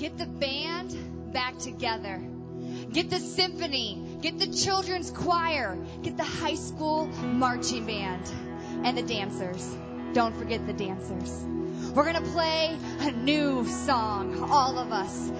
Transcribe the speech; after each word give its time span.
Get 0.00 0.16
the 0.16 0.24
band 0.24 1.30
back 1.30 1.58
together. 1.58 2.22
Get 2.90 3.10
the 3.10 3.18
symphony. 3.18 4.16
Get 4.22 4.38
the 4.38 4.46
children's 4.46 5.10
choir. 5.10 5.76
Get 6.02 6.16
the 6.16 6.24
high 6.24 6.54
school 6.54 7.06
marching 7.06 7.84
band. 7.84 8.26
And 8.82 8.96
the 8.96 9.02
dancers. 9.02 9.76
Don't 10.14 10.34
forget 10.34 10.66
the 10.66 10.72
dancers. 10.72 11.44
We're 11.94 12.10
going 12.10 12.24
to 12.24 12.30
play 12.30 12.78
a 13.00 13.10
new 13.10 13.66
song. 13.66 14.42
All 14.50 14.78
of 14.78 14.90
us. 14.90 15.30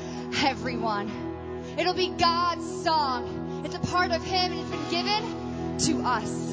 Everyone. 0.44 1.10
It'll 1.78 1.94
be 1.94 2.10
God's 2.10 2.84
song. 2.84 3.62
It's 3.64 3.76
a 3.76 3.78
part 3.78 4.12
of 4.12 4.22
Him 4.22 4.52
and 4.52 4.60
it's 4.60 4.70
been 4.70 4.90
given 4.90 5.78
to 5.78 6.06
us. 6.06 6.52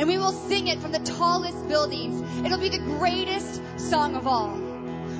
And 0.00 0.08
we 0.08 0.18
will 0.18 0.32
sing 0.32 0.66
it 0.66 0.80
from 0.80 0.90
the 0.90 0.98
tallest 0.98 1.68
buildings. 1.68 2.44
It'll 2.44 2.58
be 2.58 2.70
the 2.70 2.82
greatest 2.98 3.62
song 3.78 4.16
of 4.16 4.26
all. 4.26 4.66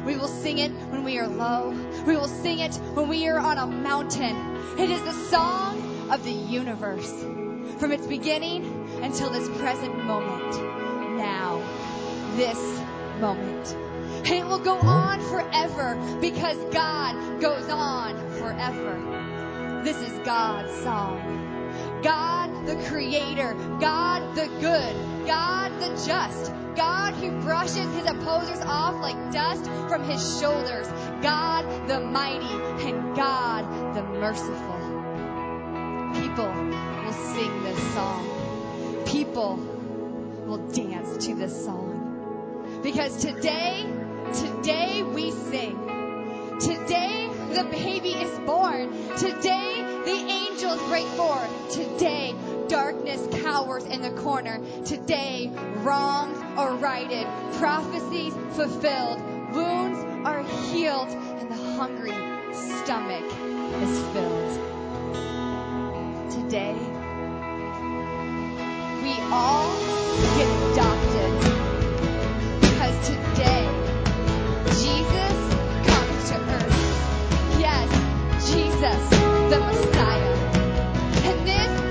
We 0.05 0.17
will 0.17 0.29
sing 0.29 0.59
it 0.59 0.73
when 0.91 1.05
we 1.05 1.19
are 1.19 1.29
low. 1.29 1.86
We 2.07 2.17
will 2.17 2.29
sing 2.29 2.61
it 2.61 2.75
when 2.95 3.09
we 3.09 3.27
are 3.27 3.39
on 3.39 3.59
a 3.59 3.67
mountain. 3.67 4.37
It 4.79 4.91
is 4.91 5.03
the 5.03 5.13
song 5.13 6.09
of 6.11 6.23
the 6.23 6.31
universe. 6.31 7.13
From 7.81 7.91
its 7.91 8.07
beginning 8.07 8.65
until 9.03 9.29
this 9.31 9.49
present 9.59 10.05
moment. 10.05 11.19
Now. 11.19 11.59
This 12.37 12.59
moment. 13.21 13.75
And 14.25 14.29
it 14.29 14.47
will 14.47 14.61
go 14.61 14.77
on 14.77 15.21
forever 15.21 15.97
because 16.21 16.57
God 16.73 17.41
goes 17.41 17.69
on 17.69 18.17
forever. 18.39 19.83
This 19.83 19.97
is 19.97 20.13
God's 20.25 20.73
song. 20.83 22.01
God 22.03 22.67
the 22.67 22.77
creator, 22.89 23.55
God 23.81 24.35
the 24.35 24.47
good, 24.61 25.27
God 25.27 25.73
the 25.81 25.89
just, 26.07 26.53
God 26.77 27.15
who 27.15 27.31
brushes 27.43 27.93
his 27.95 28.07
opposers 28.07 28.61
off 28.61 29.01
like 29.01 29.33
dust 29.33 29.65
from 29.89 30.05
his 30.05 30.39
shoulders, 30.39 30.89
God 31.27 31.89
the 31.89 31.99
mighty, 31.99 32.55
and 32.89 33.17
God 33.17 33.97
the 33.97 34.03
merciful. 34.05 34.79
People 36.15 36.47
will 36.47 37.13
sing 37.35 37.65
this 37.65 37.95
song. 37.95 39.03
People 39.07 39.57
will 40.47 40.69
dance 40.69 41.27
to 41.27 41.35
this 41.35 41.65
song. 41.65 42.79
Because 42.81 43.17
today, 43.17 43.85
today 44.35 45.03
we 45.03 45.33
sing. 45.33 45.77
Today 46.61 47.29
the 47.55 47.65
baby 47.73 48.11
is 48.11 48.39
born. 48.47 48.93
Today 49.17 49.83
the 50.05 50.31
angels 50.31 50.81
break 50.89 51.09
forth. 51.19 51.73
Today 51.73 52.37
darkness 52.69 53.43
cowers 53.43 53.85
in 53.85 54.01
the 54.01 54.13
corner. 54.23 54.61
Today 54.85 55.51
wrongs 55.79 56.39
are 56.57 56.77
righted. 56.77 57.27
Prophecies 57.55 58.33
fulfilled. 58.53 59.36
Wounds 59.57 60.01
are 60.27 60.43
healed. 60.71 61.09
And 61.09 61.51
the 61.51 61.57
hungry 61.79 62.13
stomach 62.53 63.25
is 63.25 63.99
filled. 64.13 64.53
Today 66.31 66.75
we 69.03 69.15
all 69.33 69.73
get 70.37 70.49
adopted. 70.73 71.33
Because 72.61 72.97
today 73.09 73.65
Jesus 74.83 75.37
comes 75.89 76.29
to 76.29 76.37
earth. 76.57 77.59
Yes, 77.59 77.89
Jesus, 78.53 79.01
the 79.51 79.59
Messiah. 79.59 80.35
And 81.29 81.47
this 81.49 81.86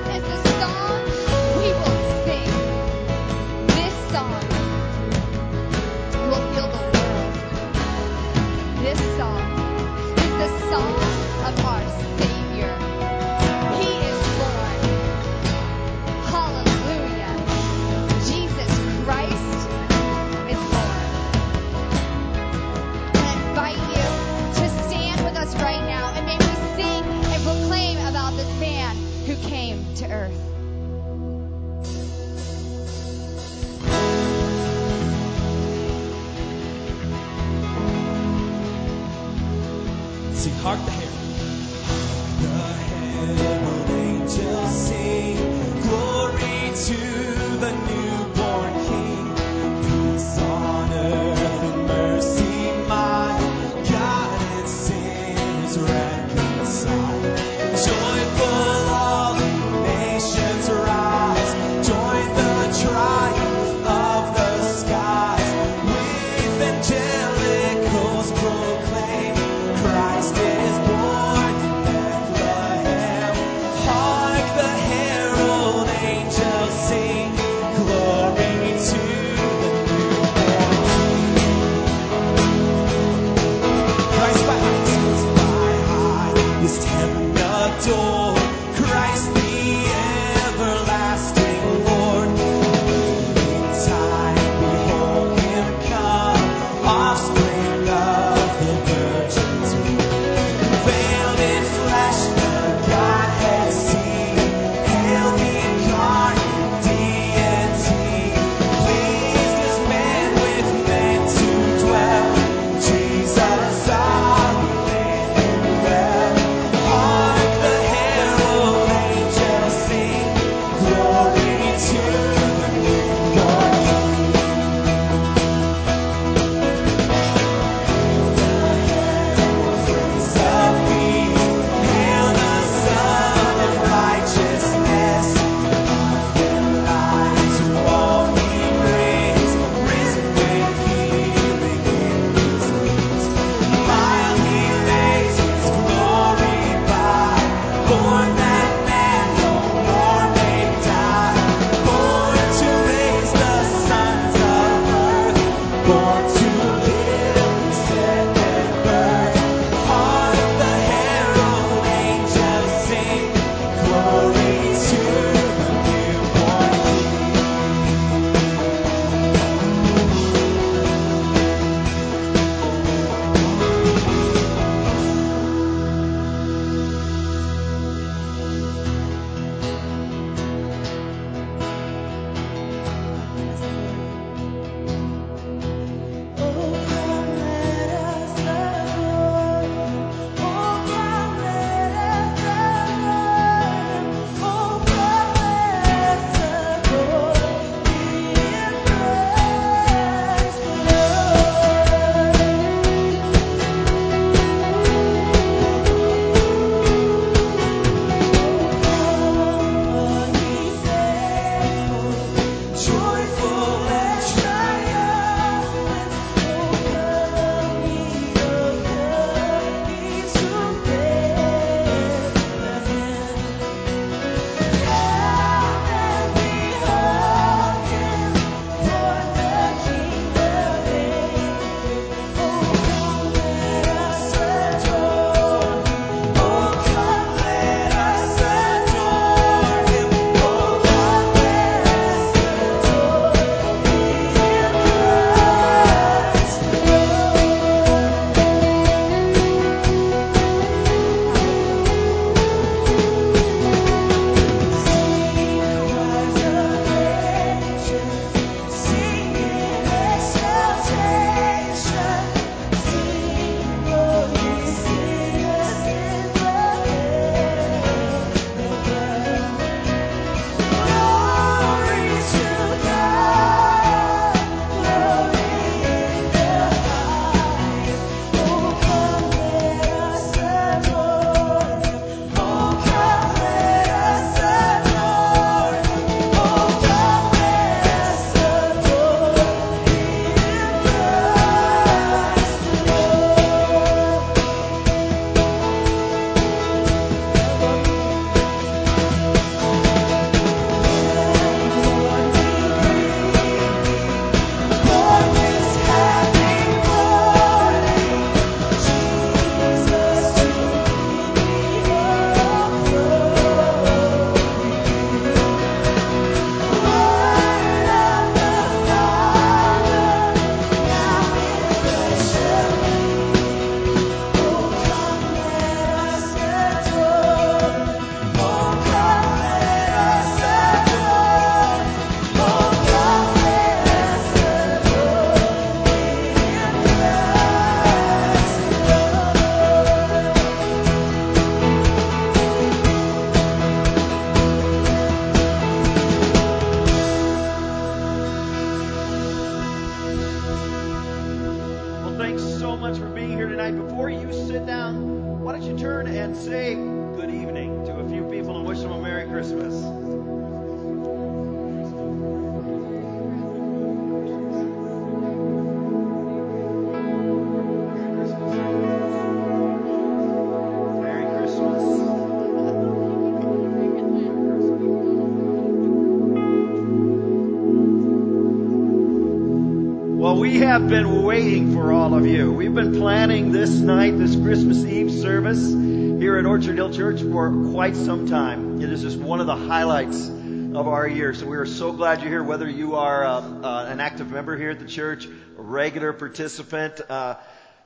year. 391.65 391.75
So 391.75 391.85
we 391.85 391.89
are 391.89 391.91
so 391.91 391.97
glad 391.97 392.21
you're 392.21 392.29
here, 392.29 392.43
whether 392.43 392.69
you 392.69 392.95
are 392.95 393.25
uh, 393.25 393.41
uh, 393.41 393.85
an 393.89 393.99
active 393.99 394.31
member 394.31 394.57
here 394.57 394.71
at 394.71 394.79
the 394.79 394.85
church, 394.85 395.25
a 395.25 395.61
regular 395.61 396.13
participant, 396.13 397.01
uh, 397.09 397.35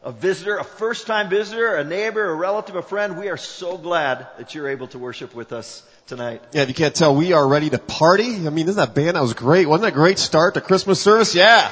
a 0.03 0.11
visitor, 0.11 0.57
a 0.57 0.63
first 0.63 1.07
time 1.07 1.29
visitor, 1.29 1.75
a 1.75 1.83
neighbor, 1.83 2.29
a 2.29 2.35
relative, 2.35 2.75
a 2.75 2.81
friend. 2.81 3.17
We 3.17 3.29
are 3.29 3.37
so 3.37 3.77
glad 3.77 4.27
that 4.37 4.55
you're 4.55 4.69
able 4.69 4.87
to 4.89 4.99
worship 4.99 5.35
with 5.35 5.51
us 5.51 5.83
tonight. 6.07 6.41
Yeah, 6.53 6.63
if 6.63 6.69
you 6.69 6.73
can't 6.73 6.95
tell, 6.95 7.15
we 7.15 7.33
are 7.33 7.47
ready 7.47 7.69
to 7.69 7.77
party. 7.77 8.47
I 8.47 8.49
mean, 8.49 8.67
isn't 8.67 8.75
that 8.75 8.95
band? 8.95 9.15
That 9.15 9.21
was 9.21 9.33
great. 9.33 9.67
Wasn't 9.67 9.83
that 9.83 9.93
a 9.93 9.95
great 9.95 10.19
start 10.19 10.53
to 10.53 10.61
Christmas 10.61 11.01
service? 11.01 11.35
Yeah. 11.35 11.69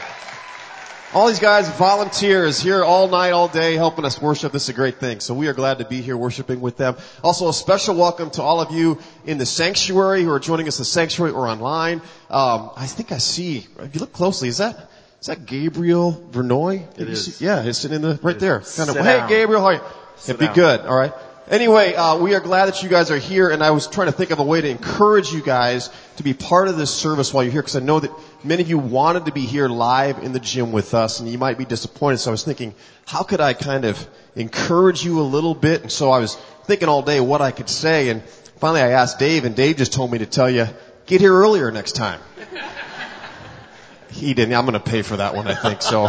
All 1.13 1.27
these 1.29 1.39
guys, 1.39 1.69
volunteers, 1.77 2.59
here 2.59 2.83
all 2.83 3.07
night, 3.07 3.31
all 3.31 3.47
day, 3.47 3.75
helping 3.75 4.03
us 4.03 4.21
worship. 4.21 4.51
This 4.51 4.63
is 4.63 4.69
a 4.69 4.73
great 4.73 4.99
thing. 4.99 5.21
So 5.21 5.33
we 5.33 5.47
are 5.47 5.53
glad 5.53 5.77
to 5.79 5.85
be 5.85 6.01
here 6.01 6.17
worshiping 6.17 6.59
with 6.59 6.75
them. 6.75 6.97
Also, 7.23 7.47
a 7.47 7.53
special 7.53 7.95
welcome 7.95 8.29
to 8.31 8.41
all 8.43 8.59
of 8.59 8.71
you 8.71 8.99
in 9.25 9.37
the 9.37 9.45
sanctuary 9.45 10.23
who 10.23 10.29
are 10.31 10.39
joining 10.39 10.67
us 10.67 10.77
in 10.77 10.81
the 10.81 10.85
sanctuary 10.85 11.31
or 11.31 11.47
online. 11.47 12.01
Um, 12.29 12.71
I 12.75 12.87
think 12.87 13.13
I 13.13 13.19
see, 13.19 13.65
if 13.79 13.95
you 13.95 14.01
look 14.01 14.11
closely, 14.11 14.49
is 14.49 14.57
that, 14.57 14.89
is 15.21 15.27
that 15.27 15.45
Gabriel 15.45 16.11
Vernoy? 16.31 16.85
It 16.99 17.07
is. 17.07 17.37
see- 17.37 17.45
Yeah, 17.45 17.63
he's 17.63 17.77
sitting 17.77 17.95
in 17.95 18.01
the, 18.01 18.19
right 18.21 18.37
there. 18.37 18.59
Kind 18.59 18.89
of, 18.89 18.97
hey. 18.97 19.25
Gabriel, 19.29 19.61
how 19.61 19.67
are 19.67 19.73
you? 19.75 19.81
It'd 20.25 20.37
be 20.39 20.45
down. 20.47 20.55
good, 20.55 20.79
alright. 20.81 21.13
Anyway, 21.49 21.95
uh, 21.95 22.17
we 22.17 22.35
are 22.35 22.41
glad 22.41 22.65
that 22.65 22.83
you 22.83 22.89
guys 22.89 23.09
are 23.09 23.17
here, 23.17 23.49
and 23.49 23.63
I 23.63 23.71
was 23.71 23.87
trying 23.87 24.07
to 24.07 24.11
think 24.11 24.31
of 24.31 24.39
a 24.39 24.43
way 24.43 24.59
to 24.59 24.67
encourage 24.67 25.31
you 25.31 25.41
guys 25.41 25.89
to 26.17 26.23
be 26.23 26.33
part 26.33 26.67
of 26.67 26.75
this 26.75 26.93
service 26.93 27.33
while 27.33 27.41
you're 27.41 27.53
here, 27.53 27.61
because 27.61 27.77
I 27.77 27.79
know 27.79 28.01
that 28.01 28.11
many 28.43 28.63
of 28.63 28.69
you 28.69 28.77
wanted 28.77 29.27
to 29.27 29.31
be 29.31 29.45
here 29.45 29.69
live 29.69 30.17
in 30.17 30.33
the 30.33 30.41
gym 30.41 30.73
with 30.73 30.93
us, 30.93 31.21
and 31.21 31.29
you 31.29 31.37
might 31.37 31.57
be 31.57 31.63
disappointed. 31.63 32.17
So 32.17 32.31
I 32.31 32.33
was 32.33 32.43
thinking, 32.43 32.75
how 33.05 33.23
could 33.23 33.39
I 33.39 33.53
kind 33.53 33.85
of 33.85 34.05
encourage 34.35 35.05
you 35.05 35.21
a 35.21 35.23
little 35.23 35.55
bit? 35.55 35.83
And 35.83 35.91
so 35.91 36.11
I 36.11 36.19
was 36.19 36.35
thinking 36.65 36.89
all 36.89 37.01
day 37.01 37.21
what 37.21 37.39
I 37.39 37.51
could 37.51 37.69
say, 37.69 38.09
and 38.09 38.23
finally 38.57 38.81
I 38.81 38.89
asked 38.89 39.17
Dave, 39.17 39.45
and 39.45 39.55
Dave 39.55 39.77
just 39.77 39.93
told 39.93 40.11
me 40.11 40.17
to 40.17 40.25
tell 40.25 40.49
you, 40.49 40.67
get 41.05 41.21
here 41.21 41.33
earlier 41.33 41.71
next 41.71 41.93
time. 41.93 42.19
He 44.09 44.33
didn't. 44.33 44.53
I'm 44.53 44.65
going 44.65 44.73
to 44.73 44.81
pay 44.81 45.01
for 45.01 45.15
that 45.15 45.33
one, 45.33 45.47
I 45.47 45.55
think. 45.55 45.81
So, 45.81 46.07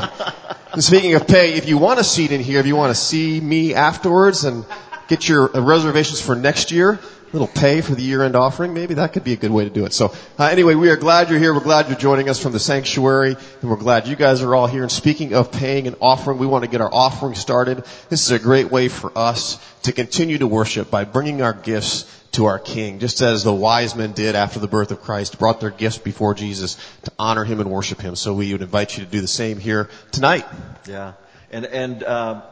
and 0.73 0.83
speaking 0.83 1.15
of 1.15 1.29
pay, 1.29 1.55
if 1.55 1.69
you 1.69 1.79
want 1.79 2.01
a 2.01 2.05
seat 2.05 2.33
in 2.33 2.41
here, 2.41 2.59
if 2.59 2.67
you 2.67 2.75
want 2.75 2.91
to 2.91 3.01
see 3.01 3.41
me 3.41 3.75
afterwards 3.75 4.43
and 4.43 4.65
get 5.09 5.29
your 5.29 5.57
uh, 5.57 5.61
reservations 5.61 6.21
for 6.21 6.37
next 6.37 6.71
year, 6.71 7.01
A 7.29 7.33
little 7.33 7.47
pay 7.47 7.83
for 7.83 7.95
the 7.95 8.03
year-end 8.03 8.37
offering, 8.37 8.73
maybe 8.73 8.95
that 8.95 9.13
could 9.13 9.23
be 9.23 9.35
a 9.35 9.37
good 9.37 9.51
way 9.51 9.65
to 9.65 9.71
do 9.71 9.85
it. 9.85 9.93
So, 9.93 10.15
uh, 10.39 10.45
anyway, 10.45 10.75
we 10.75 10.89
are 10.89 10.97
glad 10.97 11.29
you're 11.29 11.39
here. 11.39 11.53
We're 11.53 11.61
glad 11.61 11.89
you're 11.89 11.99
joining 11.99 12.31
us 12.31 12.43
from 12.43 12.53
the 12.53 12.59
sanctuary, 12.59 13.37
and 13.61 13.71
we're 13.71 13.77
glad 13.77 14.07
you 14.07 14.17
guys 14.17 14.41
are 14.41 14.55
all 14.55 14.67
here. 14.67 14.81
And 14.81 14.91
speaking 14.91 15.35
of 15.35 15.53
paying 15.53 15.87
an 15.87 15.97
offering, 16.01 16.39
we 16.39 16.47
want 16.47 16.65
to 16.65 16.71
get 16.71 16.81
our 16.81 16.89
offering 16.91 17.35
started. 17.35 17.85
This 18.09 18.25
is 18.25 18.31
a 18.31 18.39
great 18.39 18.71
way 18.71 18.89
for 18.89 19.13
us 19.15 19.59
to 19.83 19.93
continue 19.93 20.39
to 20.39 20.47
worship 20.47 20.91
by 20.91 21.05
bringing 21.05 21.43
our 21.43 21.53
gifts 21.53 22.07
to 22.33 22.47
our 22.47 22.59
King, 22.59 22.99
just 22.99 23.21
as 23.21 23.45
the 23.45 23.53
wise 23.53 23.95
men 23.95 24.13
did 24.13 24.35
after 24.35 24.59
the 24.59 24.69
birth 24.69 24.91
of 24.91 25.03
Christ, 25.03 25.39
brought 25.39 25.61
their 25.61 25.71
gifts 25.71 25.99
before 25.99 26.33
Jesus 26.33 26.77
to 27.03 27.13
honor 27.19 27.45
Him 27.45 27.61
and 27.61 27.71
worship 27.71 28.01
Him. 28.01 28.17
So 28.17 28.33
we 28.33 28.53
would 28.53 28.63
invite 28.63 28.97
you 28.97 29.05
to 29.05 29.11
do 29.11 29.21
the 29.21 29.29
same 29.29 29.59
here 29.59 29.91
tonight. 30.13 30.47
Yeah, 30.87 31.13
and 31.51 31.67
and 31.67 32.03
um, 32.05 32.43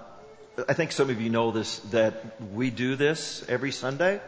I 0.68 0.72
think 0.72 0.92
some 0.92 1.10
of 1.10 1.20
you 1.20 1.28
know 1.28 1.50
this 1.50 1.80
that 1.90 2.40
we 2.54 2.70
do 2.70 2.96
this 2.96 3.44
every 3.46 3.70
Sunday 3.70 4.20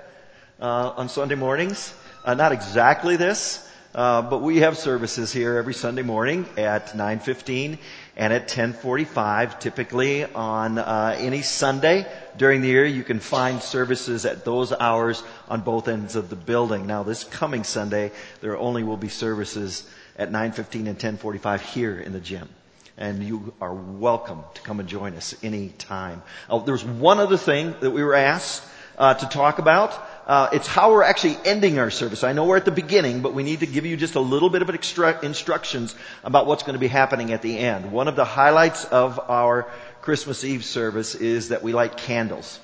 uh, 0.61 0.93
on 0.97 1.09
Sunday 1.09 1.37
mornings. 1.37 1.95
Uh, 2.23 2.35
not 2.35 2.53
exactly 2.53 3.17
this, 3.17 3.67
uh, 3.95 4.21
but 4.21 4.43
we 4.43 4.59
have 4.59 4.77
services 4.77 5.33
here 5.33 5.57
every 5.57 5.73
Sunday 5.73 6.03
morning 6.03 6.45
at 6.59 6.89
9:15 6.89 7.79
and 8.15 8.33
at 8.35 8.47
10:45. 8.47 9.59
Typically 9.59 10.27
on 10.27 10.77
uh, 10.77 11.17
any 11.19 11.41
Sunday 11.41 12.07
during 12.37 12.61
the 12.61 12.69
year, 12.69 12.85
you 12.85 13.05
can 13.05 13.21
find 13.21 13.63
services 13.63 14.27
at 14.27 14.45
those 14.45 14.71
hours 14.71 15.23
on 15.49 15.63
both 15.63 15.89
ends 15.89 16.15
of 16.15 16.29
the 16.29 16.37
building. 16.37 16.87
Now, 16.87 17.05
this 17.05 17.25
coming 17.25 17.65
Sunday, 17.65 18.13
there 18.43 18.59
only 18.59 18.83
will 18.83 18.99
be 18.99 19.09
services 19.09 19.89
at 20.19 20.31
9:15 20.31 20.89
and 20.89 20.99
10:45 20.99 21.63
here 21.63 21.99
in 21.99 22.13
the 22.13 22.21
gym 22.21 22.51
and 22.99 23.23
you 23.23 23.55
are 23.61 23.73
welcome 23.73 24.43
to 24.55 24.61
come 24.63 24.81
and 24.81 24.89
join 24.89 25.15
us 25.15 25.35
any 25.43 25.69
time. 25.69 26.21
Oh, 26.51 26.61
there's 26.61 26.85
one 26.85 27.21
other 27.21 27.37
thing 27.37 27.75
that 27.81 27.93
we 27.93 28.03
were 28.03 28.15
asked 28.15 28.65
uh, 28.99 29.15
to 29.15 29.27
talk 29.27 29.61
about. 29.61 29.95
Uh, 30.27 30.51
it's 30.53 30.67
how 30.67 30.93
we're 30.93 31.05
actually 31.05 31.39
ending 31.45 31.79
our 31.79 31.91
service. 31.91 32.25
I 32.25 32.33
know 32.33 32.45
we're 32.45 32.57
at 32.57 32.65
the 32.65 32.73
beginning, 32.73 33.23
but 33.23 33.33
we 33.33 33.45
need 33.45 33.61
to 33.61 33.67
give 33.67 33.87
you 33.87 33.97
just 33.97 34.17
a 34.17 34.21
little 34.21 34.51
bit 34.51 34.61
of 34.63 34.69
extra 34.69 35.25
instructions 35.25 35.95
about 36.25 36.47
what's 36.47 36.65
going 36.65 36.75
to 36.75 36.81
be 36.81 36.89
happening 36.89 37.33
at 37.33 37.41
the 37.41 37.57
end. 37.59 37.93
One 37.93 38.09
of 38.09 38.17
the 38.17 38.25
highlights 38.25 38.85
of 38.85 39.19
our 39.31 39.71
Christmas 40.03 40.45
Eve 40.45 40.65
service 40.65 41.15
is 41.15 41.51
that 41.51 41.63
we 41.63 41.73
light 41.73 41.97
candles 41.97 42.59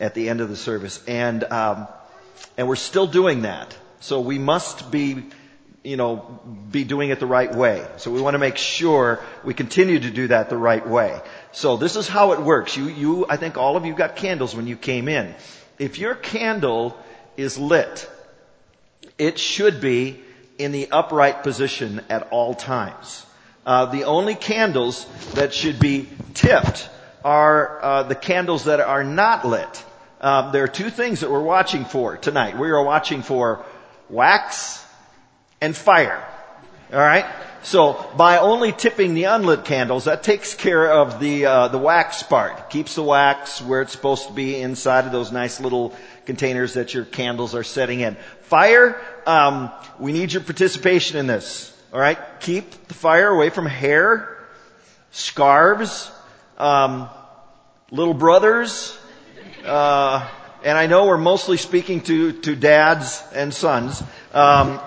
at 0.00 0.14
the 0.14 0.28
end 0.28 0.40
of 0.40 0.48
the 0.48 0.56
service, 0.56 1.02
and 1.06 1.44
um, 1.44 1.86
and 2.58 2.68
we're 2.68 2.76
still 2.76 3.06
doing 3.06 3.42
that. 3.42 3.74
So 4.00 4.20
we 4.20 4.38
must 4.38 4.90
be 4.90 5.24
you 5.86 5.96
know, 5.96 6.40
be 6.72 6.82
doing 6.82 7.10
it 7.10 7.20
the 7.20 7.26
right 7.26 7.54
way. 7.54 7.86
So 7.98 8.10
we 8.10 8.20
want 8.20 8.34
to 8.34 8.40
make 8.40 8.56
sure 8.56 9.20
we 9.44 9.54
continue 9.54 10.00
to 10.00 10.10
do 10.10 10.26
that 10.28 10.50
the 10.50 10.56
right 10.56 10.84
way. 10.84 11.20
So 11.52 11.76
this 11.76 11.94
is 11.94 12.08
how 12.08 12.32
it 12.32 12.40
works. 12.40 12.76
You, 12.76 12.88
you, 12.88 13.26
I 13.28 13.36
think 13.36 13.56
all 13.56 13.76
of 13.76 13.86
you 13.86 13.94
got 13.94 14.16
candles 14.16 14.56
when 14.56 14.66
you 14.66 14.76
came 14.76 15.06
in. 15.06 15.32
If 15.78 16.00
your 16.00 16.16
candle 16.16 16.98
is 17.36 17.56
lit, 17.56 18.10
it 19.16 19.38
should 19.38 19.80
be 19.80 20.18
in 20.58 20.72
the 20.72 20.90
upright 20.90 21.44
position 21.44 22.00
at 22.10 22.28
all 22.32 22.54
times. 22.54 23.24
Uh, 23.64 23.86
the 23.86 24.04
only 24.04 24.34
candles 24.34 25.06
that 25.34 25.54
should 25.54 25.78
be 25.78 26.08
tipped 26.34 26.90
are 27.24 27.84
uh, 27.84 28.02
the 28.02 28.16
candles 28.16 28.64
that 28.64 28.80
are 28.80 29.04
not 29.04 29.46
lit. 29.46 29.84
Um, 30.20 30.50
there 30.50 30.64
are 30.64 30.68
two 30.68 30.90
things 30.90 31.20
that 31.20 31.30
we're 31.30 31.40
watching 31.40 31.84
for 31.84 32.16
tonight. 32.16 32.58
We 32.58 32.70
are 32.70 32.82
watching 32.82 33.22
for 33.22 33.64
wax 34.10 34.82
and 35.60 35.76
fire. 35.76 36.22
All 36.92 36.98
right. 36.98 37.26
So 37.62 38.08
by 38.16 38.38
only 38.38 38.70
tipping 38.70 39.14
the 39.14 39.24
unlit 39.24 39.64
candles, 39.64 40.04
that 40.04 40.22
takes 40.22 40.54
care 40.54 40.92
of 40.92 41.18
the 41.18 41.46
uh, 41.46 41.68
the 41.68 41.78
wax 41.78 42.22
part. 42.22 42.70
Keeps 42.70 42.94
the 42.94 43.02
wax 43.02 43.60
where 43.60 43.82
it's 43.82 43.90
supposed 43.90 44.28
to 44.28 44.32
be 44.32 44.60
inside 44.60 45.04
of 45.04 45.10
those 45.10 45.32
nice 45.32 45.60
little 45.60 45.92
containers 46.26 46.74
that 46.74 46.94
your 46.94 47.04
candles 47.04 47.56
are 47.56 47.64
setting 47.64 48.00
in. 48.00 48.16
Fire. 48.42 49.00
Um, 49.26 49.72
we 49.98 50.12
need 50.12 50.32
your 50.32 50.42
participation 50.42 51.18
in 51.18 51.26
this. 51.26 51.76
All 51.92 51.98
right. 51.98 52.18
Keep 52.38 52.86
the 52.86 52.94
fire 52.94 53.28
away 53.28 53.50
from 53.50 53.66
hair, 53.66 54.38
scarves, 55.10 56.08
um, 56.58 57.08
little 57.90 58.14
brothers. 58.14 58.96
Uh, 59.64 60.28
and 60.62 60.78
I 60.78 60.86
know 60.86 61.06
we're 61.06 61.18
mostly 61.18 61.56
speaking 61.56 62.00
to 62.02 62.32
to 62.42 62.54
dads 62.54 63.24
and 63.34 63.52
sons. 63.52 64.04
Um, 64.32 64.80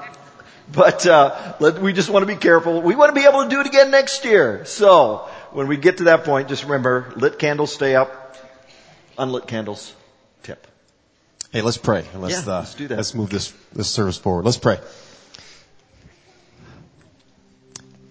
but 0.72 1.06
uh, 1.06 1.56
let, 1.60 1.82
we 1.82 1.94
just 1.94 2.10
want 2.10 2.24
to 2.24 2.28
be 2.28 2.40
careful. 2.40 2.82
We 2.82 2.96
want 2.96 3.14
to 3.14 3.20
be 3.20 3.28
able 3.28 3.44
to 3.44 3.50
do 3.50 3.62
it 3.62 3.68
again 3.68 3.92
next 3.92 4.26
year. 4.26 4.66
So 4.66 5.30
when 5.52 5.68
we 5.68 5.78
get 5.78 5.98
to 5.98 6.04
that 6.06 6.24
point, 6.24 6.48
just 6.48 6.64
remember: 6.64 7.12
lit 7.16 7.40
candles 7.40 7.74
stay 7.74 7.96
up, 7.96 8.36
unlit 9.18 9.48
candles 9.48 9.94
tip. 10.44 10.68
Hey, 11.52 11.62
let's 11.62 11.78
pray. 11.78 12.06
Let's, 12.16 12.46
Yeah, 12.46 12.54
uh, 12.54 12.60
let's 12.60 12.76
do 12.76 12.88
that. 12.90 12.98
Let's 12.98 13.16
move 13.16 13.30
this, 13.30 13.54
this 13.74 13.90
service 13.90 14.18
forward. 14.18 14.46
Let's 14.46 14.58
pray. 14.58 14.80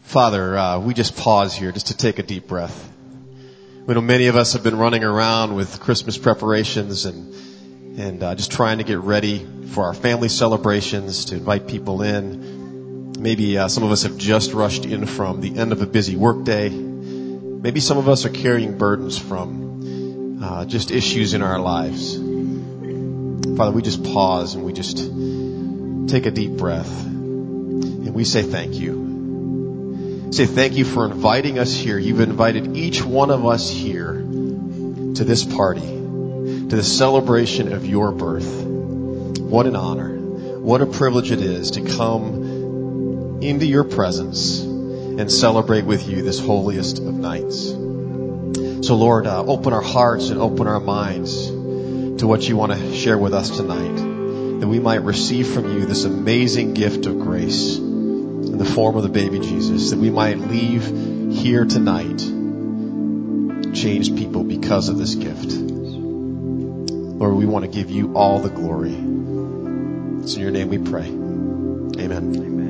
Father, 0.03 0.57
uh, 0.57 0.79
we 0.81 0.95
just 0.95 1.17
pause 1.17 1.55
here 1.55 1.71
just 1.71 1.89
to 1.89 1.97
take 1.97 2.19
a 2.19 2.23
deep 2.23 2.49
breath. 2.49 2.93
We 3.87 3.95
know 3.95 4.01
many 4.01 4.27
of 4.27 4.37
us 4.37 4.55
have 4.55 4.63
been 4.63 4.77
running 4.77 5.05
around 5.05 5.55
with 5.55 5.81
Christmas 5.81 6.19
preparations 6.19 7.05
and 7.05 7.35
and 7.99 8.23
uh, 8.23 8.35
just 8.37 8.53
trying 8.53 8.79
to 8.79 8.85
get 8.85 9.01
ready 9.01 9.45
for 9.71 9.85
our 9.85 9.95
family 9.95 10.29
celebrations 10.29 11.27
to 11.27 11.35
invite 11.35 11.67
people 11.67 12.03
in. 12.03 12.48
Maybe 13.19 13.59
uh, 13.59 13.67
some 13.67 13.83
of 13.83 13.91
us 13.91 14.05
have 14.05 14.17
just 14.17 14.53
rushed 14.53 14.85
in 14.85 15.05
from 15.05 15.41
the 15.41 15.59
end 15.59 15.73
of 15.73 15.83
a 15.83 15.87
busy 15.87 16.15
workday. 16.15 16.69
Maybe 16.69 17.81
some 17.81 17.99
of 17.99 18.09
us 18.09 18.25
are 18.25 18.31
carrying 18.31 18.79
burdens 18.79 19.19
from 19.19 20.41
uh, 20.41 20.65
just 20.67 20.93
issues 20.93 21.35
in 21.35 21.43
our 21.43 21.59
lives. 21.59 22.15
Father, 22.15 23.73
we 23.73 23.83
just 23.83 24.05
pause 24.05 24.55
and 24.55 24.65
we 24.65 24.73
just 24.73 24.99
take 26.09 26.27
a 26.27 26.31
deep 26.31 26.53
breath 26.53 27.07
and 27.07 28.15
we 28.15 28.23
say 28.23 28.43
thank 28.43 28.75
you. 28.75 30.29
Say 30.31 30.47
thank 30.47 30.75
you 30.75 30.85
for 30.85 31.05
inviting 31.05 31.59
us 31.59 31.75
here. 31.75 31.99
You've 31.99 32.21
invited 32.21 32.77
each 32.77 33.03
one 33.03 33.33
of 33.33 33.45
us 33.45 33.69
here 33.69 34.13
to 34.13 35.25
this 35.25 35.45
party, 35.45 35.81
to 35.81 36.77
the 36.77 36.85
celebration 36.85 37.73
of 37.73 37.85
your 37.85 38.13
birth. 38.13 38.63
What 38.63 39.67
an 39.67 39.75
honor. 39.75 40.17
What 40.17 40.83
a 40.83 40.87
privilege 40.87 41.33
it 41.33 41.41
is 41.41 41.73
to 41.73 41.81
come 41.81 42.38
into 43.41 43.67
your 43.67 43.85
presence 43.85 44.61
and 44.61 45.31
celebrate 45.31 45.85
with 45.85 46.09
you 46.09 46.23
this 46.23 46.39
holiest 46.39 46.99
of 46.99 47.15
nights. 47.15 47.71
So, 48.87 48.95
Lord, 48.95 49.27
uh, 49.27 49.45
open 49.45 49.73
our 49.73 49.83
hearts 49.83 50.31
and 50.31 50.41
open 50.41 50.67
our 50.67 50.81
minds 50.81 51.49
to 51.49 52.27
what 52.27 52.49
you 52.49 52.57
want 52.57 52.73
to 52.73 52.95
share 52.95 53.19
with 53.19 53.35
us 53.35 53.57
tonight, 53.57 54.61
that 54.61 54.69
we 54.69 54.79
might 54.79 55.03
receive 55.03 55.49
from 55.49 55.73
you 55.73 55.87
this 55.87 56.05
amazing 56.05 56.75
gift 56.75 57.07
of 57.07 57.19
grace 57.19 57.77
in 57.77 58.59
the 58.59 58.65
form 58.65 58.97
of 58.97 59.03
the 59.03 59.09
baby 59.09 59.41
Jesus, 59.41 59.91
that 59.91 59.99
we 59.99 60.11
might 60.11 60.39
leave 60.39 60.87
here 61.33 61.65
tonight 61.65 62.19
changed 63.75 64.17
people 64.17 64.45
because 64.45 64.89
of 64.89 64.99
this 64.99 65.15
gift. 65.15 65.53
Lord, 67.19 67.35
we 67.35 67.47
want 67.47 67.65
to 67.65 67.71
give 67.71 67.91
you 67.91 68.15
all 68.15 68.41
the 68.41 68.49
glory. 68.49 68.95
It's 70.23 70.35
in 70.35 70.41
your 70.41 70.51
name 70.51 70.69
we 70.69 70.79
pray. 70.79 71.07
Amen. 71.07 72.37
Amen. 72.37 72.68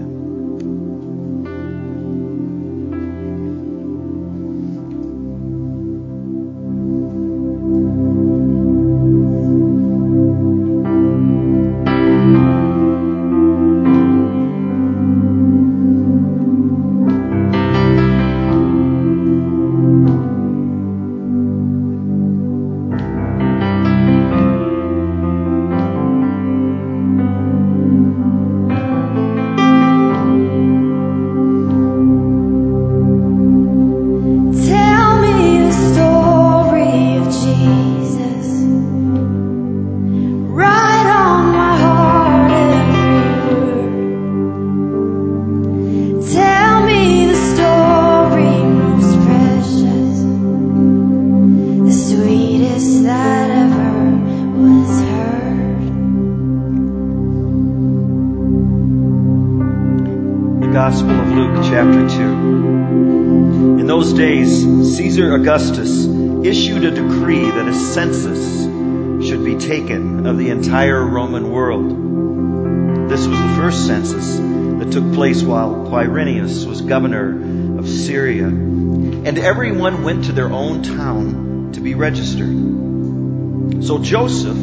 Governor 76.88 77.78
of 77.78 77.88
Syria, 77.88 78.46
and 78.46 79.38
everyone 79.38 80.02
went 80.02 80.24
to 80.24 80.32
their 80.32 80.50
own 80.50 80.82
town 80.82 81.72
to 81.74 81.80
be 81.80 81.94
registered. 81.94 83.84
So 83.84 83.98
Joseph 83.98 84.56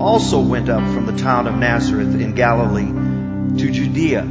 also 0.00 0.40
went 0.40 0.68
up 0.68 0.82
from 0.94 1.06
the 1.06 1.16
town 1.16 1.46
of 1.46 1.54
Nazareth 1.56 2.20
in 2.20 2.34
Galilee 2.34 2.86
to 3.58 3.70
Judea, 3.70 4.22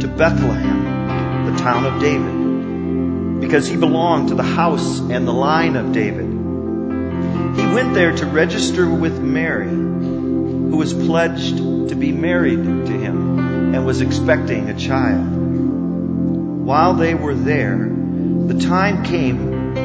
to 0.00 0.08
Bethlehem, 0.08 1.52
the 1.52 1.58
town 1.58 1.86
of 1.86 2.00
David, 2.00 3.40
because 3.40 3.66
he 3.66 3.76
belonged 3.76 4.28
to 4.28 4.34
the 4.34 4.42
house 4.42 5.00
and 5.00 5.26
the 5.26 5.32
line 5.32 5.76
of 5.76 5.92
David. 5.92 6.26
He 6.26 7.74
went 7.74 7.94
there 7.94 8.14
to 8.14 8.26
register 8.26 8.88
with 8.88 9.20
Mary, 9.20 9.68
who 9.68 10.76
was 10.76 10.92
pledged 10.92 11.56
to 11.56 11.94
be 11.94 12.12
married 12.12 12.64
to 12.64 12.92
him 12.92 13.74
and 13.74 13.86
was 13.86 14.00
expecting 14.00 14.68
a 14.68 14.78
child. 14.78 15.37
While 16.68 16.92
they 16.92 17.14
were 17.14 17.34
there, 17.34 17.78
the 17.78 18.60
time 18.60 19.02
came 19.02 19.38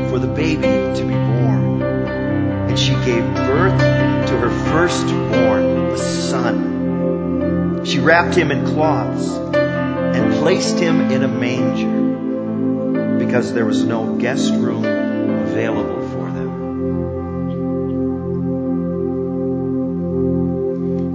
for 0.10 0.20
the 0.20 0.28
baby 0.28 0.64
to 0.64 1.06
be 1.06 1.14
born, 1.14 1.82
and 1.82 2.78
she 2.78 2.92
gave 3.06 3.24
birth 3.36 3.80
to 4.28 4.38
her 4.38 4.50
firstborn, 4.70 5.64
a 5.94 5.98
son. 5.98 7.86
She 7.86 8.00
wrapped 8.00 8.36
him 8.36 8.52
in 8.52 8.66
cloths 8.66 9.30
and 9.30 10.34
placed 10.34 10.78
him 10.78 11.10
in 11.10 11.24
a 11.24 11.30
manger 11.30 13.18
because 13.18 13.54
there 13.54 13.66
was 13.66 13.86
no 13.86 14.18
guest 14.18 14.52
room 14.52 14.84
available 14.84 16.02
for 16.10 16.32
them. 16.32 16.52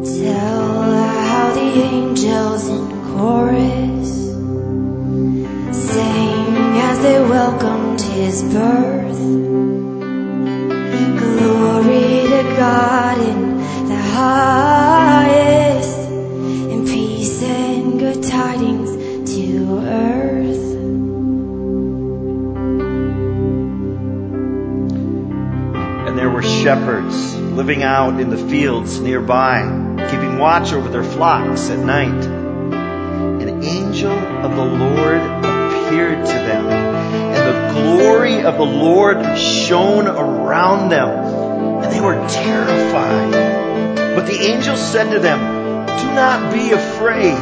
Tell 0.03 0.93
how 0.93 1.53
the 1.53 1.61
angels 1.61 2.69
in 2.69 2.89
chorus 3.13 3.88
welcomed 7.39 8.01
his 8.01 8.43
birth. 8.43 9.23
Glory 11.21 12.27
to 12.35 12.43
God 12.57 13.19
in 13.21 13.59
the 13.87 13.97
highest, 13.97 16.01
and 16.73 16.85
peace 16.85 17.41
and 17.41 18.01
good 18.01 18.25
tidings 18.25 18.91
to 19.37 19.79
earth. 19.85 20.65
And 26.09 26.19
there 26.19 26.31
were 26.31 26.43
shepherds 26.43 27.37
living 27.37 27.85
out 27.85 28.19
in 28.19 28.31
the 28.31 28.49
fields 28.49 28.99
nearby, 28.99 29.63
keeping 30.11 30.39
watch 30.39 30.73
over 30.73 30.89
their 30.89 31.05
flocks 31.05 31.71
at 31.71 31.79
night. 31.79 32.25
An 32.25 33.63
angel 33.63 34.11
of 34.11 34.57
the 34.57 34.65
Lord 34.65 35.18
of 38.49 38.57
the 38.57 38.65
Lord 38.65 39.39
shone 39.39 40.07
around 40.07 40.89
them, 40.89 41.11
and 41.85 41.93
they 41.93 42.01
were 42.01 42.15
terrified. 42.29 43.33
But 44.17 44.27
the 44.27 44.39
angel 44.41 44.75
said 44.75 45.13
to 45.13 45.21
them, 45.21 45.39
Do 45.87 46.07
not 46.15 46.53
be 46.53 46.73
afraid. 46.73 47.35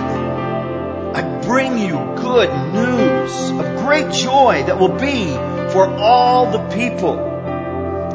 I 1.14 1.42
bring 1.45 1.79
you 1.79 1.95
good 2.16 2.51
news 2.75 3.51
of 3.51 3.85
great 3.85 4.12
joy 4.12 4.64
that 4.66 4.81
will 4.81 4.99
be 4.99 5.27
for 5.73 5.87
all 5.87 6.51
the 6.51 6.69
people. 6.75 7.16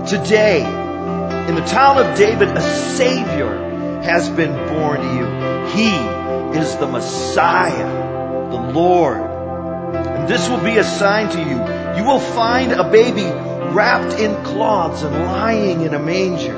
Today, 0.05 0.59
in 1.47 1.55
the 1.55 1.65
town 1.65 1.97
of 1.97 2.17
David, 2.17 2.49
a 2.49 2.61
Savior 2.61 4.01
has 4.03 4.27
been 4.29 4.51
born 4.67 4.99
to 4.99 5.15
you. 5.15 5.25
He 5.69 6.59
is 6.59 6.75
the 6.75 6.87
Messiah, 6.87 8.49
the 8.49 8.73
Lord. 8.73 9.21
And 9.95 10.27
this 10.27 10.49
will 10.49 10.61
be 10.61 10.77
a 10.77 10.83
sign 10.83 11.29
to 11.29 11.39
you. 11.39 11.70
You 12.01 12.07
will 12.07 12.19
find 12.19 12.71
a 12.71 12.89
baby 12.89 13.25
wrapped 13.25 14.19
in 14.19 14.33
cloths 14.43 15.03
and 15.03 15.13
lying 15.13 15.81
in 15.81 15.93
a 15.93 15.99
manger. 15.99 16.55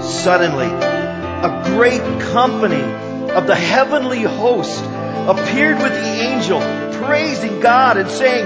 Suddenly, 0.00 0.66
a 0.66 1.62
great 1.66 2.02
company 2.32 2.82
of 3.30 3.46
the 3.46 3.54
heavenly 3.54 4.22
host 4.22 4.82
appeared 4.82 5.78
with 5.78 5.92
the 5.92 6.20
angel, 6.20 6.58
praising 7.04 7.60
God 7.60 7.96
and 7.96 8.10
saying, 8.10 8.44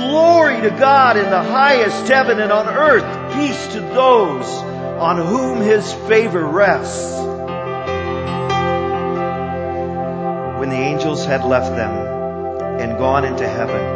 Glory 0.00 0.60
to 0.62 0.70
God 0.70 1.16
in 1.16 1.30
the 1.30 1.44
highest 1.44 2.08
heaven 2.08 2.40
and 2.40 2.50
on 2.50 2.66
earth, 2.66 3.04
peace 3.34 3.68
to 3.74 3.80
those 3.80 4.48
on 4.98 5.18
whom 5.18 5.60
his 5.60 5.92
favor 6.08 6.44
rests. 6.44 7.14
When 10.58 10.70
the 10.70 10.76
angels 10.76 11.24
had 11.24 11.44
left 11.44 11.70
them 11.76 11.92
and 12.80 12.98
gone 12.98 13.24
into 13.24 13.46
heaven, 13.46 13.95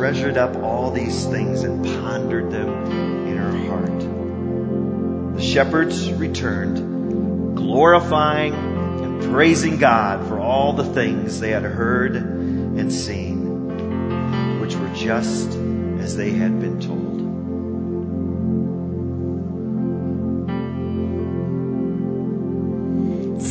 Treasured 0.00 0.38
up 0.38 0.56
all 0.56 0.90
these 0.90 1.26
things 1.26 1.62
and 1.62 1.84
pondered 1.84 2.50
them 2.50 2.70
in 3.26 3.36
her 3.36 3.54
heart. 3.66 5.36
The 5.36 5.42
shepherds 5.42 6.10
returned, 6.14 7.54
glorifying 7.54 8.54
and 8.54 9.22
praising 9.24 9.76
God 9.76 10.26
for 10.26 10.40
all 10.40 10.72
the 10.72 10.86
things 10.94 11.38
they 11.38 11.50
had 11.50 11.64
heard 11.64 12.16
and 12.16 12.90
seen, 12.90 14.58
which 14.62 14.74
were 14.74 14.88
just 14.94 15.50
as 15.98 16.16
they 16.16 16.30
had 16.30 16.58
been 16.58 16.80
told. 16.80 17.18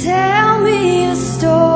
Tell 0.01 0.63
me 0.63 1.11
a 1.11 1.15
story 1.15 1.68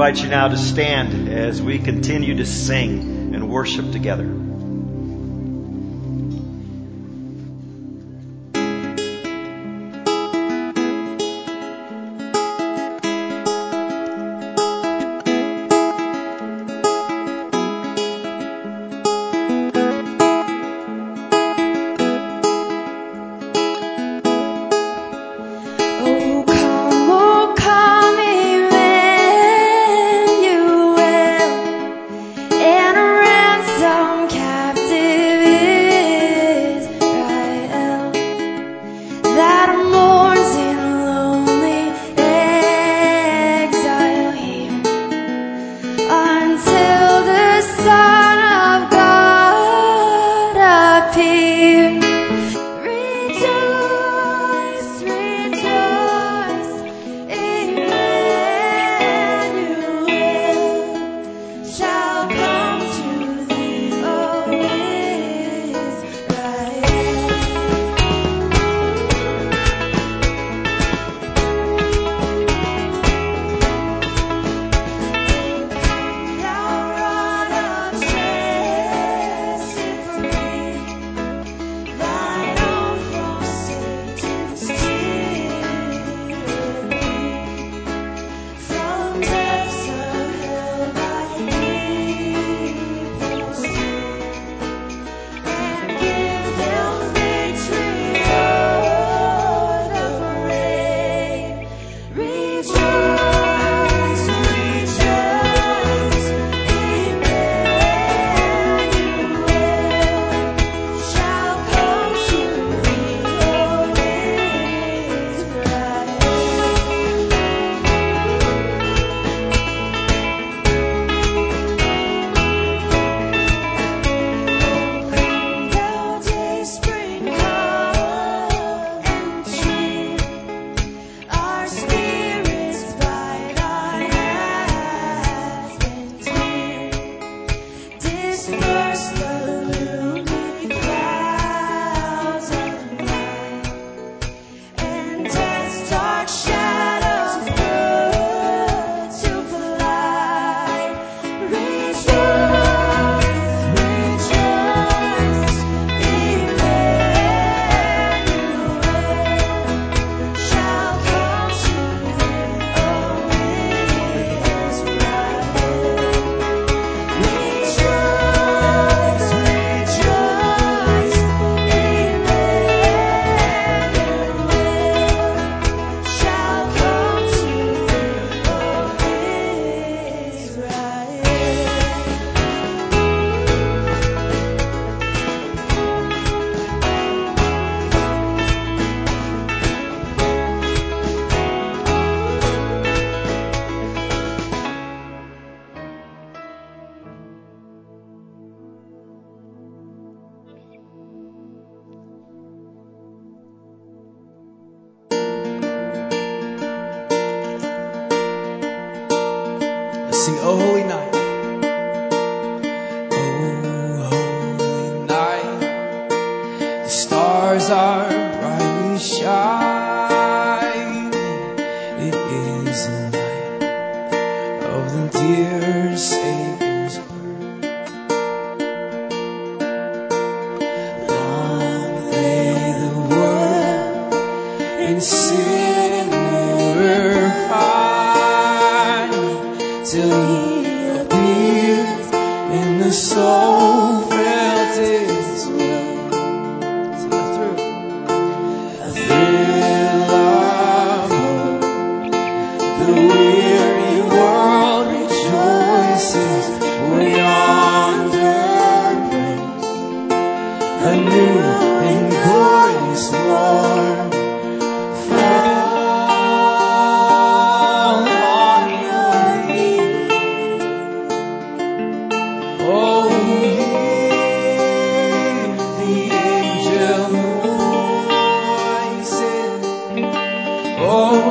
invite 0.00 0.22
you 0.24 0.30
now 0.30 0.48
to 0.48 0.56
stand 0.56 1.28
as 1.28 1.60
we 1.60 1.78
continue 1.78 2.34
to 2.34 2.46
sing 2.46 3.34
and 3.34 3.50
worship 3.50 3.92
together. 3.92 4.49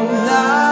Night 0.07 0.68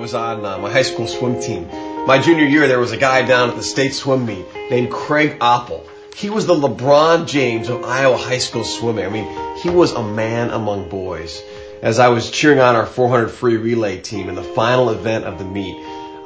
was 0.00 0.14
on 0.14 0.44
uh, 0.44 0.56
my 0.58 0.70
high 0.70 0.82
school 0.82 1.06
swim 1.06 1.40
team. 1.40 1.68
My 2.06 2.18
junior 2.18 2.46
year, 2.46 2.66
there 2.66 2.80
was 2.80 2.92
a 2.92 2.96
guy 2.96 3.22
down 3.22 3.50
at 3.50 3.56
the 3.56 3.62
state 3.62 3.94
swim 3.94 4.24
meet 4.24 4.46
named 4.70 4.90
Craig 4.90 5.38
Oppel. 5.40 5.84
He 6.16 6.30
was 6.30 6.46
the 6.46 6.54
LeBron 6.54 7.26
James 7.26 7.68
of 7.68 7.84
Iowa 7.84 8.16
high 8.16 8.38
school 8.38 8.64
swimming. 8.64 9.04
I 9.04 9.10
mean, 9.10 9.56
he 9.58 9.68
was 9.68 9.92
a 9.92 10.02
man 10.02 10.50
among 10.50 10.88
boys. 10.88 11.42
As 11.82 11.98
I 11.98 12.08
was 12.08 12.30
cheering 12.30 12.60
on 12.60 12.76
our 12.76 12.86
400 12.86 13.28
free 13.28 13.58
relay 13.58 13.98
team 13.98 14.30
in 14.30 14.34
the 14.34 14.42
final 14.42 14.88
event 14.88 15.26
of 15.26 15.38
the 15.38 15.44
meet, 15.44 15.76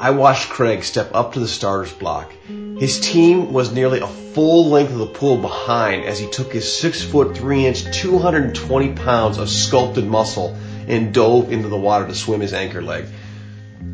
I 0.01 0.11
watched 0.11 0.51
Craig 0.51 0.85
step 0.85 1.11
up 1.13 1.33
to 1.33 1.41
the 1.41 1.49
starters 1.49 1.93
block. 1.93 2.33
His 2.79 3.01
team 3.01 3.53
was 3.53 3.73
nearly 3.73 4.01
a 4.01 4.07
full 4.07 4.69
length 4.69 4.93
of 4.93 4.99
the 4.99 5.07
pool 5.07 5.37
behind 5.37 6.05
as 6.05 6.19
he 6.19 6.29
took 6.29 6.53
his 6.53 6.81
six 6.81 7.03
foot 7.03 7.37
three 7.37 7.67
inch, 7.67 7.85
220 7.93 8.93
pounds 8.93 9.39
of 9.39 9.49
sculpted 9.49 10.07
muscle 10.07 10.57
and 10.87 11.13
dove 11.13 11.53
into 11.53 11.69
the 11.69 11.77
water 11.77 12.07
to 12.07 12.15
swim 12.15 12.41
his 12.41 12.53
anchor 12.53 12.83
leg. 12.83 13.07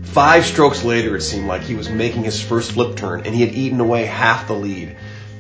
Five 0.03 0.45
strokes 0.45 0.83
later, 0.83 1.15
it 1.15 1.23
seemed 1.23 1.47
like 1.47 1.63
he 1.63 1.75
was 1.75 1.89
making 1.89 2.25
his 2.25 2.43
first 2.43 2.73
flip 2.73 2.97
turn 2.97 3.23
and 3.25 3.35
he 3.35 3.43
had 3.43 3.55
eaten 3.55 3.81
away 3.81 4.07
half 4.07 4.49
the 4.49 4.55
lead. 4.55 4.97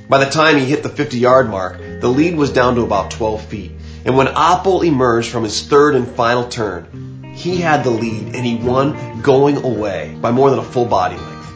By 0.08 0.24
the 0.24 0.30
time 0.30 0.56
he 0.56 0.64
hit 0.64 0.82
the 0.82 0.88
50 0.88 1.18
yard 1.18 1.50
mark, 1.50 1.78
the 2.00 2.08
lead 2.08 2.36
was 2.36 2.52
down 2.52 2.76
to 2.76 2.82
about 2.82 3.10
12 3.10 3.44
feet. 3.46 3.72
And 4.04 4.16
when 4.16 4.28
Oppel 4.28 4.86
emerged 4.86 5.30
from 5.30 5.44
his 5.44 5.62
third 5.66 5.94
and 5.94 6.06
final 6.06 6.48
turn, 6.48 7.32
he 7.34 7.56
had 7.56 7.84
the 7.84 7.90
lead 7.90 8.34
and 8.34 8.46
he 8.46 8.56
won 8.56 9.22
going 9.22 9.56
away 9.56 10.16
by 10.20 10.30
more 10.30 10.50
than 10.50 10.58
a 10.58 10.64
full 10.64 10.86
body 10.86 11.16
length. 11.16 11.52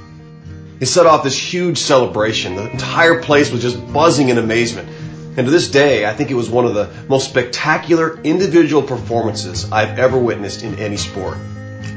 He 0.80 0.87
set 0.87 1.07
off 1.07 1.24
this 1.24 1.38
huge 1.38 1.78
celebration. 1.78 2.57
The 2.57 2.70
entire 2.70 3.22
place 3.22 3.50
was 3.50 3.62
just 3.62 3.92
buzzing 3.92 4.28
in 4.28 4.38
amazement. 4.38 4.88
And 5.37 5.46
to 5.46 5.50
this 5.50 5.70
day, 5.70 6.04
I 6.04 6.12
think 6.12 6.30
it 6.30 6.35
was 6.35 6.50
one 6.50 6.64
of 6.64 6.74
the 6.74 6.90
most 7.09 7.28
spectacular 7.28 8.20
individual 8.22 8.83
performances 8.83 9.70
I've 9.70 9.98
ever 9.98 10.18
witnessed 10.18 10.62
in 10.62 10.78
any 10.78 10.96
sport. 10.96 11.38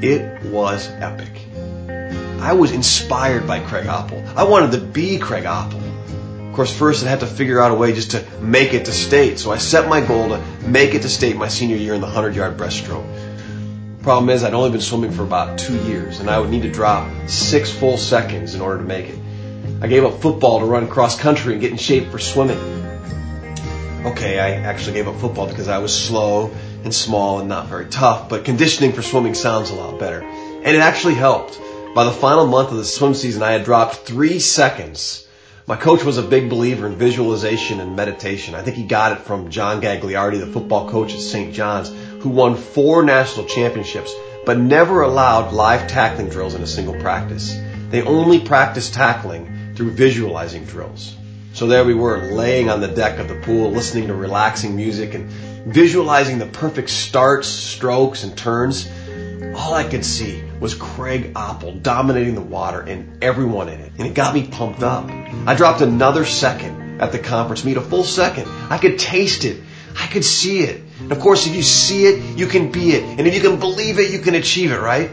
It 0.02 0.44
was 0.44 0.88
epic. 0.90 1.32
I 2.40 2.54
was 2.54 2.72
inspired 2.72 3.48
by 3.48 3.60
Craig 3.60 3.88
Oppel. 3.88 4.24
I 4.36 4.44
wanted 4.44 4.72
to 4.72 4.80
be 4.80 5.18
Craig 5.18 5.46
Oppel. 5.46 5.82
Of 6.50 6.56
course, 6.56 6.76
first 6.76 7.06
I 7.06 7.10
had 7.10 7.22
to 7.22 7.26
figure 7.28 7.60
out 7.60 7.72
a 7.72 7.76
way 7.76 7.94
just 7.94 8.12
to 8.12 8.24
make 8.40 8.74
it 8.74 8.86
to 8.86 8.92
state. 8.92 9.40
So 9.40 9.52
I 9.52 9.58
set 9.58 9.90
my 9.90 10.02
goal 10.02 10.30
to 10.30 10.40
make 10.66 10.94
it 10.94 11.02
to 11.02 11.10
state 11.10 11.36
my 11.36 11.48
senior 11.48 11.78
year 11.78 11.94
in 11.94 12.02
the 12.02 12.08
100 12.08 12.36
yard 12.36 12.58
breaststroke. 12.58 13.06
Problem 14.04 14.30
is, 14.30 14.44
I'd 14.44 14.54
only 14.54 14.70
been 14.70 14.82
swimming 14.82 15.12
for 15.12 15.24
about 15.24 15.60
two 15.60 15.76
years, 15.84 16.20
and 16.20 16.30
I 16.30 16.40
would 16.40 16.50
need 16.50 16.62
to 16.62 16.72
drop 16.72 17.12
six 17.28 17.72
full 17.72 17.98
seconds 17.98 18.56
in 18.56 18.62
order 18.62 18.78
to 18.78 18.84
make 18.84 19.10
it. 19.10 19.20
I 19.82 19.88
gave 19.88 20.06
up 20.06 20.22
football 20.22 20.60
to 20.60 20.66
run 20.66 20.88
cross 20.88 21.20
country 21.20 21.54
and 21.54 21.62
get 21.62 21.72
in 21.72 21.78
shape 21.78 22.10
for 22.10 22.20
swimming. 22.20 22.58
Okay, 24.06 24.40
I 24.40 24.52
actually 24.52 24.94
gave 24.94 25.08
up 25.08 25.20
football 25.20 25.48
because 25.48 25.68
I 25.68 25.80
was 25.80 25.94
slow 25.94 26.52
and 26.84 26.94
small 26.94 27.40
and 27.40 27.50
not 27.50 27.68
very 27.68 27.86
tough, 27.88 28.30
but 28.30 28.46
conditioning 28.46 28.94
for 28.94 29.02
swimming 29.02 29.34
sounds 29.34 29.70
a 29.70 29.76
lot 29.76 30.00
better. 30.00 30.22
And 30.22 30.76
it 30.76 30.80
actually 30.80 31.16
helped. 31.16 31.60
By 31.96 32.04
the 32.04 32.12
final 32.12 32.46
month 32.46 32.72
of 32.72 32.78
the 32.78 32.86
swim 32.86 33.14
season, 33.14 33.42
I 33.42 33.52
had 33.52 33.64
dropped 33.64 33.96
three 33.96 34.40
seconds. 34.40 35.28
My 35.66 35.76
coach 35.76 36.04
was 36.04 36.18
a 36.18 36.24
big 36.24 36.50
believer 36.50 36.88
in 36.88 36.96
visualization 36.96 37.80
and 37.80 37.96
meditation. 37.96 38.56
I 38.56 38.62
think 38.62 38.78
he 38.78 38.84
got 38.84 39.12
it 39.14 39.20
from 39.20 39.50
John 39.50 39.82
Gagliardi, 39.82 40.40
the 40.40 40.48
football 40.48 40.90
coach 40.90 41.14
at 41.14 41.20
St. 41.20 41.54
John's, 41.54 41.90
who 42.22 42.30
won 42.30 42.56
four 42.56 43.04
national 43.04 43.48
championships, 43.48 44.14
but 44.46 44.58
never 44.58 45.02
allowed 45.02 45.54
live 45.54 45.88
tackling 45.88 46.30
drills 46.30 46.54
in 46.54 46.62
a 46.62 46.68
single 46.68 47.00
practice. 47.02 47.54
They 47.90 48.02
only 48.02 48.40
practiced 48.40 48.94
tackling 48.94 49.74
through 49.76 49.92
visualizing 49.92 50.66
drills. 50.66 51.16
So 51.54 51.68
there 51.68 51.84
we 51.84 51.96
were, 51.96 52.32
laying 52.32 52.70
on 52.70 52.82
the 52.82 52.88
deck 52.88 53.20
of 53.20 53.28
the 53.28 53.36
pool, 53.42 53.72
listening 53.72 54.08
to 54.08 54.14
relaxing 54.14 54.76
music 54.76 55.16
and 55.16 55.30
visualizing 55.68 56.40
the 56.40 56.46
perfect 56.46 56.90
starts, 56.90 57.48
strokes, 57.48 58.24
and 58.24 58.38
turns. 58.38 58.90
All 59.56 59.74
I 59.74 59.84
could 59.84 60.06
see 60.06 60.44
was 60.60 60.74
Craig 60.74 61.34
Oppel 61.34 61.82
dominating 61.82 62.36
the 62.36 62.42
water 62.42 62.82
and 62.82 63.24
everyone 63.24 63.70
in 63.70 63.80
it. 63.82 63.92
And 63.98 64.08
it 64.08 64.14
got 64.14 64.34
me 64.34 64.48
pumped 64.48 64.82
up. 64.82 65.10
I 65.46 65.56
dropped 65.56 65.82
another 65.82 66.26
second 66.26 67.02
at 67.02 67.12
the 67.12 67.20
conference 67.20 67.64
meet, 67.64 67.78
a 67.78 67.82
full 67.82 68.04
second. 68.04 68.48
I 68.70 68.78
could 68.78 68.98
taste 68.98 69.44
it. 69.46 69.62
I 70.00 70.08
could 70.08 70.24
see 70.24 70.60
it. 70.62 70.84
And 71.00 71.12
of 71.12 71.20
course, 71.20 71.48
if 71.48 71.56
you 71.56 71.64
see 71.64 72.06
it, 72.06 72.38
you 72.38 72.48
can 72.48 72.72
be 72.72 72.92
it. 72.92 73.04
And 73.04 73.28
if 73.28 73.36
you 73.36 73.42
can 73.42 73.60
believe 73.60 74.00
it, 74.00 74.12
you 74.12 74.20
can 74.20 74.36
achieve 74.36 74.72
it, 74.72 74.80
right? 74.80 75.12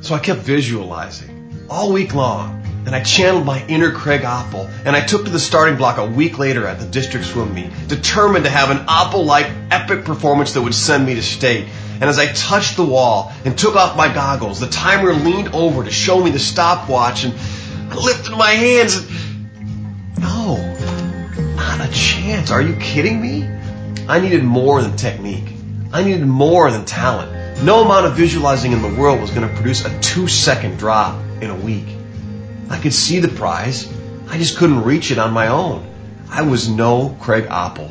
So 0.00 0.14
I 0.14 0.18
kept 0.18 0.40
visualizing 0.40 1.66
all 1.70 1.92
week 1.92 2.14
long 2.14 2.63
and 2.86 2.94
I 2.94 3.02
channeled 3.02 3.46
my 3.46 3.64
inner 3.66 3.90
Craig 3.90 4.22
Oppel, 4.22 4.70
and 4.84 4.94
I 4.94 5.04
took 5.04 5.24
to 5.24 5.30
the 5.30 5.38
starting 5.38 5.76
block 5.76 5.98
a 5.98 6.04
week 6.04 6.38
later 6.38 6.66
at 6.66 6.78
the 6.78 6.86
district 6.86 7.26
swim 7.26 7.54
meet, 7.54 7.70
determined 7.88 8.44
to 8.44 8.50
have 8.50 8.70
an 8.70 8.86
Oppel-like 8.86 9.50
epic 9.70 10.04
performance 10.04 10.52
that 10.52 10.62
would 10.62 10.74
send 10.74 11.06
me 11.06 11.14
to 11.14 11.22
state. 11.22 11.68
And 11.94 12.04
as 12.04 12.18
I 12.18 12.32
touched 12.32 12.76
the 12.76 12.84
wall 12.84 13.32
and 13.44 13.56
took 13.56 13.76
off 13.76 13.96
my 13.96 14.12
goggles, 14.12 14.60
the 14.60 14.68
timer 14.68 15.12
leaned 15.12 15.54
over 15.54 15.84
to 15.84 15.90
show 15.90 16.22
me 16.22 16.30
the 16.30 16.38
stopwatch, 16.38 17.24
and 17.24 17.34
I 17.90 17.94
lifted 17.94 18.36
my 18.36 18.50
hands 18.50 18.96
and 18.96 19.24
no, 20.18 20.56
not 21.56 21.88
a 21.88 21.92
chance. 21.92 22.50
Are 22.50 22.62
you 22.62 22.76
kidding 22.76 23.20
me? 23.20 23.48
I 24.08 24.20
needed 24.20 24.44
more 24.44 24.82
than 24.82 24.96
technique. 24.96 25.52
I 25.92 26.02
needed 26.02 26.26
more 26.26 26.70
than 26.70 26.84
talent. 26.84 27.62
No 27.62 27.84
amount 27.84 28.06
of 28.06 28.14
visualizing 28.14 28.72
in 28.72 28.82
the 28.82 28.92
world 29.00 29.20
was 29.20 29.30
going 29.30 29.48
to 29.48 29.54
produce 29.54 29.84
a 29.84 30.00
two 30.00 30.28
second 30.28 30.78
drop 30.78 31.18
in 31.40 31.50
a 31.50 31.54
week. 31.54 31.86
I 32.70 32.78
could 32.78 32.94
see 32.94 33.20
the 33.20 33.28
prize. 33.28 33.92
I 34.28 34.38
just 34.38 34.56
couldn't 34.56 34.84
reach 34.84 35.10
it 35.10 35.18
on 35.18 35.32
my 35.32 35.48
own. 35.48 35.86
I 36.30 36.42
was 36.42 36.68
no 36.68 37.16
Craig 37.20 37.44
Oppel. 37.44 37.90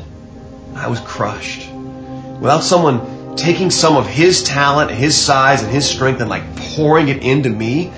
I 0.74 0.88
was 0.88 1.00
crushed. 1.00 1.70
Without 1.70 2.62
someone 2.62 3.36
taking 3.36 3.70
some 3.70 3.96
of 3.96 4.06
his 4.06 4.42
talent, 4.42 4.90
his 4.90 5.16
size, 5.16 5.62
and 5.62 5.72
his 5.72 5.88
strength 5.88 6.20
and 6.20 6.28
like 6.28 6.56
pouring 6.56 7.08
it 7.08 7.22
into 7.22 7.48
me, 7.48 7.92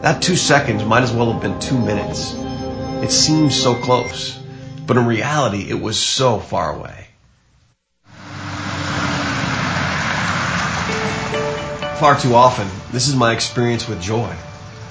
that 0.00 0.22
two 0.22 0.36
seconds 0.36 0.84
might 0.84 1.02
as 1.02 1.12
well 1.12 1.32
have 1.32 1.42
been 1.42 1.58
two 1.60 1.78
minutes. 1.78 2.34
It 3.02 3.10
seemed 3.10 3.52
so 3.52 3.74
close, 3.74 4.38
but 4.86 4.96
in 4.96 5.06
reality, 5.06 5.68
it 5.68 5.80
was 5.80 5.98
so 5.98 6.38
far 6.38 6.74
away. 6.76 7.06
Far 11.98 12.18
too 12.18 12.34
often, 12.34 12.68
this 12.92 13.08
is 13.08 13.14
my 13.14 13.32
experience 13.32 13.88
with 13.88 14.00
joy. 14.02 14.34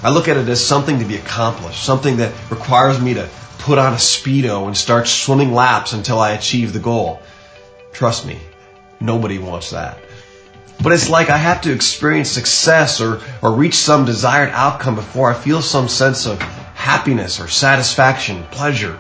I 0.03 0.09
look 0.09 0.27
at 0.27 0.35
it 0.35 0.49
as 0.49 0.63
something 0.63 0.99
to 0.99 1.05
be 1.05 1.15
accomplished, 1.15 1.81
something 1.81 2.17
that 2.17 2.33
requires 2.51 2.99
me 2.99 3.13
to 3.13 3.29
put 3.59 3.77
on 3.77 3.93
a 3.93 3.97
Speedo 3.97 4.67
and 4.67 4.77
start 4.77 5.07
swimming 5.07 5.53
laps 5.53 5.93
until 5.93 6.19
I 6.19 6.31
achieve 6.31 6.73
the 6.73 6.79
goal. 6.79 7.21
Trust 7.93 8.25
me, 8.25 8.37
nobody 8.99 9.37
wants 9.37 9.69
that. 9.71 9.97
But 10.81 10.91
it's 10.91 11.09
like 11.09 11.29
I 11.29 11.37
have 11.37 11.61
to 11.61 11.71
experience 11.71 12.29
success 12.29 12.99
or, 12.99 13.21
or 13.41 13.53
reach 13.53 13.75
some 13.75 14.03
desired 14.03 14.49
outcome 14.49 14.95
before 14.95 15.31
I 15.31 15.35
feel 15.35 15.61
some 15.61 15.87
sense 15.87 16.25
of 16.25 16.41
happiness 16.41 17.39
or 17.39 17.47
satisfaction, 17.47 18.43
pleasure. 18.51 18.99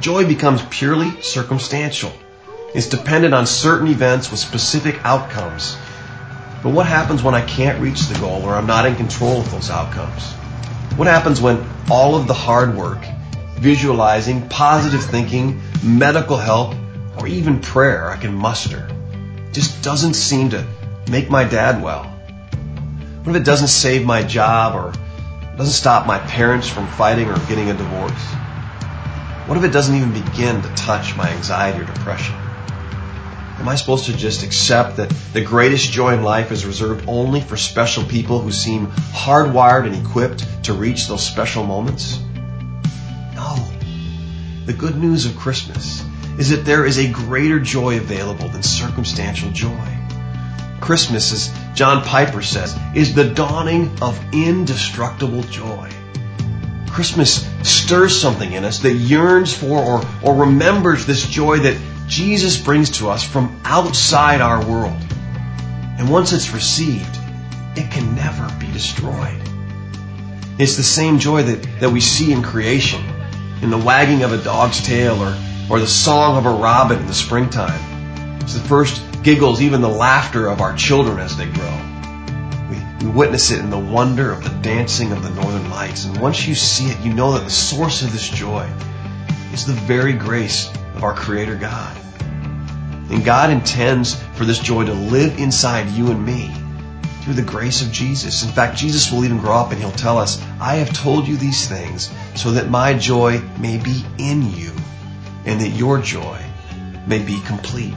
Joy 0.00 0.26
becomes 0.26 0.62
purely 0.70 1.20
circumstantial. 1.20 2.12
It's 2.74 2.88
dependent 2.88 3.34
on 3.34 3.46
certain 3.46 3.88
events 3.88 4.30
with 4.30 4.40
specific 4.40 4.98
outcomes. 5.04 5.76
But 6.62 6.70
what 6.70 6.86
happens 6.86 7.22
when 7.22 7.34
I 7.34 7.44
can't 7.44 7.80
reach 7.80 8.02
the 8.02 8.18
goal 8.18 8.42
or 8.42 8.54
I'm 8.54 8.66
not 8.66 8.86
in 8.86 8.96
control 8.96 9.40
of 9.40 9.50
those 9.50 9.70
outcomes? 9.70 10.32
What 10.96 11.08
happens 11.08 11.40
when 11.40 11.64
all 11.90 12.16
of 12.16 12.26
the 12.26 12.34
hard 12.34 12.76
work, 12.76 13.04
visualizing, 13.54 14.48
positive 14.48 15.04
thinking, 15.04 15.60
medical 15.82 16.36
help, 16.36 16.74
or 17.18 17.26
even 17.26 17.60
prayer 17.60 18.10
I 18.10 18.16
can 18.16 18.34
muster 18.34 18.88
just 19.52 19.82
doesn't 19.82 20.14
seem 20.14 20.50
to 20.50 20.66
make 21.10 21.30
my 21.30 21.44
dad 21.44 21.82
well? 21.82 22.04
What 23.24 23.34
if 23.34 23.42
it 23.42 23.44
doesn't 23.44 23.68
save 23.68 24.06
my 24.06 24.22
job 24.22 24.74
or 24.74 24.92
doesn't 25.56 25.72
stop 25.72 26.06
my 26.06 26.18
parents 26.18 26.68
from 26.68 26.86
fighting 26.86 27.28
or 27.28 27.38
getting 27.46 27.70
a 27.70 27.74
divorce? 27.74 28.24
What 29.46 29.56
if 29.58 29.64
it 29.64 29.72
doesn't 29.72 29.94
even 29.94 30.12
begin 30.12 30.60
to 30.62 30.68
touch 30.74 31.16
my 31.16 31.28
anxiety 31.30 31.80
or 31.80 31.84
depression? 31.84 32.34
Am 33.58 33.68
I 33.68 33.74
supposed 33.74 34.04
to 34.04 34.16
just 34.16 34.42
accept 34.42 34.96
that 34.96 35.08
the 35.32 35.40
greatest 35.40 35.90
joy 35.90 36.12
in 36.12 36.22
life 36.22 36.52
is 36.52 36.66
reserved 36.66 37.06
only 37.08 37.40
for 37.40 37.56
special 37.56 38.04
people 38.04 38.38
who 38.38 38.52
seem 38.52 38.88
hardwired 38.88 39.86
and 39.86 40.06
equipped 40.06 40.64
to 40.64 40.74
reach 40.74 41.08
those 41.08 41.26
special 41.26 41.64
moments? 41.64 42.20
No. 43.34 43.56
The 44.66 44.74
good 44.74 44.96
news 44.96 45.24
of 45.24 45.36
Christmas 45.36 46.04
is 46.38 46.50
that 46.50 46.66
there 46.66 46.84
is 46.84 46.98
a 46.98 47.10
greater 47.10 47.58
joy 47.58 47.96
available 47.96 48.48
than 48.48 48.62
circumstantial 48.62 49.50
joy. 49.52 49.88
Christmas, 50.80 51.32
as 51.32 51.74
John 51.74 52.04
Piper 52.04 52.42
says, 52.42 52.78
is 52.94 53.14
the 53.14 53.24
dawning 53.24 53.90
of 54.02 54.20
indestructible 54.32 55.42
joy. 55.44 55.90
Christmas 56.90 57.48
stirs 57.62 58.20
something 58.20 58.52
in 58.52 58.64
us 58.64 58.80
that 58.80 58.92
yearns 58.92 59.54
for 59.54 59.78
or, 59.78 60.04
or 60.22 60.34
remembers 60.34 61.06
this 61.06 61.26
joy 61.26 61.58
that 61.60 61.76
Jesus 62.06 62.56
brings 62.56 62.90
to 62.98 63.10
us 63.10 63.24
from 63.24 63.60
outside 63.64 64.40
our 64.40 64.64
world. 64.64 64.96
And 65.98 66.08
once 66.08 66.32
it's 66.32 66.52
received, 66.52 67.18
it 67.74 67.90
can 67.90 68.14
never 68.14 68.48
be 68.60 68.70
destroyed. 68.72 69.40
It's 70.58 70.76
the 70.76 70.82
same 70.82 71.18
joy 71.18 71.42
that, 71.42 71.80
that 71.80 71.90
we 71.90 72.00
see 72.00 72.32
in 72.32 72.42
creation, 72.42 73.04
in 73.60 73.70
the 73.70 73.78
wagging 73.78 74.22
of 74.22 74.32
a 74.32 74.42
dog's 74.42 74.80
tail 74.82 75.20
or, 75.22 75.36
or 75.68 75.80
the 75.80 75.86
song 75.86 76.36
of 76.36 76.46
a 76.46 76.50
robin 76.50 76.98
in 76.98 77.06
the 77.06 77.14
springtime. 77.14 77.80
It's 78.40 78.54
the 78.54 78.68
first 78.68 79.02
giggles, 79.22 79.60
even 79.60 79.80
the 79.80 79.88
laughter 79.88 80.48
of 80.48 80.60
our 80.60 80.76
children 80.76 81.18
as 81.18 81.36
they 81.36 81.46
grow. 81.46 81.80
We, 82.70 83.06
we 83.06 83.12
witness 83.12 83.50
it 83.50 83.58
in 83.58 83.70
the 83.70 83.78
wonder 83.78 84.30
of 84.30 84.44
the 84.44 84.56
dancing 84.62 85.12
of 85.12 85.22
the 85.22 85.30
northern 85.30 85.68
lights. 85.70 86.04
And 86.04 86.20
once 86.20 86.46
you 86.46 86.54
see 86.54 86.86
it, 86.86 87.00
you 87.04 87.12
know 87.12 87.32
that 87.32 87.44
the 87.44 87.50
source 87.50 88.02
of 88.02 88.12
this 88.12 88.28
joy 88.28 88.70
is 89.52 89.66
the 89.66 89.72
very 89.72 90.12
grace 90.12 90.70
our 91.02 91.14
Creator 91.14 91.56
God. 91.56 91.96
And 93.10 93.24
God 93.24 93.50
intends 93.50 94.20
for 94.34 94.44
this 94.44 94.58
joy 94.58 94.84
to 94.84 94.92
live 94.92 95.38
inside 95.38 95.88
you 95.90 96.10
and 96.10 96.24
me 96.24 96.50
through 97.22 97.34
the 97.34 97.42
grace 97.42 97.82
of 97.82 97.92
Jesus. 97.92 98.44
In 98.44 98.50
fact, 98.50 98.76
Jesus 98.76 99.10
will 99.10 99.24
even 99.24 99.38
grow 99.38 99.56
up 99.56 99.70
and 99.72 99.80
he'll 99.80 99.90
tell 99.92 100.18
us, 100.18 100.42
I 100.60 100.76
have 100.76 100.92
told 100.92 101.26
you 101.26 101.36
these 101.36 101.68
things 101.68 102.10
so 102.34 102.52
that 102.52 102.70
my 102.70 102.94
joy 102.94 103.40
may 103.58 103.78
be 103.78 104.04
in 104.18 104.50
you 104.52 104.72
and 105.44 105.60
that 105.60 105.70
your 105.70 105.98
joy 105.98 106.40
may 107.06 107.20
be 107.20 107.40
complete. 107.42 107.94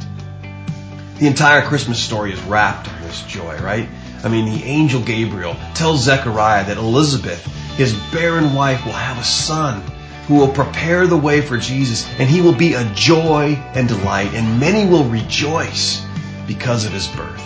The 1.19 1.27
entire 1.27 1.61
Christmas 1.61 1.99
story 1.99 2.31
is 2.31 2.41
wrapped 2.43 2.87
in 2.87 3.01
this 3.01 3.23
joy, 3.23 3.57
right? 3.59 3.89
I 4.23 4.29
mean, 4.29 4.45
the 4.45 4.63
angel 4.63 5.01
Gabriel 5.01 5.55
tells 5.73 6.03
Zechariah 6.03 6.65
that 6.65 6.77
Elizabeth, 6.77 7.45
his 7.75 7.93
barren 8.11 8.53
wife, 8.53 8.85
will 8.85 8.93
have 8.93 9.17
a 9.17 9.23
son 9.23 9.81
who 10.29 10.35
will 10.35 10.47
prepare 10.47 11.07
the 11.07 11.17
way 11.17 11.41
for 11.41 11.57
Jesus, 11.57 12.07
and 12.19 12.29
he 12.29 12.39
will 12.39 12.53
be 12.53 12.75
a 12.75 12.85
joy 12.93 13.55
and 13.73 13.87
delight, 13.87 14.31
and 14.35 14.59
many 14.59 14.87
will 14.87 15.03
rejoice 15.05 16.05
because 16.45 16.85
of 16.85 16.93
his 16.93 17.07
birth. 17.07 17.43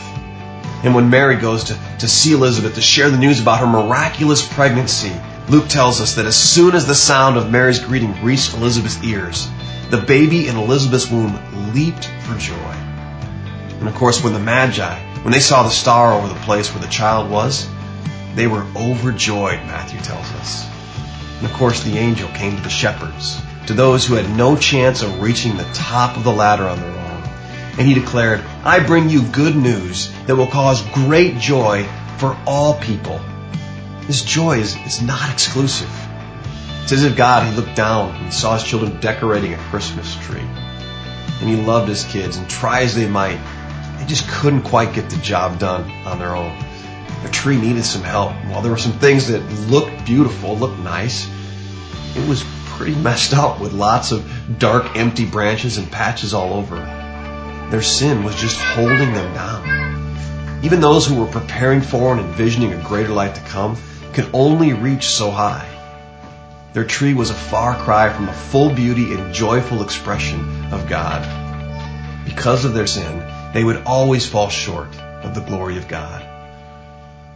And 0.84 0.94
when 0.94 1.10
Mary 1.10 1.38
goes 1.38 1.64
to, 1.64 1.80
to 2.00 2.10
see 2.10 2.34
Elizabeth 2.34 2.76
to 2.76 2.82
share 2.82 3.10
the 3.10 3.18
news 3.18 3.40
about 3.40 3.62
her 3.62 3.68
miraculous 3.68 4.46
pregnancy, 4.46 5.14
Luke 5.48 5.70
tells 5.70 6.02
us 6.02 6.16
that 6.16 6.26
as 6.26 6.36
soon 6.36 6.76
as 6.76 6.86
the 6.86 6.94
sound 6.94 7.38
of 7.38 7.50
Mary's 7.50 7.80
greeting 7.80 8.22
reached 8.22 8.54
Elizabeth's 8.54 9.02
ears, 9.02 9.48
the 9.90 9.98
baby 10.02 10.50
in 10.50 10.58
Elizabeth's 10.58 11.10
womb 11.10 11.40
leaped 11.74 12.08
for 12.24 12.38
joy. 12.38 12.74
And 13.80 13.88
of 13.88 13.96
course, 13.96 14.22
when 14.22 14.34
the 14.34 14.40
Magi, 14.40 15.00
when 15.22 15.32
they 15.32 15.40
saw 15.40 15.64
the 15.64 15.70
star 15.70 16.12
over 16.12 16.28
the 16.28 16.40
place 16.42 16.74
where 16.74 16.84
the 16.84 16.92
child 16.92 17.32
was, 17.32 17.66
they 18.36 18.48
were 18.48 18.66
overjoyed, 18.76 19.60
Matthew 19.68 20.02
tells 20.02 20.30
us. 20.34 20.73
And 21.44 21.52
of 21.52 21.58
course, 21.58 21.84
the 21.84 21.98
angel 21.98 22.30
came 22.30 22.56
to 22.56 22.64
the 22.64 22.70
shepherds, 22.70 23.38
to 23.68 23.74
those 23.74 24.08
who 24.08 24.16
had 24.16 24.38
no 24.38 24.56
chance 24.56 25.02
of 25.02 25.22
reaching 25.22 25.58
the 25.58 25.70
top 25.74 26.16
of 26.16 26.24
the 26.24 26.32
ladder 26.32 26.64
on 26.64 26.80
their 26.80 26.90
own. 26.90 27.24
And 27.78 27.82
he 27.86 27.94
declared, 27.94 28.40
I 28.64 28.80
bring 28.80 29.10
you 29.10 29.24
good 29.24 29.54
news 29.54 30.10
that 30.26 30.38
will 30.38 30.48
cause 30.48 30.82
great 30.94 31.40
joy 31.40 31.84
for 32.18 32.38
all 32.48 32.80
people. 32.80 33.20
This 34.08 34.24
joy 34.24 34.60
is, 34.60 34.78
is 34.86 35.02
not 35.02 35.34
exclusive. 35.34 35.92
It's 36.84 36.94
as 36.94 37.04
if 37.04 37.18
God, 37.18 37.46
he 37.46 37.58
looked 37.58 37.76
down 37.76 38.16
and 38.16 38.34
saw 38.34 38.54
his 38.54 38.64
children 38.64 39.02
decorating 39.02 39.54
a 39.54 39.58
Christmas 39.58 40.16
tree. 40.22 40.48
And 41.42 41.50
he 41.50 41.58
loved 41.58 41.90
his 41.90 42.06
kids, 42.06 42.38
and 42.38 42.50
try 42.50 42.84
as 42.84 42.96
they 42.96 43.10
might, 43.10 43.40
they 44.00 44.06
just 44.06 44.30
couldn't 44.30 44.62
quite 44.62 44.94
get 44.94 45.10
the 45.10 45.18
job 45.18 45.60
done 45.60 45.92
on 46.06 46.20
their 46.20 46.38
own. 46.38 46.58
The 47.24 47.30
tree 47.30 47.60
needed 47.60 47.84
some 47.84 48.04
help. 48.04 48.32
While 48.46 48.62
there 48.62 48.72
were 48.72 48.78
some 48.78 48.94
things 48.94 49.28
that 49.28 49.42
looked 49.70 50.06
beautiful, 50.06 50.58
looked 50.58 50.80
nice, 50.80 51.30
it 52.16 52.28
was 52.28 52.44
pretty 52.66 52.96
messed 52.96 53.34
up 53.34 53.60
with 53.60 53.74
lots 53.74 54.12
of 54.12 54.30
dark, 54.60 54.96
empty 54.96 55.26
branches 55.26 55.78
and 55.78 55.92
patches 55.92 56.34
all 56.34 56.54
over. 56.54 56.76
Their 57.70 57.82
sin 57.82 58.24
was 58.24 58.36
just 58.36 58.60
holding 58.60 59.14
them 59.14 59.34
down. 59.34 60.64
Even 60.64 60.80
those 60.80 61.06
who 61.06 61.16
were 61.16 61.32
preparing 61.32 61.82
for 61.82 62.12
and 62.12 62.22
envisioning 62.22 62.74
a 62.74 62.84
greater 62.84 63.14
life 63.14 63.34
to 63.36 63.42
come 63.50 63.78
could 64.14 64.30
only 64.34 64.74
reach 64.74 65.08
so 65.08 65.32
high. 65.32 65.70
Their 66.74 66.86
tree 66.86 67.14
was 67.14 67.30
a 67.30 67.36
far 67.36 67.76
cry 67.76 68.12
from 68.12 68.26
the 68.26 68.34
full 68.34 68.74
beauty 68.74 69.14
and 69.14 69.34
joyful 69.34 69.84
expression 69.84 70.74
of 70.74 70.88
God. 70.88 71.24
Because 72.26 72.66
of 72.66 72.74
their 72.74 72.88
sin, 72.88 73.24
they 73.54 73.64
would 73.64 73.84
always 73.86 74.28
fall 74.28 74.50
short 74.50 74.96
of 74.98 75.36
the 75.36 75.42
glory 75.42 75.78
of 75.78 75.88
God. 75.88 76.22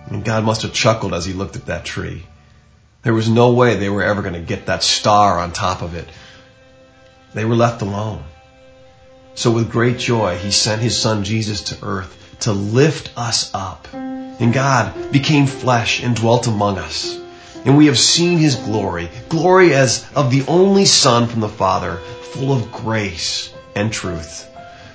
And 0.07 0.23
God 0.23 0.43
must 0.43 0.61
have 0.61 0.73
chuckled 0.73 1.13
as 1.13 1.25
he 1.25 1.33
looked 1.33 1.55
at 1.55 1.65
that 1.65 1.85
tree. 1.85 2.25
There 3.03 3.13
was 3.13 3.29
no 3.29 3.53
way 3.53 3.75
they 3.75 3.89
were 3.89 4.03
ever 4.03 4.21
going 4.21 4.33
to 4.33 4.39
get 4.39 4.65
that 4.65 4.83
star 4.83 5.39
on 5.39 5.53
top 5.53 5.81
of 5.81 5.95
it. 5.95 6.09
They 7.33 7.45
were 7.45 7.55
left 7.55 7.81
alone. 7.81 8.23
So 9.35 9.51
with 9.51 9.71
great 9.71 9.99
joy, 9.99 10.37
he 10.37 10.51
sent 10.51 10.81
his 10.81 10.99
son 10.99 11.23
Jesus 11.23 11.61
to 11.65 11.77
earth 11.83 12.17
to 12.39 12.51
lift 12.51 13.11
us 13.15 13.51
up. 13.53 13.87
And 13.93 14.53
God 14.53 15.11
became 15.11 15.45
flesh 15.45 16.03
and 16.03 16.15
dwelt 16.15 16.47
among 16.47 16.77
us. 16.77 17.19
And 17.65 17.77
we 17.77 17.87
have 17.87 17.99
seen 17.99 18.37
his 18.37 18.55
glory, 18.55 19.09
glory 19.29 19.73
as 19.73 20.07
of 20.15 20.31
the 20.31 20.43
only 20.47 20.85
son 20.85 21.27
from 21.27 21.41
the 21.41 21.49
Father, 21.49 21.97
full 22.31 22.51
of 22.51 22.71
grace 22.71 23.53
and 23.75 23.91
truth. 23.91 24.47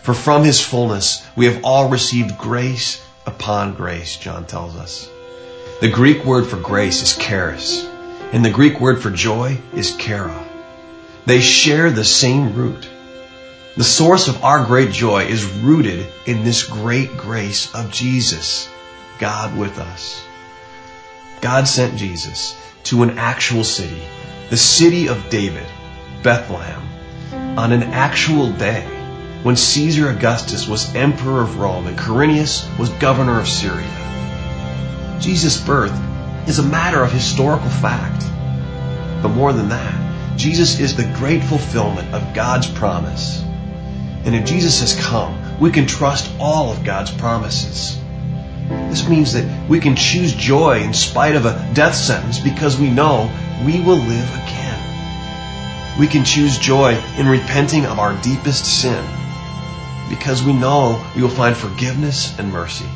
For 0.03 0.15
from 0.15 0.43
his 0.43 0.61
fullness 0.61 1.25
we 1.37 1.47
have 1.47 1.65
all 1.65 1.89
received 1.89 2.39
grace 2.39 3.01
upon 3.27 3.75
grace, 3.75 4.17
John 4.17 4.47
tells 4.47 4.75
us. 4.77 5.09
The 5.81 5.91
Greek 5.91 6.25
word 6.25 6.47
for 6.47 6.57
grace 6.57 7.03
is 7.03 7.17
charis, 7.17 7.87
and 8.33 8.43
the 8.43 8.51
Greek 8.51 8.81
word 8.81 9.03
for 9.03 9.11
joy 9.11 9.59
is 9.75 9.97
chara. 9.97 10.43
They 11.27 11.41
share 11.41 11.91
the 11.91 12.05
same 12.05 12.55
root. 12.55 12.89
The 13.77 13.85
source 13.85 14.29
of 14.29 14.43
our 14.43 14.65
great 14.65 14.91
joy 14.91 15.25
is 15.25 15.45
rooted 15.45 16.07
in 16.27 16.43
this 16.43 16.65
great 16.65 17.17
grace 17.17 17.73
of 17.75 17.93
Jesus, 17.93 18.69
God 19.19 19.57
with 19.57 19.79
us. 19.79 20.25
God 21.43 21.69
sent 21.69 21.97
Jesus 21.97 22.57
to 22.85 23.03
an 23.03 23.19
actual 23.19 23.65
city, 23.65 24.03
the 24.51 24.57
city 24.57 25.09
of 25.09 25.29
David, 25.29 25.67
Bethlehem, 26.23 26.83
on 27.59 27.73
an 27.73 27.83
actual 27.83 28.51
day 28.53 28.87
when 29.43 29.57
Caesar 29.57 30.09
Augustus 30.09 30.69
was 30.69 30.95
emperor 30.95 31.43
of 31.43 31.59
Rome 31.59 31.87
and 31.87 31.99
Quirinius 31.99 32.67
was 32.79 32.89
governor 32.91 33.41
of 33.41 33.49
Syria. 33.49 33.89
Jesus' 35.21 35.61
birth 35.61 35.93
is 36.49 36.59
a 36.59 36.63
matter 36.63 37.03
of 37.03 37.13
historical 37.13 37.71
fact. 37.71 38.25
But 39.23 39.31
more 39.31 39.53
than 39.53 39.69
that, 39.69 40.39
Jesus 40.39 40.81
is 40.81 40.97
the 40.97 41.13
great 41.17 41.43
fulfillment 41.45 42.13
of 42.15 42.35
God's 42.35 42.69
promise 42.69 43.43
and 44.25 44.37
if 44.37 44.45
Jesus 44.45 44.81
has 44.81 44.95
come, 44.95 45.37
we 45.59 45.71
can 45.71 45.87
trust 45.87 46.31
all 46.39 46.71
of 46.71 46.85
God's 46.85 47.11
promises. 47.11 47.99
This 48.89 49.09
means 49.09 49.33
that 49.33 49.69
we 49.69 49.81
can 49.81 49.97
choose 49.97 50.33
joy 50.33 50.81
in 50.81 50.95
spite 50.95 51.35
of 51.35 51.45
a 51.45 51.71
death 51.75 51.95
sentence 51.95 52.39
because 52.39 52.79
we 52.79 52.89
know 52.89 53.31
we 53.67 53.81
will 53.81 53.97
live 53.97 54.35
again. 54.35 55.99
We 55.99 56.07
can 56.07 56.25
choose 56.25 56.57
joy 56.57 56.95
in 57.19 57.27
repenting 57.27 57.85
of 57.85 57.99
our 57.99 58.15
deepest 58.23 58.65
sin 58.65 59.05
because 60.09 60.43
we 60.43 60.53
know 60.53 61.05
we 61.17 61.23
will 61.23 61.29
find 61.29 61.57
forgiveness 61.57 62.39
and 62.39 62.53
mercy. 62.53 62.87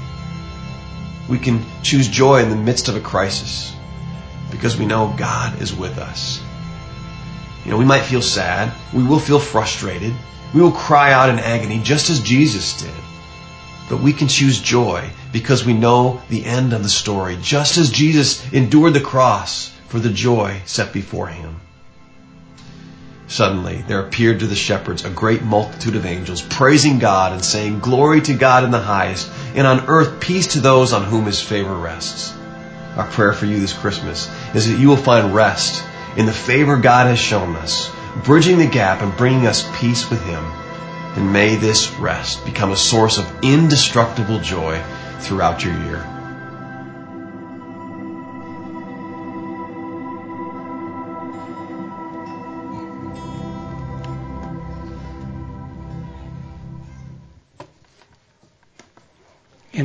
We 1.28 1.38
can 1.38 1.64
choose 1.82 2.08
joy 2.08 2.42
in 2.42 2.50
the 2.50 2.56
midst 2.56 2.88
of 2.88 2.96
a 2.96 3.00
crisis 3.00 3.74
because 4.50 4.76
we 4.76 4.86
know 4.86 5.14
God 5.16 5.60
is 5.60 5.74
with 5.74 5.98
us. 5.98 6.40
You 7.64 7.72
know, 7.72 7.78
we 7.78 7.84
might 7.84 8.02
feel 8.02 8.22
sad. 8.22 8.72
We 8.94 9.02
will 9.02 9.18
feel 9.18 9.40
frustrated. 9.40 10.14
We 10.54 10.60
will 10.60 10.72
cry 10.72 11.12
out 11.12 11.28
in 11.28 11.38
agony 11.40 11.80
just 11.82 12.10
as 12.10 12.20
Jesus 12.20 12.80
did. 12.80 12.94
But 13.88 14.00
we 14.00 14.12
can 14.12 14.28
choose 14.28 14.60
joy 14.60 15.10
because 15.32 15.64
we 15.64 15.74
know 15.74 16.20
the 16.28 16.44
end 16.44 16.72
of 16.72 16.82
the 16.82 16.88
story, 16.88 17.38
just 17.42 17.76
as 17.76 17.90
Jesus 17.90 18.40
endured 18.52 18.94
the 18.94 19.00
cross 19.00 19.72
for 19.88 19.98
the 19.98 20.10
joy 20.10 20.60
set 20.64 20.92
before 20.92 21.26
him. 21.26 21.60
Suddenly, 23.28 23.84
there 23.88 24.00
appeared 24.00 24.40
to 24.40 24.46
the 24.46 24.54
shepherds 24.54 25.04
a 25.04 25.10
great 25.10 25.42
multitude 25.42 25.96
of 25.96 26.06
angels, 26.06 26.42
praising 26.42 26.98
God 26.98 27.32
and 27.32 27.44
saying, 27.44 27.80
Glory 27.80 28.20
to 28.22 28.34
God 28.34 28.64
in 28.64 28.70
the 28.70 28.78
highest, 28.78 29.30
and 29.54 29.66
on 29.66 29.88
earth 29.88 30.20
peace 30.20 30.48
to 30.48 30.60
those 30.60 30.92
on 30.92 31.04
whom 31.04 31.26
his 31.26 31.40
favor 31.40 31.74
rests. 31.74 32.32
Our 32.96 33.06
prayer 33.06 33.32
for 33.32 33.46
you 33.46 33.58
this 33.58 33.72
Christmas 33.72 34.30
is 34.54 34.68
that 34.68 34.78
you 34.78 34.88
will 34.88 34.96
find 34.96 35.34
rest 35.34 35.82
in 36.16 36.26
the 36.26 36.32
favor 36.32 36.78
God 36.78 37.08
has 37.08 37.18
shown 37.18 37.56
us 37.56 37.90
bridging 38.24 38.58
the 38.58 38.66
gap 38.66 39.02
and 39.02 39.16
bringing 39.16 39.46
us 39.46 39.68
peace 39.78 40.08
with 40.08 40.22
Him. 40.24 40.42
And 41.16 41.32
may 41.32 41.56
this 41.56 41.90
rest 41.92 42.44
become 42.44 42.72
a 42.72 42.76
source 42.76 43.18
of 43.18 43.30
indestructible 43.42 44.40
joy 44.40 44.82
throughout 45.20 45.64
your 45.64 45.74
year. 45.84 46.15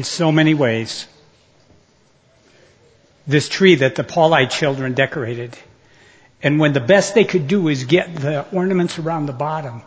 In 0.02 0.06
so 0.06 0.32
many 0.32 0.56
ways. 0.56 1.06
This 3.28 3.48
tree 3.48 3.76
that 3.76 3.94
the 3.94 4.04
Paulite 4.04 4.50
children 4.50 4.96
decorated 4.96 5.56
and 6.42 6.60
when 6.60 6.74
the 6.74 6.80
best 6.80 7.14
they 7.14 7.24
could 7.24 7.48
do 7.48 7.68
is 7.68 7.84
get 7.84 8.16
the 8.16 8.48
ornaments 8.52 8.98
around 8.98 9.28
the 9.28 9.34
bottom. 9.48 9.84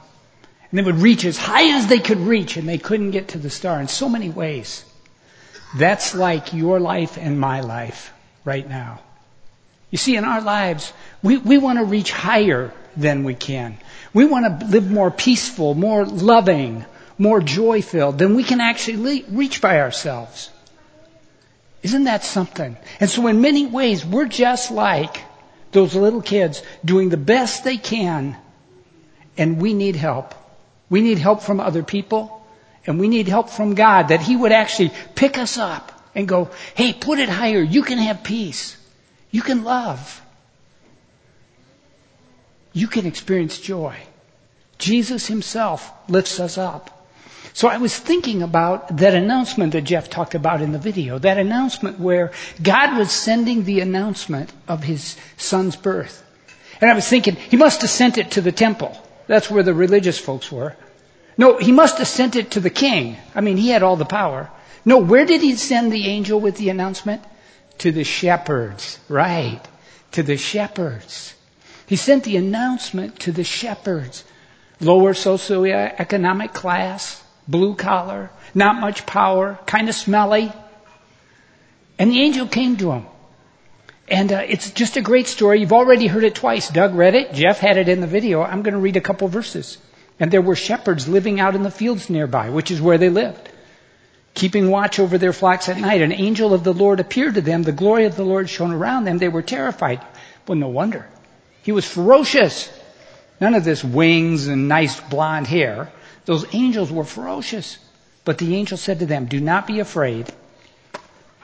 And 0.70 0.78
they 0.78 0.84
would 0.84 1.02
reach 1.02 1.24
as 1.24 1.36
high 1.36 1.76
as 1.76 1.88
they 1.88 1.98
could 1.98 2.18
reach 2.18 2.56
and 2.56 2.68
they 2.68 2.78
couldn't 2.78 3.10
get 3.10 3.28
to 3.28 3.38
the 3.38 3.50
star 3.50 3.80
in 3.80 3.88
so 3.88 4.08
many 4.08 4.30
ways. 4.30 4.84
That's 5.76 6.14
like 6.14 6.54
your 6.54 6.78
life 6.78 7.18
and 7.18 7.40
my 7.40 7.60
life 7.60 8.12
right 8.44 8.68
now. 8.68 9.00
You 9.90 9.98
see, 9.98 10.14
in 10.14 10.24
our 10.24 10.40
lives, 10.40 10.92
we, 11.24 11.38
we 11.38 11.58
want 11.58 11.80
to 11.80 11.84
reach 11.84 12.12
higher 12.12 12.72
than 12.96 13.24
we 13.24 13.34
can. 13.34 13.78
We 14.12 14.26
want 14.26 14.60
to 14.60 14.66
live 14.66 14.88
more 14.88 15.10
peaceful, 15.10 15.74
more 15.74 16.04
loving, 16.04 16.84
more 17.18 17.40
joy 17.40 17.82
filled 17.82 18.18
than 18.18 18.34
we 18.34 18.44
can 18.44 18.60
actually 18.60 19.24
reach 19.28 19.60
by 19.60 19.80
ourselves. 19.80 20.50
Isn't 21.82 22.04
that 22.04 22.24
something? 22.24 22.76
And 22.98 23.10
so 23.10 23.26
in 23.26 23.40
many 23.40 23.66
ways, 23.66 24.04
we're 24.06 24.26
just 24.26 24.70
like 24.70 25.18
those 25.72 25.94
little 25.94 26.22
kids 26.22 26.62
doing 26.84 27.10
the 27.10 27.18
best 27.18 27.62
they 27.62 27.76
can, 27.76 28.36
and 29.36 29.60
we 29.60 29.74
need 29.74 29.96
help. 29.96 30.34
We 30.88 31.02
need 31.02 31.18
help 31.18 31.42
from 31.42 31.60
other 31.60 31.82
people, 31.82 32.46
and 32.86 32.98
we 32.98 33.08
need 33.08 33.28
help 33.28 33.50
from 33.50 33.74
God 33.74 34.08
that 34.08 34.22
He 34.22 34.34
would 34.34 34.52
actually 34.52 34.92
pick 35.14 35.36
us 35.36 35.58
up 35.58 35.92
and 36.14 36.28
go, 36.28 36.50
hey, 36.74 36.92
put 36.92 37.18
it 37.18 37.28
higher. 37.28 37.60
You 37.60 37.82
can 37.82 37.98
have 37.98 38.22
peace. 38.22 38.76
You 39.30 39.42
can 39.42 39.64
love. 39.64 40.22
You 42.72 42.86
can 42.86 43.04
experience 43.04 43.58
joy. 43.58 43.96
Jesus 44.78 45.26
Himself 45.26 45.92
lifts 46.08 46.40
us 46.40 46.56
up. 46.56 46.93
So 47.52 47.68
I 47.68 47.78
was 47.78 47.96
thinking 47.96 48.42
about 48.42 48.96
that 48.96 49.14
announcement 49.14 49.72
that 49.72 49.82
Jeff 49.82 50.10
talked 50.10 50.34
about 50.34 50.60
in 50.60 50.72
the 50.72 50.78
video, 50.78 51.20
that 51.20 51.38
announcement 51.38 52.00
where 52.00 52.32
God 52.60 52.98
was 52.98 53.12
sending 53.12 53.62
the 53.62 53.80
announcement 53.80 54.52
of 54.66 54.82
his 54.82 55.16
son's 55.36 55.76
birth. 55.76 56.22
And 56.80 56.90
I 56.90 56.94
was 56.94 57.06
thinking, 57.06 57.36
he 57.36 57.56
must 57.56 57.80
have 57.82 57.90
sent 57.90 58.18
it 58.18 58.32
to 58.32 58.40
the 58.40 58.50
temple. 58.50 59.00
That's 59.28 59.50
where 59.50 59.62
the 59.62 59.72
religious 59.72 60.18
folks 60.18 60.50
were. 60.50 60.74
No, 61.38 61.56
he 61.58 61.70
must 61.70 61.98
have 61.98 62.08
sent 62.08 62.34
it 62.34 62.50
to 62.52 62.60
the 62.60 62.70
king. 62.70 63.16
I 63.34 63.40
mean, 63.40 63.56
he 63.56 63.68
had 63.68 63.84
all 63.84 63.96
the 63.96 64.04
power. 64.04 64.50
No, 64.84 64.98
where 64.98 65.24
did 65.24 65.40
he 65.40 65.54
send 65.54 65.92
the 65.92 66.08
angel 66.08 66.40
with 66.40 66.56
the 66.56 66.70
announcement? 66.70 67.22
To 67.78 67.92
the 67.92 68.04
shepherds. 68.04 68.98
Right. 69.08 69.60
To 70.12 70.22
the 70.22 70.36
shepherds. 70.36 71.34
He 71.86 71.96
sent 71.96 72.24
the 72.24 72.36
announcement 72.36 73.20
to 73.20 73.32
the 73.32 73.44
shepherds. 73.44 74.24
Lower 74.80 75.14
socioeconomic 75.14 76.52
class, 76.52 77.22
blue 77.46 77.74
collar, 77.74 78.30
not 78.54 78.80
much 78.80 79.06
power, 79.06 79.58
kind 79.66 79.88
of 79.88 79.94
smelly. 79.94 80.52
And 81.98 82.10
the 82.10 82.20
angel 82.20 82.46
came 82.46 82.76
to 82.78 82.92
him. 82.92 83.06
And 84.08 84.32
uh, 84.32 84.42
it's 84.46 84.70
just 84.70 84.96
a 84.96 85.00
great 85.00 85.28
story. 85.28 85.60
You've 85.60 85.72
already 85.72 86.06
heard 86.06 86.24
it 86.24 86.34
twice. 86.34 86.68
Doug 86.68 86.94
read 86.94 87.14
it. 87.14 87.32
Jeff 87.32 87.58
had 87.58 87.78
it 87.78 87.88
in 87.88 88.00
the 88.00 88.06
video. 88.06 88.42
I'm 88.42 88.62
going 88.62 88.74
to 88.74 88.80
read 88.80 88.96
a 88.96 89.00
couple 89.00 89.28
verses. 89.28 89.78
And 90.20 90.30
there 90.30 90.42
were 90.42 90.56
shepherds 90.56 91.08
living 91.08 91.40
out 91.40 91.54
in 91.54 91.62
the 91.62 91.70
fields 91.70 92.10
nearby, 92.10 92.50
which 92.50 92.70
is 92.70 92.80
where 92.80 92.98
they 92.98 93.08
lived, 93.08 93.48
keeping 94.34 94.70
watch 94.70 94.98
over 94.98 95.18
their 95.18 95.32
flocks 95.32 95.68
at 95.68 95.78
night. 95.78 96.02
An 96.02 96.12
angel 96.12 96.52
of 96.52 96.64
the 96.64 96.74
Lord 96.74 97.00
appeared 97.00 97.34
to 97.34 97.40
them. 97.40 97.62
The 97.62 97.72
glory 97.72 98.04
of 98.04 98.16
the 98.16 98.24
Lord 98.24 98.48
shone 98.50 98.72
around 98.72 99.04
them. 99.04 99.18
They 99.18 99.28
were 99.28 99.42
terrified. 99.42 100.04
Well, 100.46 100.58
no 100.58 100.68
wonder. 100.68 101.08
He 101.62 101.72
was 101.72 101.86
ferocious. 101.86 102.70
None 103.44 103.52
of 103.52 103.64
this 103.64 103.84
wings 103.84 104.46
and 104.46 104.68
nice 104.68 104.98
blonde 104.98 105.46
hair. 105.46 105.92
Those 106.24 106.46
angels 106.54 106.90
were 106.90 107.04
ferocious. 107.04 107.76
But 108.24 108.38
the 108.38 108.56
angel 108.56 108.78
said 108.78 109.00
to 109.00 109.06
them, 109.06 109.26
Do 109.26 109.38
not 109.38 109.66
be 109.66 109.80
afraid. 109.80 110.32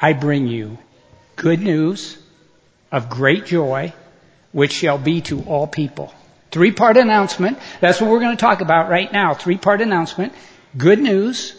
I 0.01 0.15
bring 0.15 0.47
you 0.47 0.79
good 1.37 1.61
news 1.61 2.17
of 2.91 3.11
great 3.11 3.45
joy, 3.45 3.93
which 4.53 4.73
shall 4.73 4.97
be 4.97 5.21
to 5.29 5.43
all 5.43 5.67
people. 5.67 6.15
Three 6.51 6.73
part 6.73 6.97
announcement. 6.97 7.59
That's 7.83 8.01
what 8.01 8.11
we're 8.11 8.21
going 8.21 8.35
to 8.35 8.47
talk 8.49 8.63
about 8.63 8.89
right 8.89 9.13
now. 9.13 9.35
Three 9.35 9.59
part 9.59 9.83
announcement. 9.83 10.33
Good 10.75 11.01
news, 11.01 11.55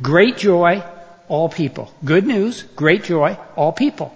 great 0.00 0.38
joy, 0.38 0.82
all 1.28 1.50
people. 1.50 1.92
Good 2.02 2.26
news, 2.26 2.62
great 2.74 3.04
joy, 3.04 3.36
all 3.54 3.72
people. 3.72 4.14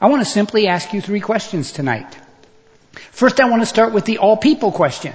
I 0.00 0.06
want 0.06 0.22
to 0.22 0.30
simply 0.40 0.66
ask 0.66 0.94
you 0.94 1.02
three 1.02 1.20
questions 1.20 1.72
tonight. 1.72 2.23
First, 3.10 3.40
I 3.40 3.48
want 3.48 3.62
to 3.62 3.66
start 3.66 3.92
with 3.92 4.04
the 4.04 4.18
all 4.18 4.36
people 4.36 4.72
question. 4.72 5.14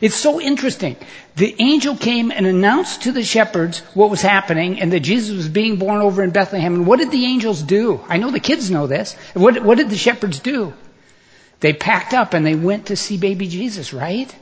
It's 0.00 0.14
so 0.14 0.40
interesting. 0.40 0.96
The 1.36 1.54
angel 1.58 1.96
came 1.96 2.30
and 2.30 2.46
announced 2.46 3.02
to 3.02 3.12
the 3.12 3.22
shepherds 3.22 3.78
what 3.94 4.10
was 4.10 4.20
happening 4.20 4.80
and 4.80 4.92
that 4.92 5.00
Jesus 5.00 5.36
was 5.36 5.48
being 5.48 5.76
born 5.76 6.00
over 6.00 6.22
in 6.22 6.30
Bethlehem. 6.30 6.74
And 6.74 6.86
what 6.86 6.98
did 6.98 7.10
the 7.10 7.24
angels 7.24 7.62
do? 7.62 8.00
I 8.08 8.18
know 8.18 8.30
the 8.30 8.40
kids 8.40 8.70
know 8.70 8.86
this. 8.86 9.14
What, 9.34 9.62
what 9.62 9.78
did 9.78 9.90
the 9.90 9.96
shepherds 9.96 10.40
do? 10.40 10.72
They 11.60 11.72
packed 11.72 12.14
up 12.14 12.34
and 12.34 12.46
they 12.46 12.54
went 12.54 12.86
to 12.86 12.96
see 12.96 13.18
baby 13.18 13.48
Jesus, 13.48 13.92
right? 13.92 14.32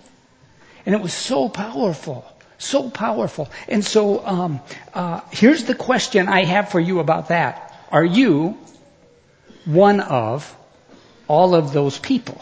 And 0.85 0.95
it 0.95 1.01
was 1.01 1.14
so 1.14 1.49
powerful. 1.49 2.25
So 2.59 2.91
powerful. 2.91 3.51
And 3.69 3.85
so, 3.85 4.25
um, 4.25 4.61
uh, 4.95 5.21
here's 5.31 5.64
the 5.64 5.75
question 5.75 6.29
I 6.29 6.45
have 6.45 6.71
for 6.71 6.81
you 6.81 7.01
about 7.01 7.29
that. 7.29 7.75
Are 7.91 8.05
you 8.05 8.59
one 9.64 10.01
of 10.01 10.55
all 11.29 11.55
of 11.55 11.73
those 11.73 11.99
people? 11.99 12.41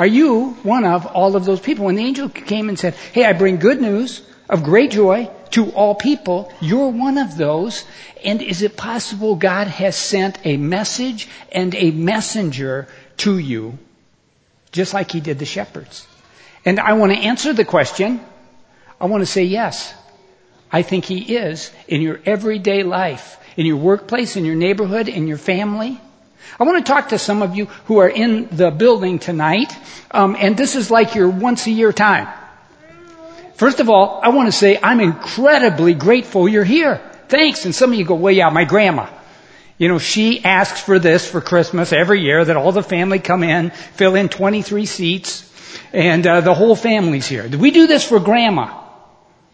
Are 0.00 0.06
you 0.06 0.56
one 0.62 0.86
of 0.86 1.04
all 1.04 1.36
of 1.36 1.44
those 1.44 1.60
people? 1.60 1.84
When 1.84 1.96
the 1.96 2.06
angel 2.06 2.30
came 2.30 2.70
and 2.70 2.78
said, 2.78 2.94
Hey, 3.12 3.26
I 3.26 3.34
bring 3.34 3.58
good 3.58 3.82
news 3.82 4.22
of 4.48 4.62
great 4.62 4.92
joy 4.92 5.28
to 5.50 5.70
all 5.72 5.94
people, 5.94 6.50
you're 6.58 6.88
one 6.88 7.18
of 7.18 7.36
those. 7.36 7.84
And 8.24 8.40
is 8.40 8.62
it 8.62 8.78
possible 8.78 9.36
God 9.36 9.66
has 9.66 9.96
sent 9.96 10.38
a 10.42 10.56
message 10.56 11.28
and 11.52 11.74
a 11.74 11.90
messenger 11.90 12.88
to 13.18 13.36
you, 13.36 13.78
just 14.72 14.94
like 14.94 15.10
He 15.10 15.20
did 15.20 15.38
the 15.38 15.44
shepherds? 15.44 16.06
And 16.64 16.80
I 16.80 16.94
want 16.94 17.12
to 17.12 17.18
answer 17.18 17.52
the 17.52 17.66
question. 17.66 18.20
I 18.98 19.04
want 19.04 19.20
to 19.20 19.26
say 19.26 19.44
yes. 19.44 19.92
I 20.72 20.80
think 20.80 21.04
He 21.04 21.36
is 21.36 21.70
in 21.88 22.00
your 22.00 22.22
everyday 22.24 22.84
life, 22.84 23.36
in 23.54 23.66
your 23.66 23.76
workplace, 23.76 24.36
in 24.36 24.46
your 24.46 24.56
neighborhood, 24.56 25.08
in 25.08 25.28
your 25.28 25.36
family. 25.36 26.00
I 26.58 26.64
want 26.64 26.84
to 26.84 26.92
talk 26.92 27.10
to 27.10 27.18
some 27.18 27.42
of 27.42 27.56
you 27.56 27.66
who 27.86 27.98
are 27.98 28.08
in 28.08 28.48
the 28.50 28.70
building 28.70 29.18
tonight, 29.18 29.72
um, 30.10 30.36
and 30.38 30.56
this 30.56 30.76
is 30.76 30.90
like 30.90 31.14
your 31.14 31.28
once 31.28 31.66
a 31.66 31.70
year 31.70 31.92
time. 31.92 32.28
First 33.54 33.78
of 33.80 33.90
all, 33.90 34.20
I 34.22 34.30
want 34.30 34.48
to 34.48 34.52
say 34.52 34.78
I'm 34.82 35.00
incredibly 35.00 35.92
grateful 35.92 36.48
you're 36.48 36.64
here. 36.64 37.00
Thanks. 37.28 37.66
And 37.66 37.74
some 37.74 37.92
of 37.92 37.98
you 37.98 38.06
go, 38.06 38.14
well, 38.14 38.32
yeah, 38.32 38.48
my 38.48 38.64
grandma. 38.64 39.08
You 39.76 39.88
know, 39.88 39.98
she 39.98 40.42
asks 40.44 40.80
for 40.80 40.98
this 40.98 41.30
for 41.30 41.40
Christmas 41.40 41.92
every 41.92 42.22
year 42.22 42.44
that 42.44 42.56
all 42.56 42.72
the 42.72 42.82
family 42.82 43.18
come 43.18 43.42
in, 43.42 43.70
fill 43.70 44.14
in 44.14 44.28
23 44.28 44.86
seats, 44.86 45.50
and 45.92 46.26
uh, 46.26 46.40
the 46.40 46.54
whole 46.54 46.74
family's 46.74 47.26
here. 47.26 47.48
Do 47.48 47.58
we 47.58 47.70
do 47.70 47.86
this 47.86 48.02
for 48.02 48.18
grandma? 48.18 48.78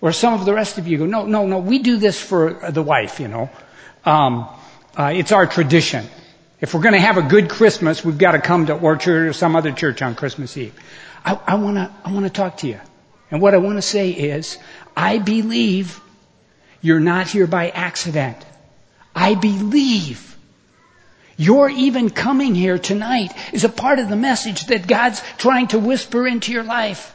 Or 0.01 0.13
some 0.13 0.35
of 0.35 0.45
the 0.45 0.55
rest 0.55 0.79
of 0.79 0.87
you 0.87 0.99
go, 0.99 1.07
no, 1.07 1.27
no, 1.27 1.47
no, 1.47 1.59
we 1.59 1.79
do 1.81 1.97
this 1.97 2.21
for 2.21 2.71
the 2.71 2.83
wife, 2.83 3.19
you 3.19 3.29
know. 3.29 3.51
Um, 4.05 4.49
uh, 4.97 5.13
it's 5.15 5.33
our 5.33 5.47
tradition. 5.47 6.07
If 6.61 6.73
we're 6.73 6.81
going 6.81 6.95
to 6.95 7.01
have 7.01 7.19
a 7.19 7.23
good 7.23 7.51
Christmas, 7.51 8.05
we've 8.05 8.17
got 8.17 8.33
to 8.33 8.41
come 8.41 8.67
to 8.67 8.75
Orchard 8.75 9.29
or 9.29 9.33
some 9.33 9.57
other 9.57 9.73
church 9.73 10.01
on 10.01 10.15
Christmas 10.15 10.57
Eve. 10.57 10.75
I, 11.25 11.39
I 11.47 11.55
want 11.57 11.77
to, 11.77 11.91
I 12.05 12.13
want 12.13 12.25
to 12.25 12.31
talk 12.31 12.59
to 12.59 12.67
you. 12.67 12.81
And 13.31 13.43
what 13.43 13.55
I 13.55 13.59
want 13.59 13.77
to 13.77 13.83
say 13.83 14.11
is, 14.11 14.57
I 14.97 15.19
believe 15.19 16.01
you're 16.81 17.01
not 17.01 17.27
here 17.27 17.47
by 17.47 17.69
accident. 17.69 18.39
I 19.15 19.35
believe 19.35 20.37
your 21.37 21.69
even 21.69 22.09
coming 22.09 22.55
here 22.55 22.79
tonight 22.79 23.33
is 23.53 23.65
a 23.65 23.69
part 23.69 23.99
of 23.99 24.09
the 24.09 24.17
message 24.17 24.67
that 24.67 24.87
God's 24.87 25.23
trying 25.37 25.69
to 25.69 25.79
whisper 25.79 26.27
into 26.27 26.53
your 26.53 26.63
life. 26.63 27.15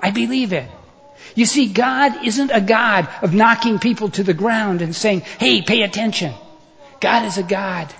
I 0.00 0.12
believe 0.12 0.52
it. 0.52 0.70
You 1.34 1.46
see, 1.46 1.72
God 1.72 2.24
isn't 2.24 2.50
a 2.50 2.60
God 2.60 3.08
of 3.22 3.34
knocking 3.34 3.80
people 3.80 4.10
to 4.10 4.22
the 4.22 4.34
ground 4.34 4.82
and 4.82 4.94
saying, 4.94 5.20
hey, 5.20 5.62
pay 5.62 5.82
attention. 5.82 6.34
God 7.00 7.24
is 7.24 7.38
a 7.38 7.42
God. 7.42 7.92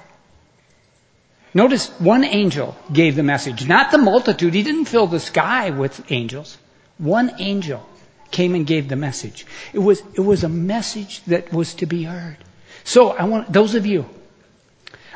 Notice 1.55 1.89
one 1.99 2.25
angel 2.25 2.77
gave 2.93 3.17
the 3.17 3.23
message, 3.23 3.67
not 3.67 3.91
the 3.91 3.99
multitude. 3.99 4.55
He 4.55 4.63
didn't 4.63 4.85
fill 4.85 5.07
the 5.07 5.21
sky 5.21 5.71
with 5.71 6.11
angels. 6.13 6.59
One 6.99 7.33
angel 7.39 7.87
came 8.31 8.55
and 8.55 8.67
gave 8.67 8.89
the 8.89 8.97
message. 8.97 9.47
It 9.73 9.79
was, 9.79 10.03
it 10.15 10.21
was 10.21 10.45
a 10.45 10.49
message 10.49 11.23
that 11.25 11.53
was 11.53 11.75
to 11.75 11.87
be 11.87 12.05
heard. 12.05 12.37
So 12.85 13.11
I 13.11 13.25
want 13.25 13.53
those 13.53 13.75
of 13.75 13.87
you, 13.87 14.07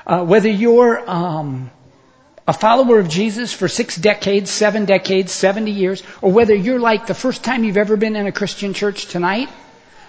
uh, 0.06 0.24
whether 0.24 0.48
you're 0.48 1.08
um, 1.08 1.70
a 2.46 2.52
follower 2.52 2.98
of 2.98 3.08
Jesus 3.08 3.52
for 3.52 3.68
six 3.68 3.96
decades, 3.96 4.50
seven 4.50 4.84
decades, 4.84 5.32
seventy 5.32 5.70
years, 5.70 6.02
or 6.20 6.32
whether 6.32 6.54
you're 6.54 6.80
like 6.80 7.06
the 7.06 7.14
first 7.14 7.44
time 7.44 7.64
you've 7.64 7.76
ever 7.76 7.96
been 7.96 8.16
in 8.16 8.26
a 8.26 8.32
Christian 8.32 8.74
church 8.74 9.06
tonight, 9.06 9.48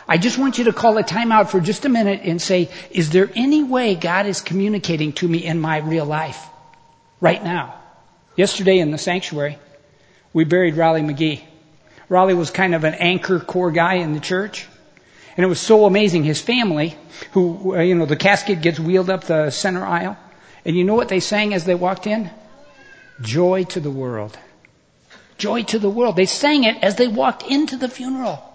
I 0.07 0.17
just 0.17 0.37
want 0.37 0.57
you 0.57 0.65
to 0.65 0.73
call 0.73 0.97
a 0.97 1.03
timeout 1.03 1.49
for 1.49 1.61
just 1.61 1.85
a 1.85 1.89
minute 1.89 2.21
and 2.23 2.41
say, 2.41 2.69
is 2.91 3.09
there 3.11 3.29
any 3.35 3.63
way 3.63 3.95
God 3.95 4.25
is 4.25 4.41
communicating 4.41 5.13
to 5.13 5.27
me 5.27 5.43
in 5.45 5.59
my 5.59 5.77
real 5.77 6.05
life 6.05 6.45
right 7.21 7.43
now? 7.43 7.75
Yesterday 8.35 8.79
in 8.79 8.91
the 8.91 8.97
sanctuary, 8.97 9.57
we 10.33 10.43
buried 10.43 10.75
Raleigh 10.75 11.01
McGee. 11.01 11.41
Raleigh 12.09 12.33
was 12.33 12.51
kind 12.51 12.75
of 12.75 12.83
an 12.83 12.95
anchor 12.95 13.39
core 13.39 13.71
guy 13.71 13.95
in 13.95 14.13
the 14.13 14.19
church. 14.19 14.67
And 15.37 15.43
it 15.43 15.47
was 15.47 15.59
so 15.59 15.85
amazing. 15.85 16.23
His 16.23 16.41
family, 16.41 16.95
who, 17.31 17.75
uh, 17.75 17.81
you 17.81 17.95
know, 17.95 18.05
the 18.05 18.15
casket 18.15 18.61
gets 18.61 18.79
wheeled 18.79 19.09
up 19.09 19.23
the 19.23 19.49
center 19.49 19.83
aisle. 19.83 20.17
And 20.65 20.75
you 20.75 20.83
know 20.83 20.95
what 20.95 21.09
they 21.09 21.19
sang 21.19 21.53
as 21.53 21.65
they 21.65 21.75
walked 21.75 22.07
in? 22.07 22.29
Joy 23.21 23.63
to 23.65 23.79
the 23.79 23.91
world. 23.91 24.37
Joy 25.37 25.63
to 25.63 25.79
the 25.79 25.89
world. 25.89 26.15
They 26.15 26.25
sang 26.25 26.65
it 26.65 26.83
as 26.83 26.95
they 26.95 27.07
walked 27.07 27.43
into 27.43 27.77
the 27.77 27.89
funeral. 27.89 28.52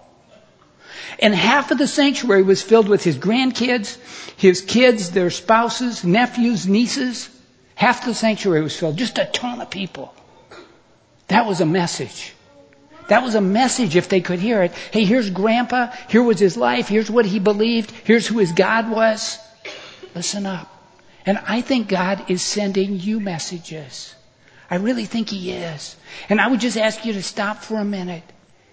And 1.19 1.33
half 1.33 1.71
of 1.71 1.77
the 1.77 1.87
sanctuary 1.87 2.43
was 2.43 2.61
filled 2.61 2.87
with 2.87 3.03
his 3.03 3.17
grandkids, 3.17 3.97
his 4.37 4.61
kids, 4.61 5.11
their 5.11 5.29
spouses, 5.29 6.03
nephews, 6.03 6.67
nieces. 6.67 7.29
Half 7.75 8.05
the 8.05 8.13
sanctuary 8.13 8.61
was 8.61 8.77
filled. 8.77 8.97
Just 8.97 9.17
a 9.17 9.25
ton 9.25 9.61
of 9.61 9.69
people. 9.69 10.13
That 11.27 11.45
was 11.45 11.61
a 11.61 11.65
message. 11.65 12.33
That 13.07 13.23
was 13.23 13.35
a 13.35 13.41
message 13.41 13.95
if 13.95 14.07
they 14.09 14.21
could 14.21 14.39
hear 14.39 14.61
it. 14.63 14.71
Hey, 14.91 15.03
here's 15.03 15.29
grandpa. 15.29 15.91
Here 16.09 16.21
was 16.21 16.39
his 16.39 16.55
life. 16.57 16.87
Here's 16.87 17.09
what 17.09 17.25
he 17.25 17.39
believed. 17.39 17.91
Here's 18.03 18.27
who 18.27 18.37
his 18.37 18.51
God 18.51 18.89
was. 18.89 19.39
Listen 20.15 20.45
up. 20.45 20.67
And 21.25 21.39
I 21.47 21.61
think 21.61 21.87
God 21.87 22.29
is 22.29 22.41
sending 22.41 22.99
you 22.99 23.19
messages. 23.19 24.15
I 24.69 24.75
really 24.75 25.05
think 25.05 25.29
he 25.29 25.51
is. 25.51 25.95
And 26.29 26.39
I 26.39 26.47
would 26.47 26.59
just 26.59 26.77
ask 26.77 27.03
you 27.05 27.13
to 27.13 27.23
stop 27.23 27.63
for 27.63 27.79
a 27.79 27.85
minute 27.85 28.23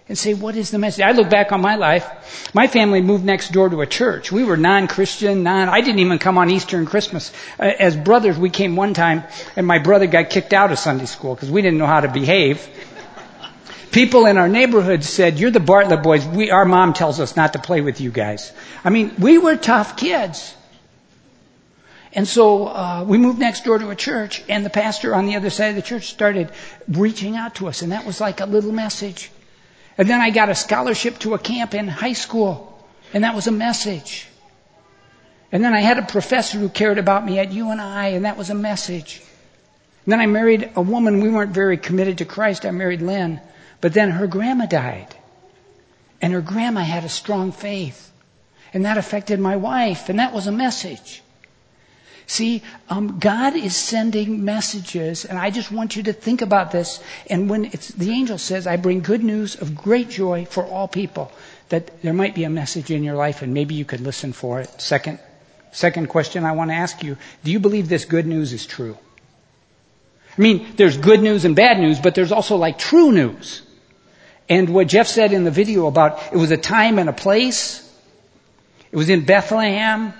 and 0.09 0.17
say, 0.17 0.33
what 0.33 0.55
is 0.55 0.71
the 0.71 0.79
message? 0.79 1.03
I 1.03 1.11
look 1.11 1.29
back 1.29 1.51
on 1.51 1.61
my 1.61 1.75
life. 1.75 2.49
My 2.53 2.67
family 2.67 3.01
moved 3.01 3.25
next 3.25 3.51
door 3.51 3.69
to 3.69 3.81
a 3.81 3.85
church. 3.85 4.31
We 4.31 4.43
were 4.43 4.55
non-Christian, 4.55 5.43
non, 5.43 5.67
I 5.67 5.81
didn't 5.81 5.99
even 5.99 6.17
come 6.17 6.37
on 6.37 6.49
Easter 6.49 6.77
and 6.77 6.87
Christmas. 6.87 7.31
Uh, 7.59 7.63
as 7.63 7.95
brothers, 7.97 8.37
we 8.37 8.49
came 8.49 8.75
one 8.75 8.93
time 8.93 9.23
and 9.55 9.67
my 9.67 9.79
brother 9.79 10.07
got 10.07 10.29
kicked 10.29 10.53
out 10.53 10.71
of 10.71 10.79
Sunday 10.79 11.05
school 11.05 11.35
because 11.35 11.51
we 11.51 11.61
didn't 11.61 11.77
know 11.77 11.87
how 11.87 11.99
to 11.99 12.07
behave. 12.07 12.67
people 13.91 14.25
in 14.27 14.37
our 14.37 14.47
neighborhood 14.47 15.03
said, 15.03 15.39
you're 15.39 15.51
the 15.51 15.59
Bartlett 15.59 16.03
boys. 16.03 16.25
We, 16.25 16.51
our 16.51 16.65
mom 16.65 16.93
tells 16.93 17.19
us 17.19 17.35
not 17.35 17.53
to 17.53 17.59
play 17.59 17.81
with 17.81 17.99
you 17.99 18.11
guys. 18.11 18.53
I 18.85 18.89
mean, 18.89 19.13
we 19.19 19.37
were 19.37 19.57
tough 19.57 19.97
kids. 19.97 20.53
And 22.13 22.25
so 22.25 22.67
uh, 22.67 23.03
we 23.05 23.17
moved 23.17 23.39
next 23.39 23.65
door 23.65 23.77
to 23.77 23.89
a 23.89 23.95
church, 23.95 24.41
and 24.47 24.65
the 24.65 24.71
pastor 24.71 25.13
on 25.13 25.25
the 25.25 25.35
other 25.35 25.49
side 25.49 25.67
of 25.67 25.75
the 25.75 25.81
church 25.81 26.07
started 26.07 26.49
reaching 26.87 27.35
out 27.35 27.55
to 27.55 27.67
us, 27.67 27.81
and 27.81 27.91
that 27.91 28.05
was 28.05 28.21
like 28.21 28.39
a 28.39 28.45
little 28.45 28.71
message. 28.71 29.29
And 29.97 30.09
then 30.09 30.21
I 30.21 30.29
got 30.29 30.49
a 30.49 30.55
scholarship 30.55 31.19
to 31.19 31.33
a 31.33 31.39
camp 31.39 31.73
in 31.73 31.87
high 31.87 32.13
school, 32.13 32.83
and 33.13 33.23
that 33.23 33.35
was 33.35 33.47
a 33.47 33.51
message. 33.51 34.27
And 35.51 35.63
then 35.63 35.73
I 35.73 35.79
had 35.79 35.97
a 35.97 36.05
professor 36.05 36.57
who 36.57 36.69
cared 36.69 36.97
about 36.97 37.25
me 37.25 37.39
at 37.39 37.51
UNI, 37.51 38.15
and 38.15 38.25
that 38.25 38.37
was 38.37 38.49
a 38.49 38.55
message. 38.55 39.21
And 40.05 40.11
then 40.11 40.19
I 40.19 40.25
married 40.25 40.71
a 40.75 40.81
woman, 40.81 41.21
we 41.21 41.29
weren't 41.29 41.51
very 41.51 41.77
committed 41.77 42.19
to 42.19 42.25
Christ. 42.25 42.65
I 42.65 42.71
married 42.71 43.01
Lynn. 43.01 43.41
But 43.81 43.93
then 43.93 44.11
her 44.11 44.27
grandma 44.27 44.65
died. 44.65 45.15
And 46.21 46.33
her 46.33 46.41
grandma 46.41 46.81
had 46.81 47.03
a 47.03 47.09
strong 47.09 47.51
faith. 47.51 48.11
And 48.73 48.85
that 48.85 48.97
affected 48.97 49.39
my 49.39 49.55
wife, 49.55 50.09
and 50.09 50.19
that 50.19 50.33
was 50.33 50.47
a 50.47 50.51
message. 50.51 51.21
See, 52.29 52.61
um, 52.89 53.19
God 53.19 53.55
is 53.55 53.73
sending 53.73 54.43
messages, 54.43 55.23
and 55.23 55.39
I 55.39 55.49
just 55.49 55.71
want 55.71 55.95
you 55.95 56.03
to 56.03 56.13
think 56.13 56.41
about 56.41 56.71
this. 56.71 57.01
And 57.29 57.49
when 57.49 57.65
it's, 57.65 57.87
the 57.87 58.11
angel 58.11 58.37
says, 58.37 58.67
I 58.67 58.75
bring 58.75 58.99
good 58.99 59.23
news 59.23 59.55
of 59.55 59.73
great 59.73 60.09
joy 60.09 60.43
for 60.43 60.65
all 60.65 60.89
people, 60.89 61.31
that 61.69 62.01
there 62.01 62.13
might 62.13 62.35
be 62.35 62.43
a 62.43 62.49
message 62.49 62.91
in 62.91 63.05
your 63.05 63.15
life, 63.15 63.41
and 63.41 63.53
maybe 63.53 63.75
you 63.75 63.85
could 63.85 64.01
listen 64.01 64.33
for 64.33 64.59
it. 64.59 64.81
Second, 64.81 65.19
second 65.71 66.09
question 66.09 66.43
I 66.43 66.51
want 66.51 66.69
to 66.69 66.75
ask 66.75 67.01
you 67.01 67.15
Do 67.45 67.51
you 67.51 67.61
believe 67.61 67.87
this 67.87 68.03
good 68.03 68.27
news 68.27 68.51
is 68.51 68.65
true? 68.65 68.97
I 70.37 70.41
mean, 70.41 70.67
there's 70.75 70.97
good 70.97 71.21
news 71.21 71.45
and 71.45 71.55
bad 71.55 71.79
news, 71.79 71.97
but 71.97 72.13
there's 72.13 72.33
also 72.33 72.57
like 72.57 72.77
true 72.77 73.13
news. 73.13 73.61
And 74.49 74.69
what 74.69 74.87
Jeff 74.87 75.07
said 75.07 75.31
in 75.31 75.45
the 75.45 75.51
video 75.51 75.87
about 75.87 76.21
it 76.33 76.37
was 76.37 76.51
a 76.51 76.57
time 76.57 76.99
and 76.99 77.07
a 77.07 77.13
place. 77.13 77.83
It 78.91 78.97
was 78.97 79.09
in 79.09 79.23
Bethlehem. 79.23 80.13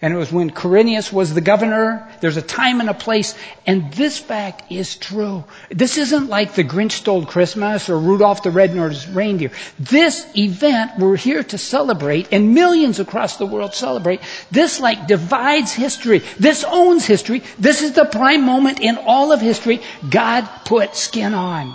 And 0.00 0.14
it 0.14 0.16
was 0.16 0.30
when 0.30 0.50
Quirinius 0.50 1.12
was 1.12 1.34
the 1.34 1.40
governor. 1.40 2.08
There's 2.20 2.36
a 2.36 2.42
time 2.42 2.78
and 2.80 2.88
a 2.88 2.94
place. 2.94 3.34
And 3.66 3.92
this 3.92 4.16
fact 4.16 4.70
is 4.70 4.94
true. 4.96 5.42
This 5.70 5.98
isn't 5.98 6.28
like 6.28 6.54
the 6.54 6.62
Grinch 6.62 6.92
stole 6.92 7.26
Christmas 7.26 7.90
or 7.90 7.98
Rudolph 7.98 8.44
the 8.44 8.52
Red-Nosed 8.52 9.08
Reindeer. 9.08 9.50
This 9.80 10.24
event 10.36 10.92
we're 11.00 11.16
here 11.16 11.42
to 11.42 11.58
celebrate 11.58 12.28
and 12.32 12.54
millions 12.54 13.00
across 13.00 13.38
the 13.38 13.46
world 13.46 13.74
celebrate. 13.74 14.20
This 14.52 14.78
like 14.78 15.08
divides 15.08 15.72
history. 15.72 16.20
This 16.38 16.62
owns 16.62 17.04
history. 17.04 17.42
This 17.58 17.82
is 17.82 17.92
the 17.92 18.04
prime 18.04 18.46
moment 18.46 18.78
in 18.78 18.98
all 18.98 19.32
of 19.32 19.40
history. 19.40 19.80
God 20.08 20.48
put 20.64 20.94
skin 20.94 21.34
on. 21.34 21.74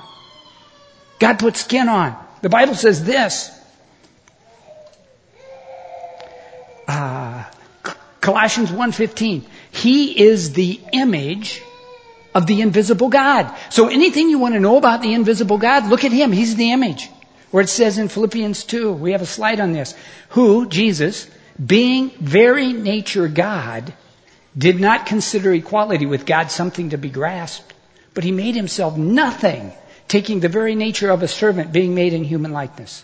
God 1.20 1.40
put 1.40 1.58
skin 1.58 1.90
on. 1.90 2.16
The 2.42 2.50
Bible 2.50 2.76
says 2.76 3.04
this. 3.04 3.52
Uh, 6.88 7.44
Colossians 8.24 8.72
1:15. 8.72 9.44
He 9.72 10.18
is 10.18 10.54
the 10.54 10.80
image 10.94 11.62
of 12.34 12.48
the 12.48 12.62
invisible 12.62 13.10
God. 13.10 13.52
So 13.70 13.90
anything 13.90 14.30
you 14.30 14.40
want 14.40 14.54
to 14.54 14.62
know 14.62 14.78
about 14.78 15.02
the 15.02 15.14
invisible 15.14 15.58
God, 15.58 15.90
look 15.90 16.06
at 16.06 16.14
him. 16.14 16.32
He's 16.32 16.56
the 16.56 16.72
image. 16.72 17.10
Where 17.52 17.64
it 17.64 17.70
says 17.70 17.98
in 17.98 18.08
Philippians 18.08 18.64
2, 18.64 18.94
we 18.94 19.12
have 19.12 19.22
a 19.22 19.28
slide 19.28 19.60
on 19.60 19.74
this, 19.74 19.94
who, 20.30 20.68
Jesus, 20.68 21.28
being 21.64 22.12
very 22.20 22.72
nature 22.72 23.28
God, 23.28 23.94
did 24.58 24.80
not 24.80 25.06
consider 25.06 25.54
equality 25.54 26.06
with 26.06 26.26
God 26.26 26.50
something 26.50 26.92
to 26.92 26.98
be 26.98 27.10
grasped, 27.10 27.74
but 28.14 28.24
he 28.24 28.32
made 28.32 28.56
himself 28.56 28.96
nothing, 28.96 29.74
taking 30.08 30.40
the 30.40 30.50
very 30.50 30.76
nature 30.76 31.12
of 31.12 31.24
a 31.24 31.28
servant, 31.28 31.74
being 31.74 31.94
made 31.94 32.14
in 32.14 32.24
human 32.24 32.54
likeness. 32.54 33.04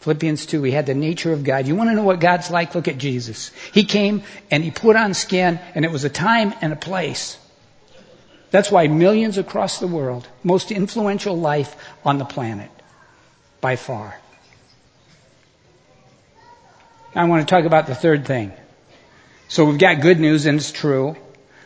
Philippians 0.00 0.46
2, 0.46 0.62
he 0.62 0.72
had 0.72 0.86
the 0.86 0.94
nature 0.94 1.32
of 1.32 1.44
God. 1.44 1.66
You 1.68 1.76
want 1.76 1.90
to 1.90 1.94
know 1.94 2.02
what 2.02 2.20
God's 2.20 2.50
like? 2.50 2.74
Look 2.74 2.88
at 2.88 2.96
Jesus. 2.96 3.50
He 3.72 3.84
came 3.84 4.22
and 4.50 4.64
he 4.64 4.70
put 4.70 4.96
on 4.96 5.12
skin, 5.12 5.60
and 5.74 5.84
it 5.84 5.90
was 5.90 6.04
a 6.04 6.08
time 6.08 6.54
and 6.62 6.72
a 6.72 6.76
place. 6.76 7.38
That's 8.50 8.70
why 8.70 8.88
millions 8.88 9.36
across 9.36 9.78
the 9.78 9.86
world, 9.86 10.26
most 10.42 10.72
influential 10.72 11.38
life 11.38 11.76
on 12.04 12.18
the 12.18 12.24
planet, 12.24 12.70
by 13.60 13.76
far. 13.76 14.18
I 17.14 17.24
want 17.24 17.46
to 17.46 17.54
talk 17.54 17.64
about 17.64 17.86
the 17.86 17.94
third 17.94 18.26
thing. 18.26 18.52
So 19.48 19.66
we've 19.66 19.78
got 19.78 20.00
good 20.00 20.18
news, 20.18 20.46
and 20.46 20.58
it's 20.58 20.72
true. 20.72 21.16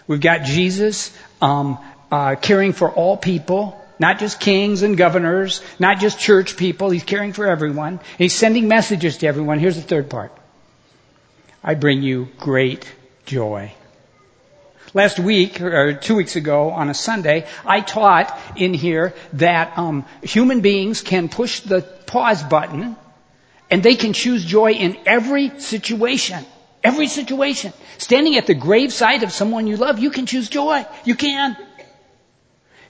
We've 0.07 0.20
got 0.20 0.43
Jesus 0.43 1.16
um, 1.41 1.78
uh, 2.11 2.35
caring 2.35 2.72
for 2.72 2.91
all 2.91 3.16
people. 3.16 3.80
Not 3.99 4.18
just 4.18 4.40
kings 4.40 4.82
and 4.82 4.97
governors, 4.97 5.62
not 5.78 6.01
just 6.01 6.18
church 6.18 6.57
people. 6.57 6.90
He's 6.90 7.05
caring 7.05 7.32
for 7.32 7.47
everyone. 7.47 8.01
He's 8.18 8.34
sending 8.34 8.66
messages 8.66 9.18
to 9.18 9.26
everyone. 9.26 9.59
Here's 9.59 9.76
the 9.76 9.82
third 9.82 10.11
part. 10.11 10.32
I 11.62 11.74
bring 11.74 12.03
you 12.03 12.28
great 12.38 12.92
joy. 13.24 13.72
Last 14.92 15.18
week, 15.18 15.61
or 15.61 15.95
two 15.95 16.14
weeks 16.14 16.36
ago 16.36 16.70
on 16.70 16.88
a 16.88 16.95
Sunday, 16.95 17.47
I 17.64 17.80
taught 17.80 18.38
in 18.57 18.74
here 18.74 19.14
that 19.34 19.76
um, 19.76 20.05
human 20.22 20.61
beings 20.61 21.03
can 21.03 21.28
push 21.28 21.61
the 21.61 21.82
pause 21.82 22.42
button 22.42 22.97
and 23.70 23.82
they 23.82 23.97
can 23.97 24.12
choose 24.12 24.45
joy 24.45 24.72
in 24.72 24.97
every 25.07 25.59
situation. 25.59 26.45
Every 26.84 27.09
situation. 27.09 27.72
Standing 27.99 28.36
at 28.36 28.47
the 28.47 28.55
graveside 28.55 29.22
of 29.22 29.32
someone 29.32 29.66
you 29.66 29.76
love, 29.76 29.99
you 29.99 30.11
can 30.11 30.26
choose 30.26 30.49
joy. 30.49 30.86
You 31.05 31.14
can. 31.14 31.57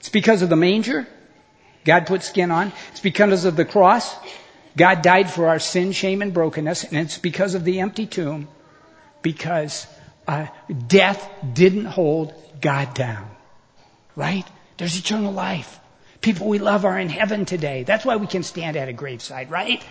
It's 0.05 0.11
because 0.11 0.43
of 0.43 0.49
the 0.49 0.55
manger. 0.55 1.07
God 1.83 2.05
put 2.05 2.21
skin 2.21 2.51
on. 2.51 2.71
It's 2.91 2.99
because 2.99 3.43
of 3.45 3.55
the 3.55 3.65
cross. 3.65 4.15
God 4.77 5.01
died 5.01 5.31
for 5.31 5.47
our 5.47 5.57
sin, 5.57 5.93
shame, 5.93 6.21
and 6.21 6.31
brokenness. 6.31 6.83
And 6.83 6.97
it's 6.97 7.17
because 7.17 7.55
of 7.55 7.63
the 7.63 7.79
empty 7.79 8.05
tomb. 8.05 8.47
Because 9.23 9.87
uh, 10.27 10.45
death 10.85 11.27
didn't 11.55 11.85
hold 11.85 12.35
God 12.61 12.93
down. 12.93 13.27
Right? 14.15 14.45
There's 14.77 14.95
eternal 14.95 15.31
life. 15.31 15.79
People 16.21 16.49
we 16.49 16.59
love 16.59 16.85
are 16.85 16.99
in 16.99 17.09
heaven 17.09 17.45
today. 17.45 17.81
That's 17.81 18.05
why 18.05 18.17
we 18.17 18.27
can 18.27 18.43
stand 18.43 18.77
at 18.77 18.87
a 18.87 18.93
graveside, 18.93 19.49
right? 19.49 19.83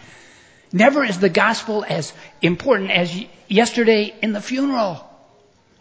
Never 0.73 1.03
is 1.03 1.19
the 1.19 1.29
gospel 1.29 1.85
as 1.89 2.13
important 2.41 2.93
as 2.93 3.13
yesterday 3.49 4.15
in 4.23 4.33
the 4.33 4.41
funeral 4.41 5.05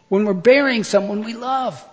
when 0.09 0.25
we're 0.25 0.34
burying 0.34 0.84
someone 0.84 1.23
we 1.23 1.36
love. 1.36 1.88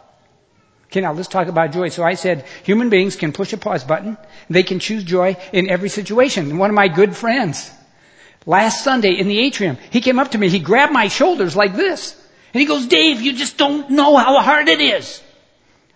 Okay, 0.91 1.01
now 1.01 1.13
let's 1.13 1.29
talk 1.29 1.47
about 1.47 1.71
joy. 1.71 1.89
So 1.89 2.03
I 2.03 2.15
said 2.15 2.45
human 2.65 2.91
beings 2.91 3.15
can 3.15 3.33
push 3.33 3.53
a 3.53 3.57
pause 3.57 3.85
button. 3.85 4.17
They 4.49 4.65
can 4.65 4.81
choose 4.81 5.05
joy 5.05 5.37
in 5.53 5.71
every 5.71 5.89
situation. 5.89 6.59
One 6.59 6.69
of 6.69 6.75
my 6.75 6.89
good 6.89 7.17
friends, 7.17 7.71
last 8.45 8.83
Sunday 8.83 9.13
in 9.13 9.29
the 9.29 9.39
atrium, 9.39 9.79
he 9.91 10.01
came 10.01 10.19
up 10.19 10.33
to 10.33 10.39
me, 10.39 10.49
he 10.49 10.59
grabbed 10.59 10.93
my 10.93 11.07
shoulders 11.07 11.55
like 11.55 11.77
this. 11.77 12.17
And 12.53 12.61
he 12.61 12.67
goes, 12.67 12.87
Dave, 12.87 13.21
you 13.21 13.35
just 13.35 13.57
don't 13.57 13.91
know 13.91 14.17
how 14.17 14.41
hard 14.41 14.69
it 14.69 14.81
is. 14.81 15.23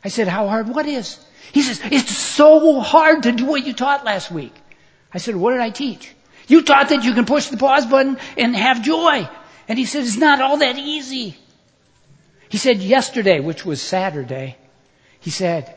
I 0.05 0.09
said, 0.09 0.29
how 0.29 0.47
hard 0.47 0.69
what 0.69 0.87
is? 0.87 1.19
He 1.51 1.63
says, 1.63 1.81
it's 1.85 2.17
so 2.17 2.79
hard 2.81 3.25
to 3.25 3.33
do 3.33 3.47
what 3.47 3.67
you 3.67 3.73
taught 3.73 4.05
last 4.05 4.31
week. 4.31 4.55
I 5.13 5.19
said, 5.19 5.35
what 5.35 5.51
did 5.53 5.61
I 5.61 5.71
teach? 5.71 6.15
You 6.47 6.63
taught 6.63 6.91
that 6.91 7.03
you 7.03 7.15
can 7.15 7.25
push 7.25 7.49
the 7.49 7.57
pause 7.57 7.87
button 7.87 8.19
and 8.37 8.55
have 8.55 8.83
joy. 8.83 9.29
And 9.67 9.77
he 9.77 9.87
said, 9.87 10.05
it's 10.05 10.17
not 10.17 10.41
all 10.41 10.59
that 10.59 10.79
easy. 10.79 11.37
He 12.49 12.59
said 12.59 12.79
yesterday, 12.79 13.41
which 13.41 13.65
was 13.65 13.83
Saturday, 13.83 14.57
he 15.25 15.31
said, 15.31 15.75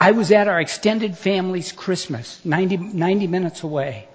I 0.00 0.12
was 0.12 0.30
at 0.30 0.46
our 0.46 0.60
extended 0.60 1.18
family's 1.18 1.72
Christmas, 1.72 2.40
90, 2.44 2.76
90 2.76 3.26
minutes 3.26 3.64
away. 3.64 4.06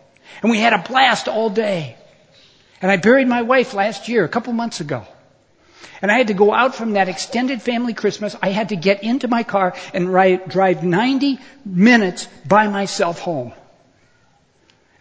And 0.42 0.50
we 0.50 0.60
had 0.60 0.72
a 0.72 0.78
blast 0.78 1.28
all 1.28 1.50
day. 1.50 1.98
And 2.82 2.90
I 2.90 2.96
buried 2.96 3.28
my 3.28 3.42
wife 3.42 3.74
last 3.74 4.08
year, 4.08 4.24
a 4.24 4.30
couple 4.30 4.54
months 4.54 4.80
ago. 4.80 5.06
And 6.02 6.10
I 6.10 6.18
had 6.18 6.28
to 6.28 6.34
go 6.34 6.54
out 6.54 6.74
from 6.74 6.94
that 6.94 7.10
extended 7.10 7.62
family 7.62 7.94
Christmas. 7.94 8.34
I 8.42 8.52
had 8.52 8.70
to 8.70 8.78
get 8.78 9.04
into 9.04 9.28
my 9.28 9.44
car 9.44 9.76
and 9.94 10.08
ride, 10.12 10.48
drive 10.48 10.82
90 10.82 11.38
minutes 11.66 12.30
by 12.48 12.70
myself 12.70 13.20
home. 13.20 13.52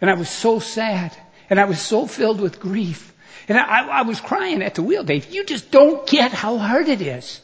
And 0.01 0.09
I 0.09 0.15
was 0.15 0.29
so 0.29 0.59
sad. 0.59 1.15
And 1.49 1.61
I 1.61 1.63
was 1.63 1.79
so 1.79 2.07
filled 2.07 2.41
with 2.41 2.59
grief. 2.59 3.13
And 3.47 3.57
I, 3.57 3.87
I 3.87 4.01
was 4.01 4.19
crying 4.19 4.61
at 4.61 4.75
the 4.75 4.83
wheel, 4.83 5.05
Dave. 5.05 5.31
You 5.31 5.45
just 5.45 5.71
don't 5.71 6.05
get 6.05 6.33
how 6.33 6.57
hard 6.57 6.89
it 6.89 6.99
is. 6.99 7.39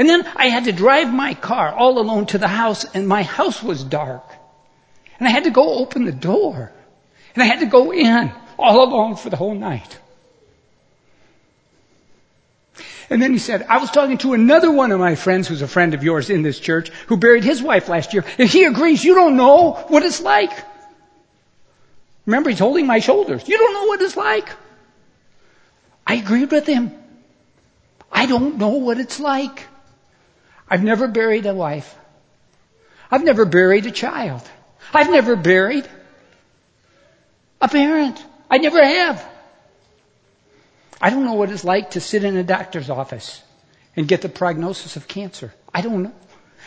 And 0.00 0.08
then 0.08 0.26
I 0.34 0.46
had 0.46 0.64
to 0.64 0.72
drive 0.72 1.12
my 1.12 1.34
car 1.34 1.74
all 1.74 1.98
alone 1.98 2.24
to 2.28 2.38
the 2.38 2.48
house 2.48 2.86
and 2.94 3.06
my 3.06 3.22
house 3.22 3.62
was 3.62 3.84
dark. 3.84 4.24
And 5.18 5.28
I 5.28 5.30
had 5.30 5.44
to 5.44 5.50
go 5.50 5.74
open 5.74 6.06
the 6.06 6.10
door. 6.10 6.72
And 7.34 7.42
I 7.42 7.44
had 7.44 7.60
to 7.60 7.66
go 7.66 7.92
in 7.92 8.32
all 8.58 8.82
alone 8.82 9.16
for 9.16 9.28
the 9.28 9.36
whole 9.36 9.54
night. 9.54 9.98
And 13.10 13.20
then 13.20 13.34
he 13.34 13.38
said, 13.38 13.66
I 13.68 13.76
was 13.76 13.90
talking 13.90 14.16
to 14.18 14.32
another 14.32 14.70
one 14.70 14.90
of 14.90 14.98
my 14.98 15.16
friends 15.16 15.46
who's 15.46 15.60
a 15.60 15.68
friend 15.68 15.92
of 15.92 16.02
yours 16.02 16.30
in 16.30 16.40
this 16.40 16.58
church 16.58 16.88
who 17.08 17.18
buried 17.18 17.44
his 17.44 17.62
wife 17.62 17.90
last 17.90 18.14
year. 18.14 18.24
And 18.38 18.48
he 18.48 18.64
agrees, 18.64 19.04
you 19.04 19.14
don't 19.14 19.36
know 19.36 19.72
what 19.88 20.02
it's 20.02 20.22
like. 20.22 20.52
Remember, 22.24 22.48
he's 22.48 22.58
holding 22.58 22.86
my 22.86 23.00
shoulders. 23.00 23.46
You 23.46 23.58
don't 23.58 23.74
know 23.74 23.84
what 23.84 24.00
it's 24.00 24.16
like. 24.16 24.48
I 26.06 26.14
agreed 26.14 26.50
with 26.50 26.66
him. 26.66 26.90
I 28.10 28.24
don't 28.24 28.56
know 28.56 28.78
what 28.78 28.98
it's 28.98 29.20
like. 29.20 29.66
I've 30.70 30.84
never 30.84 31.08
buried 31.08 31.46
a 31.46 31.54
wife. 31.54 31.96
I've 33.10 33.24
never 33.24 33.44
buried 33.44 33.86
a 33.86 33.90
child. 33.90 34.42
I've 34.94 35.10
never 35.10 35.34
buried 35.34 35.88
a 37.60 37.68
parent. 37.68 38.24
I 38.48 38.58
never 38.58 38.82
have. 38.82 39.26
I 41.00 41.10
don't 41.10 41.24
know 41.24 41.34
what 41.34 41.50
it's 41.50 41.64
like 41.64 41.92
to 41.92 42.00
sit 42.00 42.22
in 42.22 42.36
a 42.36 42.44
doctor's 42.44 42.88
office 42.88 43.42
and 43.96 44.06
get 44.06 44.22
the 44.22 44.28
prognosis 44.28 44.96
of 44.96 45.08
cancer. 45.08 45.52
I 45.74 45.80
don't 45.80 46.04
know. 46.04 46.12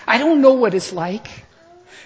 I 0.06 0.18
don't 0.18 0.42
know 0.42 0.54
what 0.54 0.74
it's 0.74 0.92
like 0.92 1.28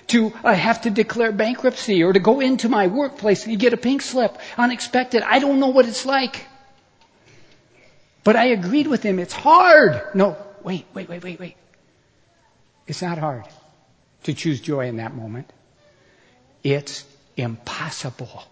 to 0.08 0.32
uh, 0.44 0.54
have 0.54 0.82
to 0.84 0.90
declare 0.90 1.32
bankruptcy 1.32 2.04
or 2.04 2.14
to 2.14 2.20
go 2.20 2.40
into 2.40 2.70
my 2.70 2.88
workplace 2.88 3.48
and 3.48 3.60
get 3.60 3.74
a 3.74 3.78
pink 3.78 4.04
slip 4.04 4.38
unexpected. 4.58 5.24
I 5.24 5.40
don't 5.40 5.60
know 5.60 5.70
what 5.70 5.88
it's 5.88 6.06
like. 6.06 6.46
But 8.24 8.36
I 8.36 8.46
agreed 8.48 8.88
with 8.88 9.04
him. 9.04 9.20
It's 9.20 9.34
hard. 9.34 10.02
No, 10.14 10.38
wait, 10.64 10.86
wait, 10.94 11.10
wait, 11.10 11.24
wait, 11.24 11.40
wait. 11.40 11.58
It's 12.88 13.02
not 13.02 13.18
hard 13.18 13.46
to 14.24 14.34
choose 14.34 14.62
joy 14.62 14.88
in 14.88 14.98
that 14.98 15.14
moment. 15.14 15.52
It's 16.64 17.06
impossible 17.36 18.44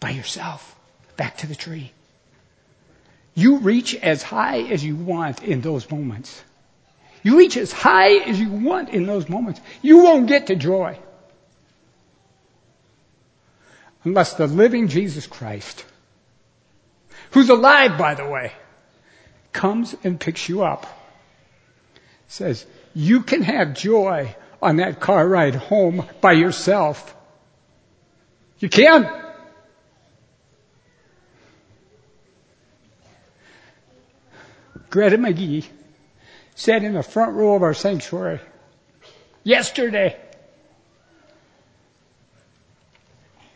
by 0.00 0.10
yourself. 0.10 0.74
Back 1.16 1.38
to 1.38 1.46
the 1.46 1.54
tree. 1.54 1.92
You 3.34 3.58
reach 3.58 3.94
as 3.94 4.22
high 4.22 4.62
as 4.62 4.84
you 4.84 4.96
want 4.96 5.42
in 5.42 5.60
those 5.60 5.90
moments. 5.90 6.42
You 7.22 7.38
reach 7.38 7.56
as 7.56 7.72
high 7.72 8.18
as 8.18 8.38
you 8.38 8.50
want 8.50 8.90
in 8.90 9.06
those 9.06 9.28
moments. 9.28 9.60
You 9.82 9.98
won't 9.98 10.26
get 10.26 10.48
to 10.48 10.56
joy. 10.56 10.98
Unless 14.04 14.34
the 14.34 14.46
living 14.46 14.88
Jesus 14.88 15.26
Christ, 15.26 15.84
who's 17.32 17.48
alive 17.48 17.98
by 17.98 18.14
the 18.14 18.26
way, 18.26 18.52
comes 19.52 19.94
and 20.04 20.18
picks 20.18 20.48
you 20.48 20.62
up. 20.62 20.86
Says, 22.28 22.64
you 22.98 23.22
can 23.22 23.42
have 23.42 23.74
joy 23.74 24.34
on 24.60 24.78
that 24.78 24.98
car 24.98 25.26
ride 25.26 25.54
home 25.54 26.04
by 26.20 26.32
yourself. 26.32 27.14
You 28.58 28.68
can. 28.68 29.08
Greta 34.90 35.16
McGee 35.16 35.64
sat 36.56 36.82
in 36.82 36.94
the 36.94 37.04
front 37.04 37.34
row 37.34 37.54
of 37.54 37.62
our 37.62 37.72
sanctuary 37.72 38.40
yesterday. 39.44 40.16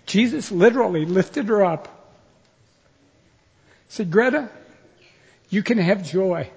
Jesus 0.07 0.53
literally 0.53 1.05
lifted 1.05 1.47
her 1.47 1.65
up. 1.65 1.89
Said, 3.89 4.09
Greta, 4.13 4.51
you 5.51 5.65
can 5.65 5.79
have 5.79 6.09
joy. 6.09 6.49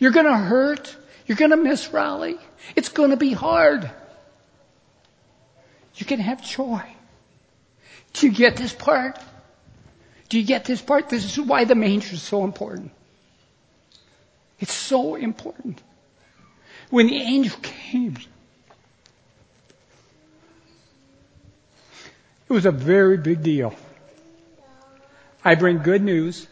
You're 0.00 0.10
gonna 0.10 0.36
hurt. 0.36 0.96
You're 1.26 1.36
gonna 1.36 1.56
miss 1.56 1.92
Raleigh. 1.92 2.38
It's 2.76 2.88
gonna 2.88 3.16
be 3.16 3.32
hard. 3.32 3.90
You 5.96 6.06
can 6.06 6.20
have 6.20 6.44
joy. 6.44 6.82
Do 8.14 8.26
you 8.26 8.32
get 8.32 8.56
this 8.56 8.72
part? 8.72 9.18
Do 10.28 10.38
you 10.38 10.44
get 10.44 10.64
this 10.64 10.82
part? 10.82 11.08
This 11.08 11.24
is 11.24 11.40
why 11.40 11.64
the 11.64 11.74
manger 11.74 12.14
is 12.14 12.22
so 12.22 12.44
important. 12.44 12.90
It's 14.60 14.72
so 14.72 15.14
important. 15.14 15.82
When 16.90 17.06
the 17.06 17.16
angel 17.16 17.56
came, 17.62 18.16
it 22.48 22.52
was 22.52 22.66
a 22.66 22.70
very 22.70 23.16
big 23.16 23.42
deal. 23.42 23.74
I 25.44 25.54
bring 25.54 25.78
good 25.78 26.02
news 26.02 26.46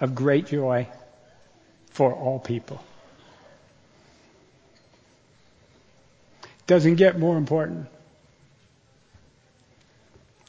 of 0.00 0.14
great 0.14 0.46
joy 0.46 0.88
for 1.90 2.12
all 2.12 2.38
people. 2.38 2.82
Doesn't 6.66 6.96
get 6.96 7.18
more 7.18 7.36
important 7.36 7.86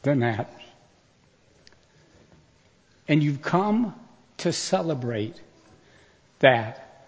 than 0.02 0.20
that. 0.20 0.52
And 3.08 3.24
you've 3.24 3.42
come 3.42 3.96
to 4.38 4.52
celebrate 4.52 5.40
that. 6.40 7.08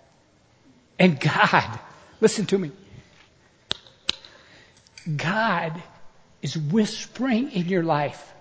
And 0.97 1.19
God, 1.19 1.79
listen 2.21 2.45
to 2.47 2.57
me. 2.57 2.71
God 5.15 5.81
is 6.41 6.57
whispering 6.57 7.51
in 7.51 7.67
your 7.67 7.83
life. 7.83 8.33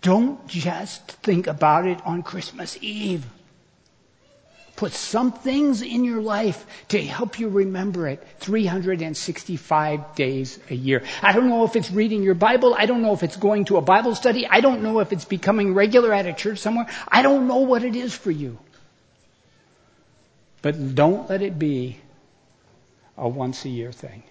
Don't 0.00 0.46
just 0.46 1.10
think 1.12 1.46
about 1.46 1.86
it 1.86 2.00
on 2.04 2.22
Christmas 2.22 2.78
Eve. 2.80 3.26
Put 4.78 4.92
some 4.92 5.32
things 5.32 5.82
in 5.82 6.04
your 6.04 6.22
life 6.22 6.64
to 6.90 7.02
help 7.02 7.40
you 7.40 7.48
remember 7.48 8.06
it 8.06 8.24
365 8.38 10.14
days 10.14 10.56
a 10.70 10.74
year. 10.76 11.02
I 11.20 11.32
don't 11.32 11.48
know 11.48 11.64
if 11.64 11.74
it's 11.74 11.90
reading 11.90 12.22
your 12.22 12.36
Bible. 12.36 12.76
I 12.78 12.86
don't 12.86 13.02
know 13.02 13.12
if 13.12 13.24
it's 13.24 13.36
going 13.36 13.64
to 13.64 13.78
a 13.78 13.80
Bible 13.80 14.14
study. 14.14 14.46
I 14.46 14.60
don't 14.60 14.84
know 14.84 15.00
if 15.00 15.12
it's 15.12 15.24
becoming 15.24 15.74
regular 15.74 16.14
at 16.14 16.26
a 16.26 16.32
church 16.32 16.60
somewhere. 16.60 16.86
I 17.08 17.22
don't 17.22 17.48
know 17.48 17.56
what 17.56 17.82
it 17.82 17.96
is 17.96 18.14
for 18.14 18.30
you. 18.30 18.56
But 20.62 20.94
don't 20.94 21.28
let 21.28 21.42
it 21.42 21.58
be 21.58 21.98
a 23.16 23.28
once 23.28 23.64
a 23.64 23.68
year 23.68 23.90
thing. 23.90 24.22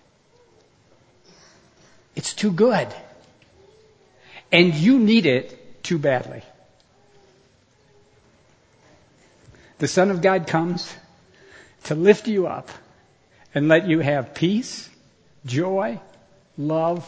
It's 2.16 2.34
too 2.34 2.54
good. 2.54 2.88
And 4.50 4.74
you 4.74 4.98
need 4.98 5.26
it 5.26 5.84
too 5.84 6.00
badly. 6.00 6.41
The 9.80 9.88
Son 9.88 10.11
of 10.11 10.21
God 10.21 10.47
comes 10.47 10.93
to 11.84 11.95
lift 11.95 12.28
you 12.28 12.47
up 12.47 12.69
and 13.53 13.67
let 13.67 13.88
you 13.88 13.99
have 13.99 14.34
peace, 14.34 14.89
joy, 15.45 15.99
love. 16.57 17.05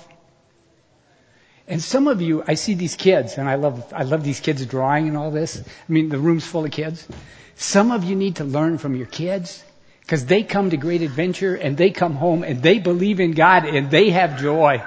And 1.67 1.81
some 1.81 2.07
of 2.07 2.21
you, 2.21 2.43
I 2.47 2.55
see 2.55 2.73
these 2.73 2.95
kids, 2.95 3.37
and 3.37 3.49
I 3.49 3.55
love, 3.55 3.93
I 3.93 4.03
love 4.03 4.23
these 4.23 4.39
kids 4.39 4.65
drawing 4.65 5.07
and 5.07 5.17
all 5.17 5.31
this. 5.31 5.61
I 5.61 5.91
mean, 5.91 6.09
the 6.09 6.17
room's 6.17 6.45
full 6.45 6.65
of 6.65 6.71
kids. 6.71 7.07
Some 7.55 7.91
of 7.91 8.03
you 8.03 8.15
need 8.15 8.37
to 8.37 8.43
learn 8.43 8.77
from 8.77 8.95
your 8.95 9.05
kids 9.07 9.63
because 10.01 10.25
they 10.25 10.43
come 10.43 10.69
to 10.71 10.77
great 10.77 11.01
adventure 11.01 11.55
and 11.55 11.77
they 11.77 11.91
come 11.91 12.15
home 12.15 12.43
and 12.43 12.63
they 12.63 12.79
believe 12.79 13.19
in 13.19 13.33
God 13.33 13.65
and 13.65 13.91
they 13.91 14.09
have 14.11 14.39
joy. 14.39 14.81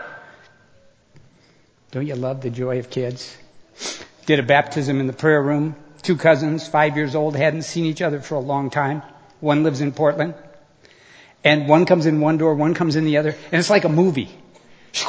Don't 1.92 2.06
you 2.06 2.16
love 2.16 2.40
the 2.40 2.50
joy 2.50 2.78
of 2.78 2.90
kids? 2.90 3.36
Did 4.26 4.40
a 4.40 4.42
baptism 4.42 4.98
in 4.98 5.06
the 5.06 5.12
prayer 5.12 5.42
room. 5.42 5.76
Two 6.02 6.16
cousins, 6.16 6.66
five 6.66 6.96
years 6.96 7.14
old, 7.14 7.36
hadn't 7.36 7.62
seen 7.62 7.84
each 7.84 8.02
other 8.02 8.20
for 8.20 8.34
a 8.34 8.40
long 8.40 8.70
time. 8.70 9.02
One 9.40 9.62
lives 9.62 9.80
in 9.80 9.92
Portland. 9.92 10.34
And 11.44 11.68
one 11.68 11.86
comes 11.86 12.06
in 12.06 12.20
one 12.20 12.38
door, 12.38 12.54
one 12.54 12.74
comes 12.74 12.96
in 12.96 13.04
the 13.04 13.18
other. 13.18 13.30
And 13.30 13.58
it's 13.58 13.70
like 13.70 13.84
a 13.84 13.88
movie. 13.88 14.30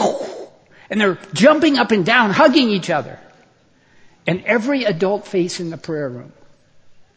And 0.89 1.02
they're 1.02 1.18
jumping 1.34 1.80
up 1.80 1.89
and 1.89 2.06
down, 2.06 2.30
hugging 2.30 2.70
each 2.70 2.91
other. 2.91 3.18
And 4.28 4.44
every 4.46 4.84
adult 4.84 5.26
face 5.26 5.60
in 5.60 5.72
the 5.72 5.78
prayer 5.78 6.08
room 6.08 6.32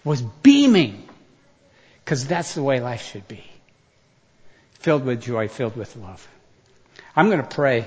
was 0.02 0.22
beaming. 0.22 1.06
Because 2.02 2.26
that's 2.26 2.54
the 2.54 2.62
way 2.62 2.80
life 2.80 3.04
should 3.12 3.28
be. 3.28 3.44
Filled 4.74 5.04
with 5.04 5.20
joy, 5.20 5.48
filled 5.48 5.76
with 5.76 5.94
love. 5.96 6.26
I'm 7.14 7.26
going 7.26 7.42
to 7.42 7.48
pray. 7.48 7.86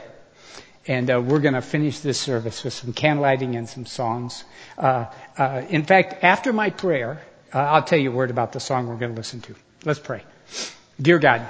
And 0.87 1.11
uh, 1.11 1.21
we're 1.21 1.39
going 1.39 1.53
to 1.53 1.61
finish 1.61 1.99
this 1.99 2.19
service 2.19 2.63
with 2.63 2.73
some 2.73 2.93
candlelighting 2.93 3.57
and 3.57 3.67
some 3.67 3.85
songs. 3.85 4.43
Uh, 4.77 5.05
uh, 5.37 5.61
in 5.69 5.83
fact, 5.83 6.23
after 6.23 6.53
my 6.53 6.69
prayer, 6.69 7.21
uh, 7.53 7.59
I'll 7.59 7.83
tell 7.83 7.99
you 7.99 8.11
a 8.11 8.15
word 8.15 8.31
about 8.31 8.53
the 8.53 8.59
song 8.59 8.87
we're 8.87 8.97
going 8.97 9.11
to 9.11 9.17
listen 9.17 9.41
to. 9.41 9.55
Let's 9.85 9.99
pray. 9.99 10.23
Dear 11.01 11.19
God, 11.19 11.47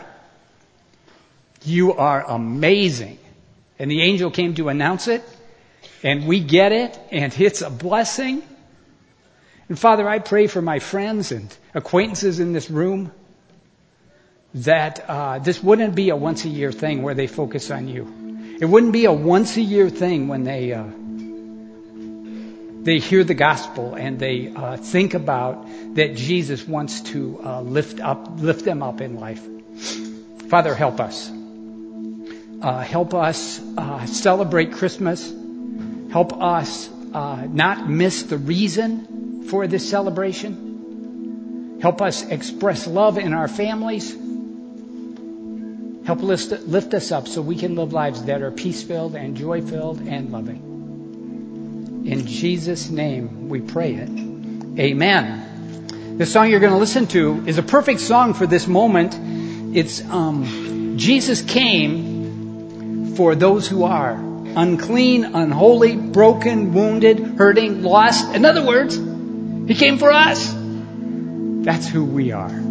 you 1.63 1.93
are 1.93 2.23
amazing. 2.27 3.17
And 3.77 3.89
the 3.89 4.01
angel 4.01 4.29
came 4.29 4.55
to 4.55 4.69
announce 4.69 5.07
it, 5.07 5.23
and 6.03 6.27
we 6.27 6.41
get 6.41 6.71
it, 6.71 6.99
and 7.11 7.33
it's 7.39 7.61
a 7.61 7.69
blessing. 7.69 8.43
And 9.69 9.79
Father, 9.79 10.07
I 10.07 10.19
pray 10.19 10.47
for 10.47 10.61
my 10.61 10.79
friends 10.79 11.31
and 11.31 11.55
acquaintances 11.73 12.39
in 12.39 12.51
this 12.51 12.69
room 12.69 13.11
that 14.55 15.05
uh, 15.07 15.39
this 15.39 15.63
wouldn't 15.63 15.95
be 15.95 16.09
a 16.09 16.15
once 16.15 16.43
a 16.43 16.49
year 16.49 16.71
thing 16.71 17.03
where 17.03 17.13
they 17.13 17.27
focus 17.27 17.71
on 17.71 17.87
you. 17.87 18.18
It 18.59 18.65
wouldn't 18.65 18.91
be 18.91 19.05
a 19.05 19.11
once 19.13 19.55
a 19.55 19.61
year 19.61 19.89
thing 19.89 20.27
when 20.27 20.43
they 20.43 20.73
uh, 20.73 20.83
they 22.83 22.99
hear 22.99 23.23
the 23.23 23.33
gospel 23.33 23.95
and 23.95 24.19
they 24.19 24.51
uh, 24.53 24.75
think 24.75 25.13
about 25.13 25.65
that 25.95 26.15
Jesus 26.15 26.67
wants 26.67 26.99
to 27.11 27.39
uh, 27.41 27.61
lift 27.61 28.01
up 28.01 28.27
lift 28.37 28.65
them 28.65 28.83
up 28.83 28.99
in 28.99 29.15
life. 29.15 29.41
Father, 30.49 30.75
help 30.75 30.99
us. 30.99 31.31
Uh, 32.61 32.79
help 32.81 33.13
us 33.13 33.61
uh, 33.77 34.05
celebrate 34.05 34.73
Christmas. 34.73 35.33
Help 36.11 36.33
us 36.41 36.89
uh, 37.13 37.47
not 37.49 37.89
miss 37.89 38.23
the 38.23 38.37
reason 38.37 39.43
for 39.47 39.67
this 39.67 39.89
celebration. 39.89 41.79
Help 41.81 42.01
us 42.01 42.23
express 42.23 42.87
love 42.87 43.17
in 43.17 43.31
our 43.31 43.47
families. 43.47 44.13
Help 46.09 46.23
lift, 46.23 46.49
lift 46.65 46.95
us 46.95 47.11
up 47.11 47.27
so 47.27 47.39
we 47.39 47.55
can 47.55 47.75
live 47.75 47.93
lives 47.93 48.23
that 48.23 48.41
are 48.41 48.49
peace 48.49 48.81
filled 48.81 49.13
and 49.13 49.37
joy 49.37 49.61
filled 49.61 49.99
and 49.99 50.31
loving. 50.31 52.03
In 52.07 52.25
Jesus' 52.25 52.89
name 52.89 53.47
we 53.47 53.61
pray 53.61 53.93
it. 53.93 54.09
Amen. 54.79 56.17
The 56.17 56.25
song 56.25 56.49
you're 56.49 56.61
going 56.61 56.73
to 56.73 56.79
listen 56.79 57.05
to 57.09 57.45
is 57.45 57.59
a 57.59 57.61
perfect 57.61 57.99
song 57.99 58.33
for 58.33 58.47
this 58.47 58.65
moment. 58.65 59.15
It's 59.77 60.03
um, 60.05 60.97
Jesus 60.97 61.43
came 61.43 63.13
for 63.15 63.35
those 63.35 63.67
who 63.67 63.83
are 63.83 64.13
unclean, 64.13 65.25
unholy, 65.25 65.95
broken, 65.95 66.73
wounded, 66.73 67.19
hurting, 67.19 67.83
lost. 67.83 68.33
In 68.33 68.45
other 68.45 68.65
words, 68.65 68.95
He 68.95 69.75
came 69.75 69.99
for 69.99 70.11
us. 70.11 70.55
That's 71.63 71.87
who 71.87 72.03
we 72.03 72.31
are. 72.31 72.68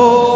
Oh. 0.00 0.27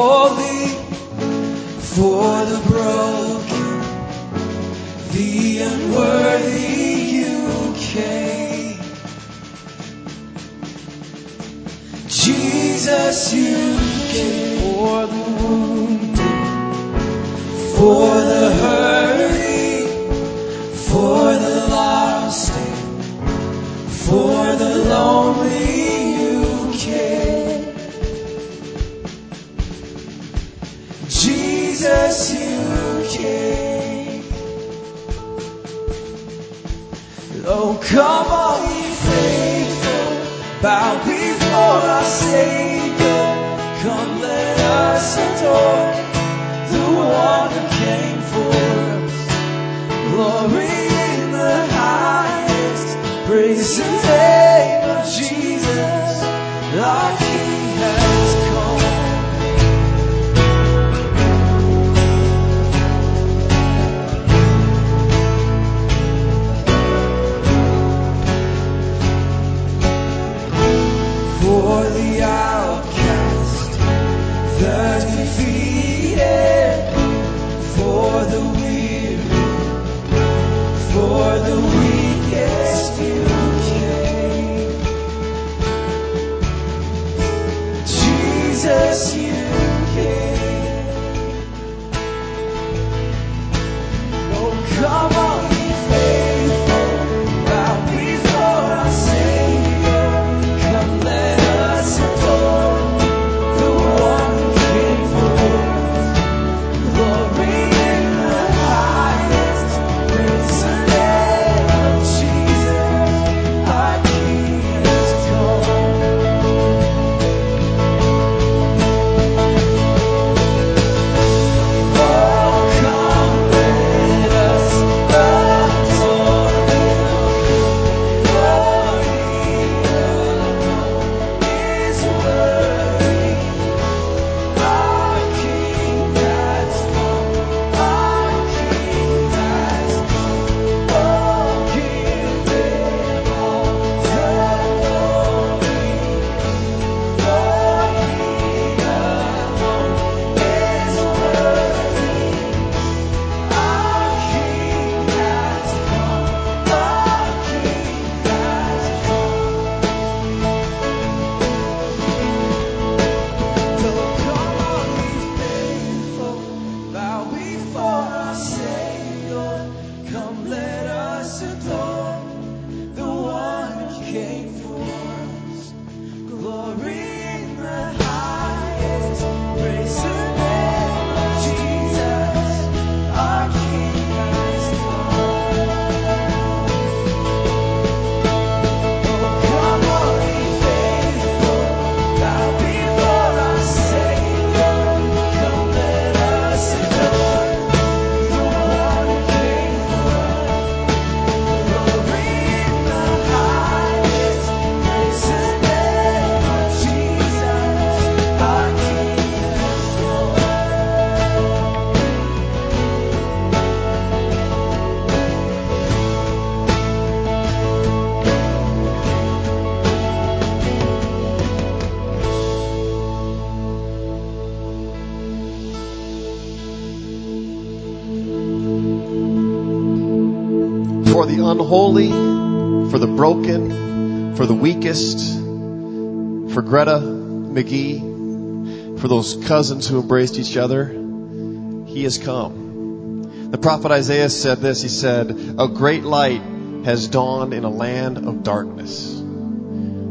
Greta 236.72 237.00
McGee, 237.00 238.98
for 238.98 239.06
those 239.06 239.36
cousins 239.44 239.86
who 239.86 240.00
embraced 240.00 240.38
each 240.38 240.56
other, 240.56 240.86
he 240.86 242.04
has 242.04 242.16
come. 242.16 243.50
The 243.50 243.58
prophet 243.58 243.92
Isaiah 243.92 244.30
said 244.30 244.62
this. 244.62 244.80
He 244.80 244.88
said, 244.88 245.32
A 245.58 245.68
great 245.68 246.02
light 246.02 246.40
has 246.86 247.08
dawned 247.08 247.52
in 247.52 247.64
a 247.64 247.68
land 247.68 248.26
of 248.26 248.42
darkness. 248.42 249.22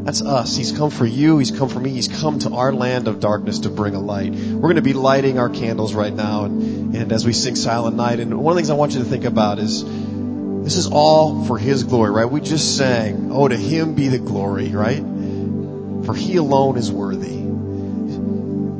That's 0.04 0.22
us. 0.22 0.56
He's 0.56 0.72
come 0.72 0.92
for 0.92 1.04
you. 1.04 1.40
He's 1.40 1.50
come 1.50 1.68
for 1.68 1.80
me. 1.80 1.90
He's 1.90 2.08
come 2.08 2.38
to 2.38 2.52
our 2.52 2.72
land 2.72 3.08
of 3.08 3.20
darkness 3.20 3.62
to 3.62 3.70
bring 3.70 3.96
a 3.96 4.00
light. 4.00 4.32
We're 4.32 4.62
going 4.62 4.76
to 4.76 4.84
be 4.84 4.94
lighting 4.94 5.40
our 5.40 5.50
candles 5.50 5.96
right 5.96 6.14
now. 6.14 6.44
And, 6.44 6.96
and 6.96 7.12
as 7.12 7.26
we 7.26 7.34
sing 7.34 7.56
Silent 7.56 7.96
Night, 7.96 8.20
and 8.20 8.38
one 8.38 8.52
of 8.52 8.56
the 8.56 8.60
things 8.60 8.70
I 8.70 8.76
want 8.76 8.92
you 8.92 9.00
to 9.00 9.06
think 9.06 9.26
about 9.26 9.58
is 9.58 9.84
this 9.84 10.76
is 10.76 10.86
all 10.86 11.44
for 11.46 11.58
His 11.58 11.86
glory, 11.86 12.12
right? 12.12 12.26
We 12.26 12.40
just 12.40 12.78
sang, 12.78 13.32
Oh, 13.32 13.48
to 13.48 13.58
Him 13.58 13.96
be 13.96 14.10
the 14.10 14.20
glory, 14.20 14.70
right? 14.70 15.04
For 16.06 16.14
He 16.14 16.38
alone 16.38 16.78
is 16.78 16.92
worthy. 16.92 17.38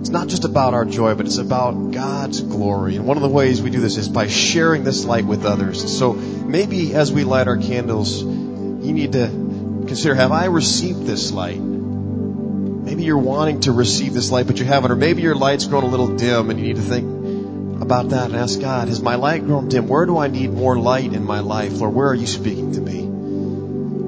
It's 0.02 0.10
not 0.10 0.28
just 0.28 0.46
about 0.46 0.74
our 0.74 0.86
joy, 0.86 1.14
but 1.14 1.28
it's 1.28 1.38
about 1.38 1.92
God's 1.92 2.42
glory. 2.42 2.96
And 2.96 3.06
one 3.06 3.18
of 3.18 3.24
the 3.24 3.30
ways 3.30 3.62
we 3.62 3.70
do 3.70 3.80
this 3.80 3.98
is 3.98 4.10
by 4.10 4.28
sharing 4.28 4.84
this 4.84 5.06
light 5.06 5.26
with 5.26 5.46
others. 5.46 5.96
So 5.96 6.14
maybe 6.14 6.96
as 6.96 7.12
we 7.12 7.24
light 7.24 7.48
our 7.48 7.58
candles, 7.58 8.24
you 8.24 8.94
need 8.94 9.12
to 9.14 9.28
consider, 9.28 10.16
have 10.16 10.32
I 10.32 10.46
received 10.46 11.06
this 11.06 11.32
light? 11.32 11.60
Maybe 11.60 13.04
you're 13.04 13.20
wanting 13.20 13.60
to 13.62 13.72
receive 13.72 14.14
this 14.14 14.32
light, 14.32 14.48
but 14.48 14.58
you 14.60 14.66
haven't. 14.66 14.92
Or 14.92 14.96
maybe 14.96 15.22
your 15.22 15.36
light's 15.36 15.68
grown 15.68 15.84
a 15.84 15.88
little 15.88 16.16
dim 16.16 16.50
and 16.50 16.60
you 16.60 16.66
need 16.66 16.78
to 16.78 16.82
think 16.82 17.82
about 17.82 18.10
that 18.10 18.26
and 18.26 18.36
ask 18.36 18.60
God, 18.60 18.88
has 18.88 19.02
my 19.02 19.16
light 19.16 19.46
grown 19.46 19.70
dim? 19.70 19.88
Where 19.88 20.08
do 20.08 20.18
I 20.18 20.30
need 20.30 20.52
more 20.52 20.78
light 20.78 21.14
in 21.14 21.24
my 21.24 21.42
life? 21.42 21.74
Lord, 21.74 21.94
where 21.94 22.10
are 22.10 22.16
you 22.16 22.26
speaking 22.26 22.72
to 22.74 22.82
me? 22.82 23.01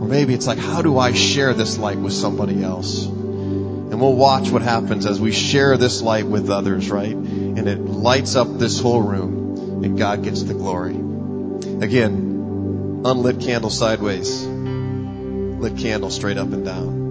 Or 0.03 0.05
maybe 0.05 0.33
it's 0.33 0.45
like, 0.45 0.57
how 0.57 0.81
do 0.81 0.97
I 0.97 1.13
share 1.13 1.53
this 1.53 1.77
light 1.77 1.97
with 1.97 2.11
somebody 2.11 2.61
else? 2.61 3.05
And 3.05 4.01
we'll 4.01 4.17
watch 4.17 4.49
what 4.49 4.61
happens 4.61 5.05
as 5.05 5.17
we 5.17 5.31
share 5.31 5.77
this 5.77 6.01
light 6.01 6.27
with 6.27 6.49
others, 6.49 6.91
right? 6.91 7.15
And 7.15 7.69
it 7.69 7.79
lights 7.79 8.35
up 8.35 8.59
this 8.59 8.81
whole 8.81 9.01
room 9.01 9.81
and 9.81 9.97
God 9.97 10.21
gets 10.21 10.43
the 10.43 10.55
glory. 10.55 10.95
Again, 10.95 13.01
unlit 13.05 13.39
candle 13.39 13.69
sideways, 13.69 14.45
lit 14.45 15.77
candle 15.77 16.09
straight 16.09 16.37
up 16.37 16.51
and 16.51 16.65
down. 16.65 17.02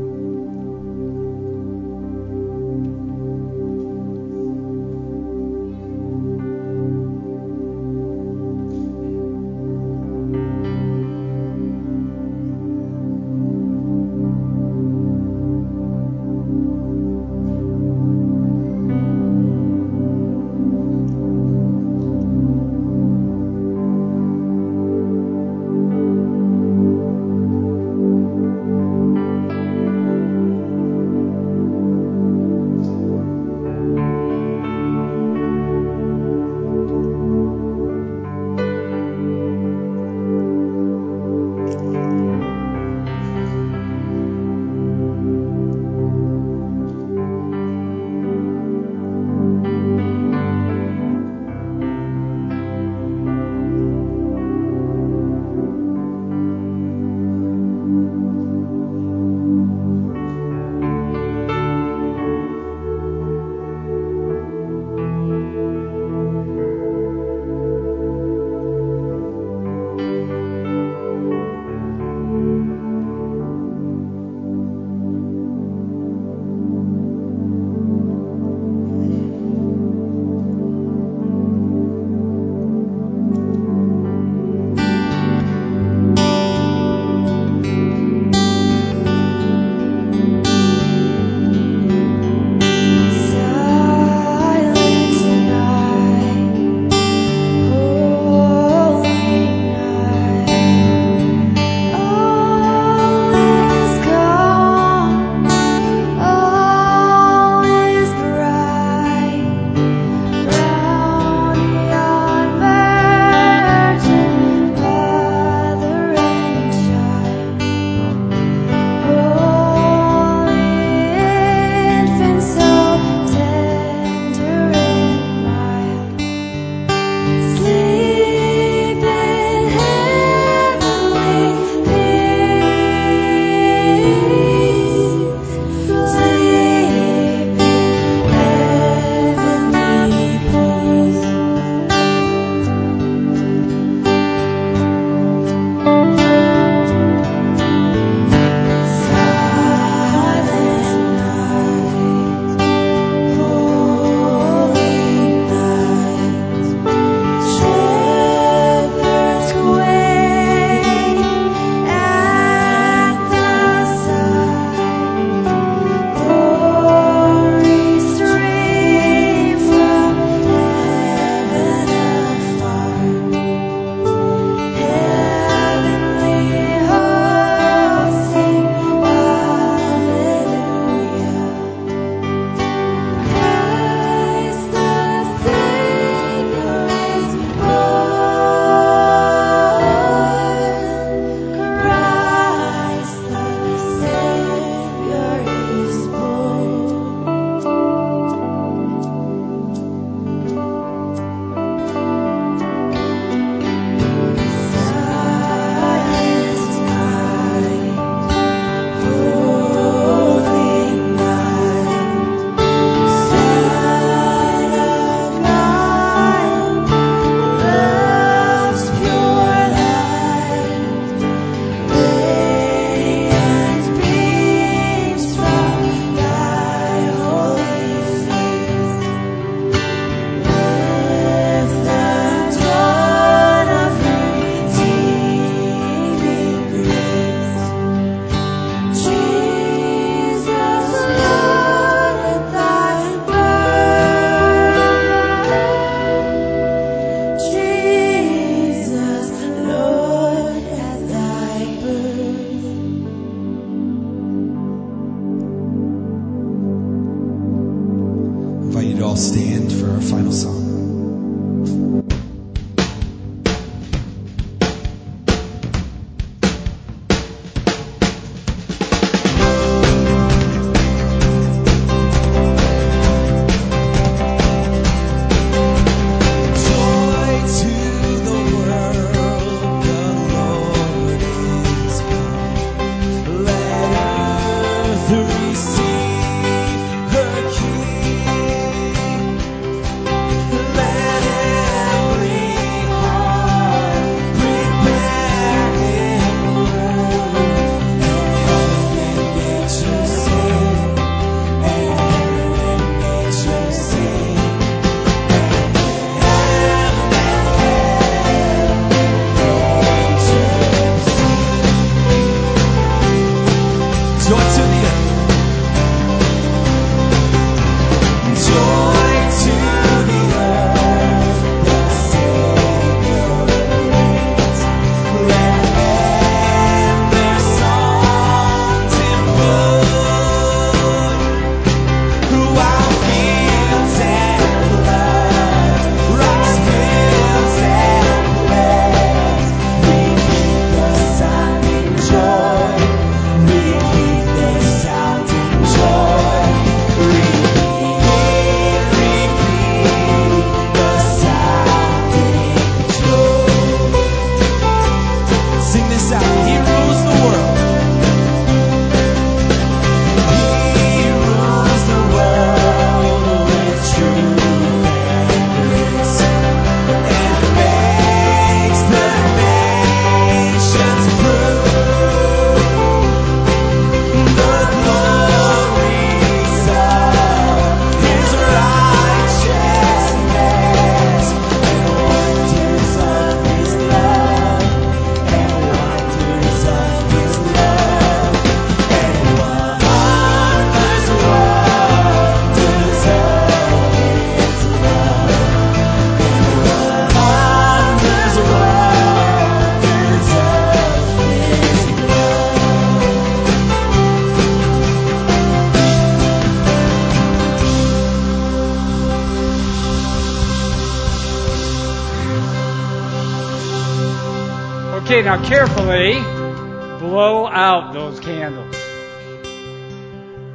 Blow 416.99 417.47
out 417.47 417.93
those 417.93 418.21
candles. 418.21 418.77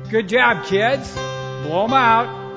Good 0.10 0.30
job, 0.30 0.66
kids. 0.66 1.14
Blow 1.64 1.88
them 1.88 1.94
out. 1.94 2.48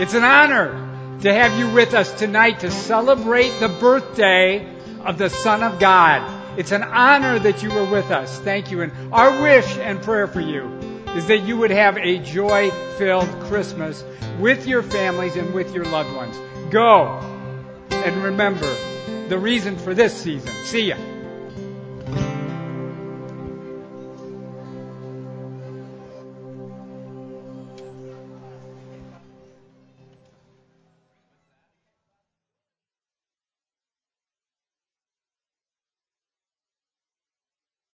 It's 0.00 0.14
an 0.14 0.22
honor 0.22 1.18
to 1.22 1.32
have 1.32 1.58
you 1.58 1.70
with 1.70 1.94
us 1.94 2.12
tonight 2.18 2.60
to 2.60 2.70
celebrate 2.70 3.50
the 3.60 3.68
birthday 3.68 4.66
of 5.04 5.18
the 5.18 5.28
Son 5.28 5.62
of 5.62 5.78
God. 5.78 6.58
It's 6.58 6.72
an 6.72 6.82
honor 6.82 7.38
that 7.38 7.62
you 7.62 7.70
were 7.70 7.90
with 7.90 8.10
us. 8.10 8.38
Thank 8.40 8.70
you. 8.70 8.82
And 8.82 8.92
our 9.12 9.42
wish 9.42 9.76
and 9.78 10.02
prayer 10.02 10.26
for 10.26 10.40
you 10.40 10.66
is 11.16 11.26
that 11.26 11.38
you 11.38 11.56
would 11.56 11.70
have 11.70 11.96
a 11.96 12.18
joy 12.18 12.70
filled 12.98 13.28
Christmas 13.44 14.04
with 14.38 14.66
your 14.66 14.82
families 14.82 15.36
and 15.36 15.52
with 15.54 15.74
your 15.74 15.84
loved 15.86 16.14
ones. 16.14 16.36
Go 16.70 17.18
and 17.90 18.22
remember 18.22 18.74
the 19.30 19.38
reason 19.38 19.76
for 19.76 19.94
this 19.94 20.12
season. 20.12 20.52
See 20.64 20.88
ya. 20.88 20.96